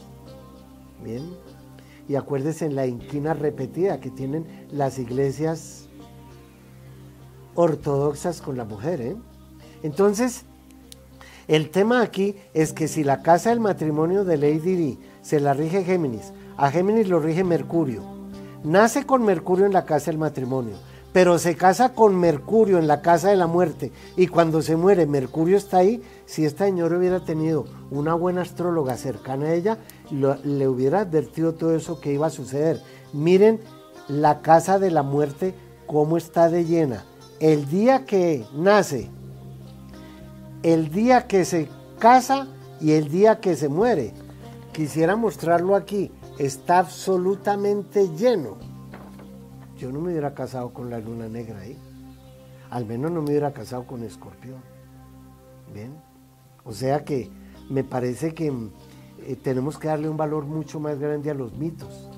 Bien. 1.04 1.24
Y 2.08 2.16
acuérdese 2.16 2.66
en 2.66 2.76
la 2.76 2.88
inquina 2.88 3.34
repetida 3.34 4.00
que 4.00 4.10
tienen 4.10 4.46
las 4.72 4.98
iglesias 4.98 5.90
ortodoxas 7.56 8.42
con 8.42 8.56
la 8.56 8.64
mujer. 8.64 9.02
¿eh? 9.02 9.18
Entonces, 9.84 10.46
el 11.50 11.70
tema 11.70 12.02
aquí 12.02 12.36
es 12.54 12.72
que 12.72 12.88
si 12.88 13.04
la 13.04 13.22
casa 13.22 13.50
del 13.50 13.60
matrimonio 13.60 14.24
de 14.24 14.38
Lady 14.38 14.76
Di 14.76 15.00
se 15.22 15.42
la 15.42 15.54
rige 15.54 15.84
Géminis, 15.84 16.32
a 16.56 16.72
Géminis 16.72 17.10
lo 17.10 17.20
rige 17.20 17.44
Mercurio, 17.44 18.17
nace 18.68 19.06
con 19.06 19.24
Mercurio 19.24 19.66
en 19.66 19.74
la 19.74 19.86
casa 19.86 20.12
del 20.12 20.20
matrimonio, 20.20 20.76
pero 21.14 21.40
se 21.40 21.56
casa 21.56 21.94
con 21.94 22.16
Mercurio 22.16 22.78
en 22.78 22.88
la 22.88 23.02
casa 23.02 23.30
de 23.30 23.36
la 23.36 23.48
muerte 23.48 23.92
y 24.16 24.28
cuando 24.28 24.62
se 24.62 24.76
muere 24.76 25.06
Mercurio 25.06 25.58
está 25.58 25.78
ahí, 25.78 26.02
si 26.26 26.46
esta 26.46 26.66
señora 26.66 26.98
hubiera 26.98 27.24
tenido 27.24 27.66
una 27.90 28.14
buena 28.14 28.42
astróloga 28.42 28.98
cercana 28.98 29.48
a 29.48 29.54
ella, 29.54 29.78
le 30.12 30.68
hubiera 30.68 31.02
advertido 31.02 31.54
todo 31.54 31.76
eso 31.76 32.00
que 32.00 32.14
iba 32.14 32.28
a 32.28 32.32
suceder. 32.32 32.82
Miren 33.14 33.60
la 34.08 34.42
casa 34.42 34.80
de 34.80 34.92
la 34.92 35.04
muerte 35.04 35.56
cómo 35.86 36.18
está 36.18 36.50
de 36.50 36.66
llena. 36.66 37.06
El 37.40 37.70
día 37.70 38.06
que 38.06 38.46
nace 38.54 39.10
el 40.64 40.90
día 40.90 41.28
que 41.28 41.46
se 41.46 41.70
casa 42.00 42.48
y 42.82 42.92
el 42.92 43.10
día 43.10 43.40
que 43.40 43.56
se 43.56 43.70
muere. 43.70 44.14
Quisiera 44.74 45.16
mostrarlo 45.16 45.76
aquí. 45.76 46.12
Está 46.38 46.80
absolutamente 46.80 48.10
lleno. 48.16 48.58
Yo 49.78 49.92
no 49.92 50.00
me 50.00 50.12
hubiera 50.12 50.34
casado 50.34 50.74
con 50.74 50.90
la 50.90 51.00
luna 51.00 51.28
negra 51.28 51.60
ahí. 51.60 51.78
Al 52.70 52.86
menos 52.86 53.12
no 53.12 53.22
me 53.22 53.30
hubiera 53.30 53.54
casado 53.54 53.86
con 53.86 54.04
escorpión. 54.04 54.62
Bien. 55.74 55.96
O 56.64 56.74
sea 56.74 57.04
que 57.04 57.30
me 57.70 57.84
parece 57.84 58.34
que 58.34 58.54
eh, 59.26 59.36
tenemos 59.36 59.78
que 59.78 59.88
darle 59.88 60.10
un 60.10 60.18
valor 60.18 60.46
mucho 60.46 60.80
más 60.80 61.00
grande 61.00 61.32
a 61.32 61.34
los 61.34 61.54
mitos. 61.54 62.10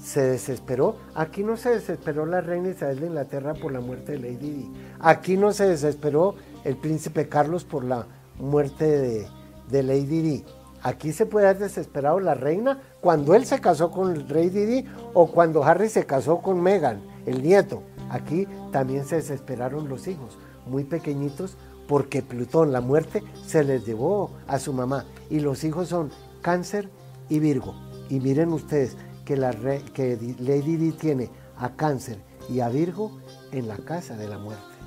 Se 0.00 0.22
desesperó. 0.22 0.96
Aquí 1.14 1.42
no 1.42 1.56
se 1.56 1.70
desesperó 1.70 2.26
la 2.26 2.40
reina 2.40 2.68
Isabel 2.68 3.00
de 3.00 3.06
Inglaterra 3.06 3.54
por 3.54 3.72
la 3.72 3.80
muerte 3.80 4.12
de 4.12 4.18
Lady 4.18 4.36
Di. 4.36 4.72
Aquí 5.00 5.36
no 5.36 5.52
se 5.52 5.66
desesperó 5.66 6.34
el 6.64 6.76
príncipe 6.76 7.28
Carlos 7.28 7.64
por 7.64 7.84
la 7.84 8.06
muerte 8.38 9.28
de, 9.68 9.82
Lady 9.82 10.22
Di. 10.22 10.44
Aquí 10.82 11.12
se 11.12 11.26
puede 11.26 11.48
haber 11.48 11.62
desesperado 11.62 12.20
la 12.20 12.34
reina 12.34 12.82
cuando 13.00 13.34
él 13.34 13.46
se 13.46 13.60
casó 13.60 13.90
con 13.90 14.12
el 14.12 14.28
rey 14.28 14.48
Didi 14.48 14.84
o 15.14 15.30
cuando 15.30 15.64
Harry 15.64 15.88
se 15.88 16.04
casó 16.04 16.38
con 16.38 16.60
Meghan, 16.60 17.00
el 17.26 17.42
nieto. 17.42 17.82
Aquí 18.10 18.46
también 18.72 19.04
se 19.04 19.16
desesperaron 19.16 19.88
los 19.88 20.08
hijos, 20.08 20.38
muy 20.66 20.84
pequeñitos, 20.84 21.56
porque 21.86 22.22
Plutón, 22.22 22.72
la 22.72 22.80
muerte, 22.80 23.22
se 23.46 23.64
les 23.64 23.86
llevó 23.86 24.30
a 24.46 24.58
su 24.58 24.72
mamá. 24.72 25.04
Y 25.30 25.40
los 25.40 25.64
hijos 25.64 25.88
son 25.88 26.10
Cáncer 26.42 26.88
y 27.28 27.38
Virgo. 27.38 27.74
Y 28.08 28.20
miren 28.20 28.52
ustedes 28.52 28.96
que, 29.24 29.36
la 29.36 29.52
que 29.52 30.18
Lady 30.40 30.76
Di 30.76 30.92
tiene 30.92 31.30
a 31.56 31.70
Cáncer 31.76 32.18
y 32.48 32.60
a 32.60 32.68
Virgo 32.68 33.12
en 33.52 33.68
la 33.68 33.76
casa 33.76 34.16
de 34.16 34.28
la 34.28 34.38
muerte 34.38 34.78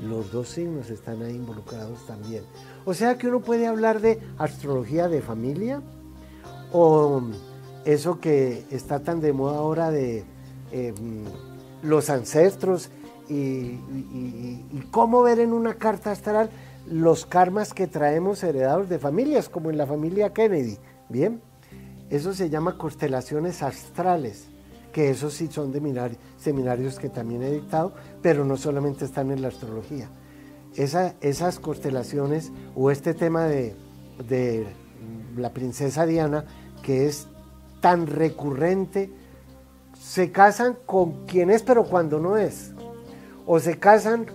los 0.00 0.30
dos 0.30 0.48
signos 0.48 0.90
están 0.90 1.22
ahí 1.22 1.34
involucrados 1.34 2.06
también. 2.06 2.44
O 2.84 2.94
sea 2.94 3.16
que 3.16 3.28
uno 3.28 3.40
puede 3.40 3.66
hablar 3.66 4.00
de 4.00 4.20
astrología 4.38 5.08
de 5.08 5.22
familia 5.22 5.82
o 6.78 7.22
eso 7.86 8.20
que 8.20 8.66
está 8.70 9.00
tan 9.00 9.20
de 9.20 9.32
moda 9.32 9.56
ahora 9.56 9.90
de 9.90 10.24
em, 10.72 11.24
los 11.82 12.10
ancestros 12.10 12.90
y, 13.30 13.78
cómo 14.90 15.22
ver 15.22 15.40
en 15.40 15.52
una 15.52 15.74
carta 15.74 16.12
astral 16.12 16.50
los 16.86 17.24
karmas 17.24 17.72
que 17.72 17.86
traemos 17.86 18.42
heredados 18.44 18.88
de 18.88 18.98
familias, 18.98 19.48
como 19.48 19.70
en 19.70 19.78
la 19.78 19.86
familia 19.86 20.32
Kennedy. 20.32 20.76
Bien, 21.08 21.40
eso 22.10 22.34
se 22.34 22.50
llama 22.50 22.76
constelaciones 22.76 23.62
astrales 23.62 24.48
que 24.92 25.10
esos 25.10 25.34
sí 25.34 25.48
son 25.50 25.72
de 25.72 26.16
seminarios 26.38 26.98
que 26.98 27.08
también 27.08 27.42
he 27.42 27.50
dictado, 27.50 27.94
pero 28.22 28.44
no 28.44 28.56
solamente 28.56 29.04
están 29.04 29.30
en 29.30 29.42
la 29.42 29.48
astrología. 29.48 30.10
esas 30.74 31.58
constelaciones 31.58 32.52
o 32.74 32.90
este 32.90 33.14
tema 33.14 33.44
de, 33.44 33.74
de 34.28 34.66
la 35.36 35.52
princesa 35.52 36.06
Diana, 36.06 36.44
que 36.86 37.08
es 37.08 37.26
tan 37.80 38.06
recurrente, 38.06 39.12
se 40.00 40.30
casan 40.30 40.78
con 40.86 41.26
quien 41.26 41.50
es 41.50 41.64
pero 41.64 41.82
cuando 41.82 42.20
no 42.20 42.36
es, 42.36 42.70
o 43.44 43.58
se 43.58 43.76
casan 43.80 44.26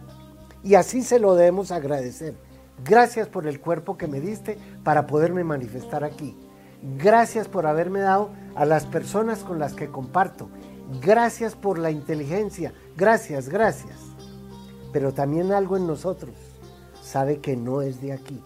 y 0.64 0.74
así 0.74 1.02
se 1.02 1.20
lo 1.20 1.34
debemos 1.36 1.70
agradecer. 1.70 2.34
Gracias 2.84 3.28
por 3.28 3.46
el 3.46 3.60
cuerpo 3.60 3.96
que 3.96 4.08
me 4.08 4.20
diste 4.20 4.58
para 4.82 5.06
poderme 5.06 5.44
manifestar 5.44 6.02
aquí. 6.02 6.36
Gracias 6.96 7.48
por 7.48 7.66
haberme 7.66 8.00
dado 8.00 8.30
a 8.54 8.64
las 8.64 8.86
personas 8.86 9.40
con 9.40 9.58
las 9.58 9.74
que 9.74 9.88
comparto. 9.88 10.48
Gracias 11.00 11.54
por 11.54 11.78
la 11.78 11.90
inteligencia. 11.90 12.72
Gracias, 12.96 13.48
gracias. 13.48 13.98
Pero 14.92 15.12
también 15.12 15.52
algo 15.52 15.76
en 15.76 15.86
nosotros 15.86 16.34
sabe 17.00 17.38
que 17.38 17.56
no 17.56 17.82
es 17.82 18.00
de 18.00 18.12
aquí. 18.12 18.42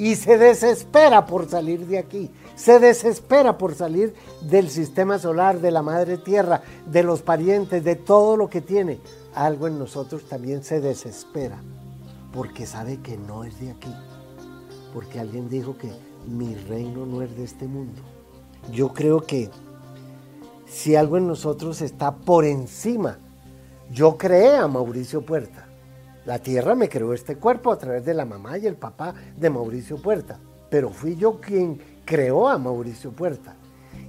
Y 0.00 0.16
se 0.16 0.38
desespera 0.38 1.26
por 1.26 1.48
salir 1.48 1.86
de 1.86 1.98
aquí 1.98 2.30
se 2.60 2.78
desespera 2.78 3.56
por 3.56 3.74
salir 3.74 4.14
del 4.42 4.68
sistema 4.68 5.18
solar, 5.18 5.62
de 5.62 5.70
la 5.70 5.80
madre 5.80 6.18
tierra, 6.18 6.60
de 6.84 7.02
los 7.02 7.22
parientes, 7.22 7.82
de 7.82 7.96
todo 7.96 8.36
lo 8.36 8.50
que 8.50 8.60
tiene. 8.60 8.98
Algo 9.34 9.66
en 9.66 9.78
nosotros 9.78 10.24
también 10.24 10.62
se 10.62 10.78
desespera 10.78 11.56
porque 12.34 12.66
sabe 12.66 12.98
que 12.98 13.16
no 13.16 13.44
es 13.44 13.58
de 13.60 13.70
aquí. 13.70 13.94
Porque 14.92 15.18
alguien 15.18 15.48
dijo 15.48 15.78
que 15.78 15.90
mi 16.26 16.54
reino 16.54 17.06
no 17.06 17.22
es 17.22 17.34
de 17.34 17.44
este 17.44 17.66
mundo. 17.66 18.02
Yo 18.70 18.92
creo 18.92 19.22
que 19.22 19.48
si 20.66 20.96
algo 20.96 21.16
en 21.16 21.28
nosotros 21.28 21.80
está 21.80 22.14
por 22.14 22.44
encima, 22.44 23.16
yo 23.90 24.18
creé 24.18 24.56
a 24.56 24.68
Mauricio 24.68 25.22
Puerta. 25.22 25.66
La 26.26 26.38
tierra 26.38 26.74
me 26.74 26.88
creó 26.88 27.14
este 27.14 27.36
cuerpo 27.36 27.72
a 27.72 27.78
través 27.78 28.04
de 28.04 28.12
la 28.12 28.26
mamá 28.26 28.58
y 28.58 28.66
el 28.66 28.76
papá 28.76 29.14
de 29.36 29.48
Mauricio 29.48 29.96
Puerta. 29.96 30.38
Pero 30.68 30.90
fui 30.90 31.16
yo 31.16 31.40
quien 31.40 31.80
creó 32.04 32.48
a 32.48 32.58
Mauricio 32.58 33.12
Puerta. 33.12 33.56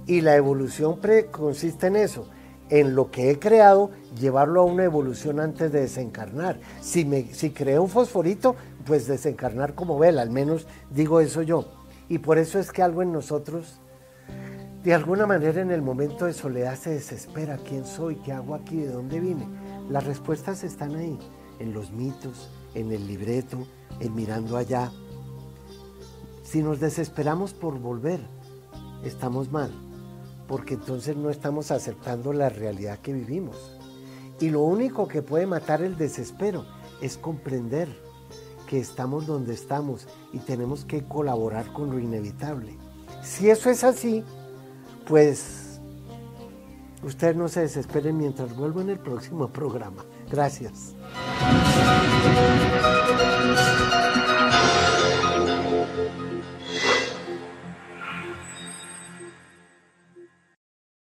Y 0.06 0.20
la 0.20 0.36
evolución 0.36 1.00
consiste 1.30 1.86
en 1.86 1.96
eso, 1.96 2.28
en 2.68 2.94
lo 2.94 3.10
que 3.10 3.30
he 3.30 3.38
creado, 3.38 3.90
llevarlo 4.18 4.60
a 4.60 4.64
una 4.64 4.84
evolución 4.84 5.40
antes 5.40 5.72
de 5.72 5.80
desencarnar. 5.80 6.60
Si, 6.80 7.04
me, 7.04 7.32
si 7.32 7.50
creé 7.50 7.78
un 7.78 7.88
fosforito, 7.88 8.56
pues 8.84 9.06
desencarnar 9.06 9.74
como 9.74 9.98
vela, 9.98 10.22
al 10.22 10.30
menos 10.30 10.66
digo 10.90 11.20
eso 11.20 11.42
yo. 11.42 11.66
Y 12.08 12.18
por 12.18 12.38
eso 12.38 12.58
es 12.58 12.72
que 12.72 12.82
algo 12.82 13.02
en 13.02 13.12
nosotros, 13.12 13.80
de 14.82 14.92
alguna 14.92 15.26
manera 15.26 15.62
en 15.62 15.70
el 15.70 15.80
momento 15.80 16.26
de 16.26 16.32
soledad 16.32 16.76
se 16.76 16.90
desespera, 16.90 17.56
¿quién 17.56 17.86
soy? 17.86 18.16
¿Qué 18.16 18.32
hago 18.32 18.54
aquí? 18.54 18.76
¿De 18.76 18.88
dónde 18.88 19.20
vine? 19.20 19.46
Las 19.88 20.04
respuestas 20.04 20.64
están 20.64 20.96
ahí, 20.96 21.18
en 21.62 21.72
los 21.72 21.90
mitos, 21.92 22.48
en 22.74 22.92
el 22.92 23.06
libreto, 23.06 23.66
en 24.00 24.14
mirando 24.14 24.56
allá. 24.56 24.92
Si 26.42 26.62
nos 26.62 26.80
desesperamos 26.80 27.54
por 27.54 27.78
volver, 27.78 28.20
estamos 29.04 29.50
mal 29.50 29.70
porque 30.52 30.74
entonces 30.74 31.16
no 31.16 31.30
estamos 31.30 31.70
aceptando 31.70 32.34
la 32.34 32.50
realidad 32.50 32.98
que 32.98 33.14
vivimos. 33.14 33.56
Y 34.38 34.50
lo 34.50 34.60
único 34.60 35.08
que 35.08 35.22
puede 35.22 35.46
matar 35.46 35.80
el 35.80 35.96
desespero 35.96 36.66
es 37.00 37.16
comprender 37.16 37.88
que 38.66 38.78
estamos 38.78 39.26
donde 39.26 39.54
estamos 39.54 40.06
y 40.30 40.40
tenemos 40.40 40.84
que 40.84 41.04
colaborar 41.04 41.72
con 41.72 41.90
lo 41.90 41.98
inevitable. 41.98 42.76
Si 43.22 43.48
eso 43.48 43.70
es 43.70 43.82
así, 43.82 44.24
pues 45.06 45.80
ustedes 47.02 47.34
no 47.34 47.48
se 47.48 47.60
desesperen 47.60 48.18
mientras 48.18 48.54
vuelvo 48.54 48.82
en 48.82 48.90
el 48.90 48.98
próximo 48.98 49.48
programa. 49.48 50.04
Gracias. 50.32 50.94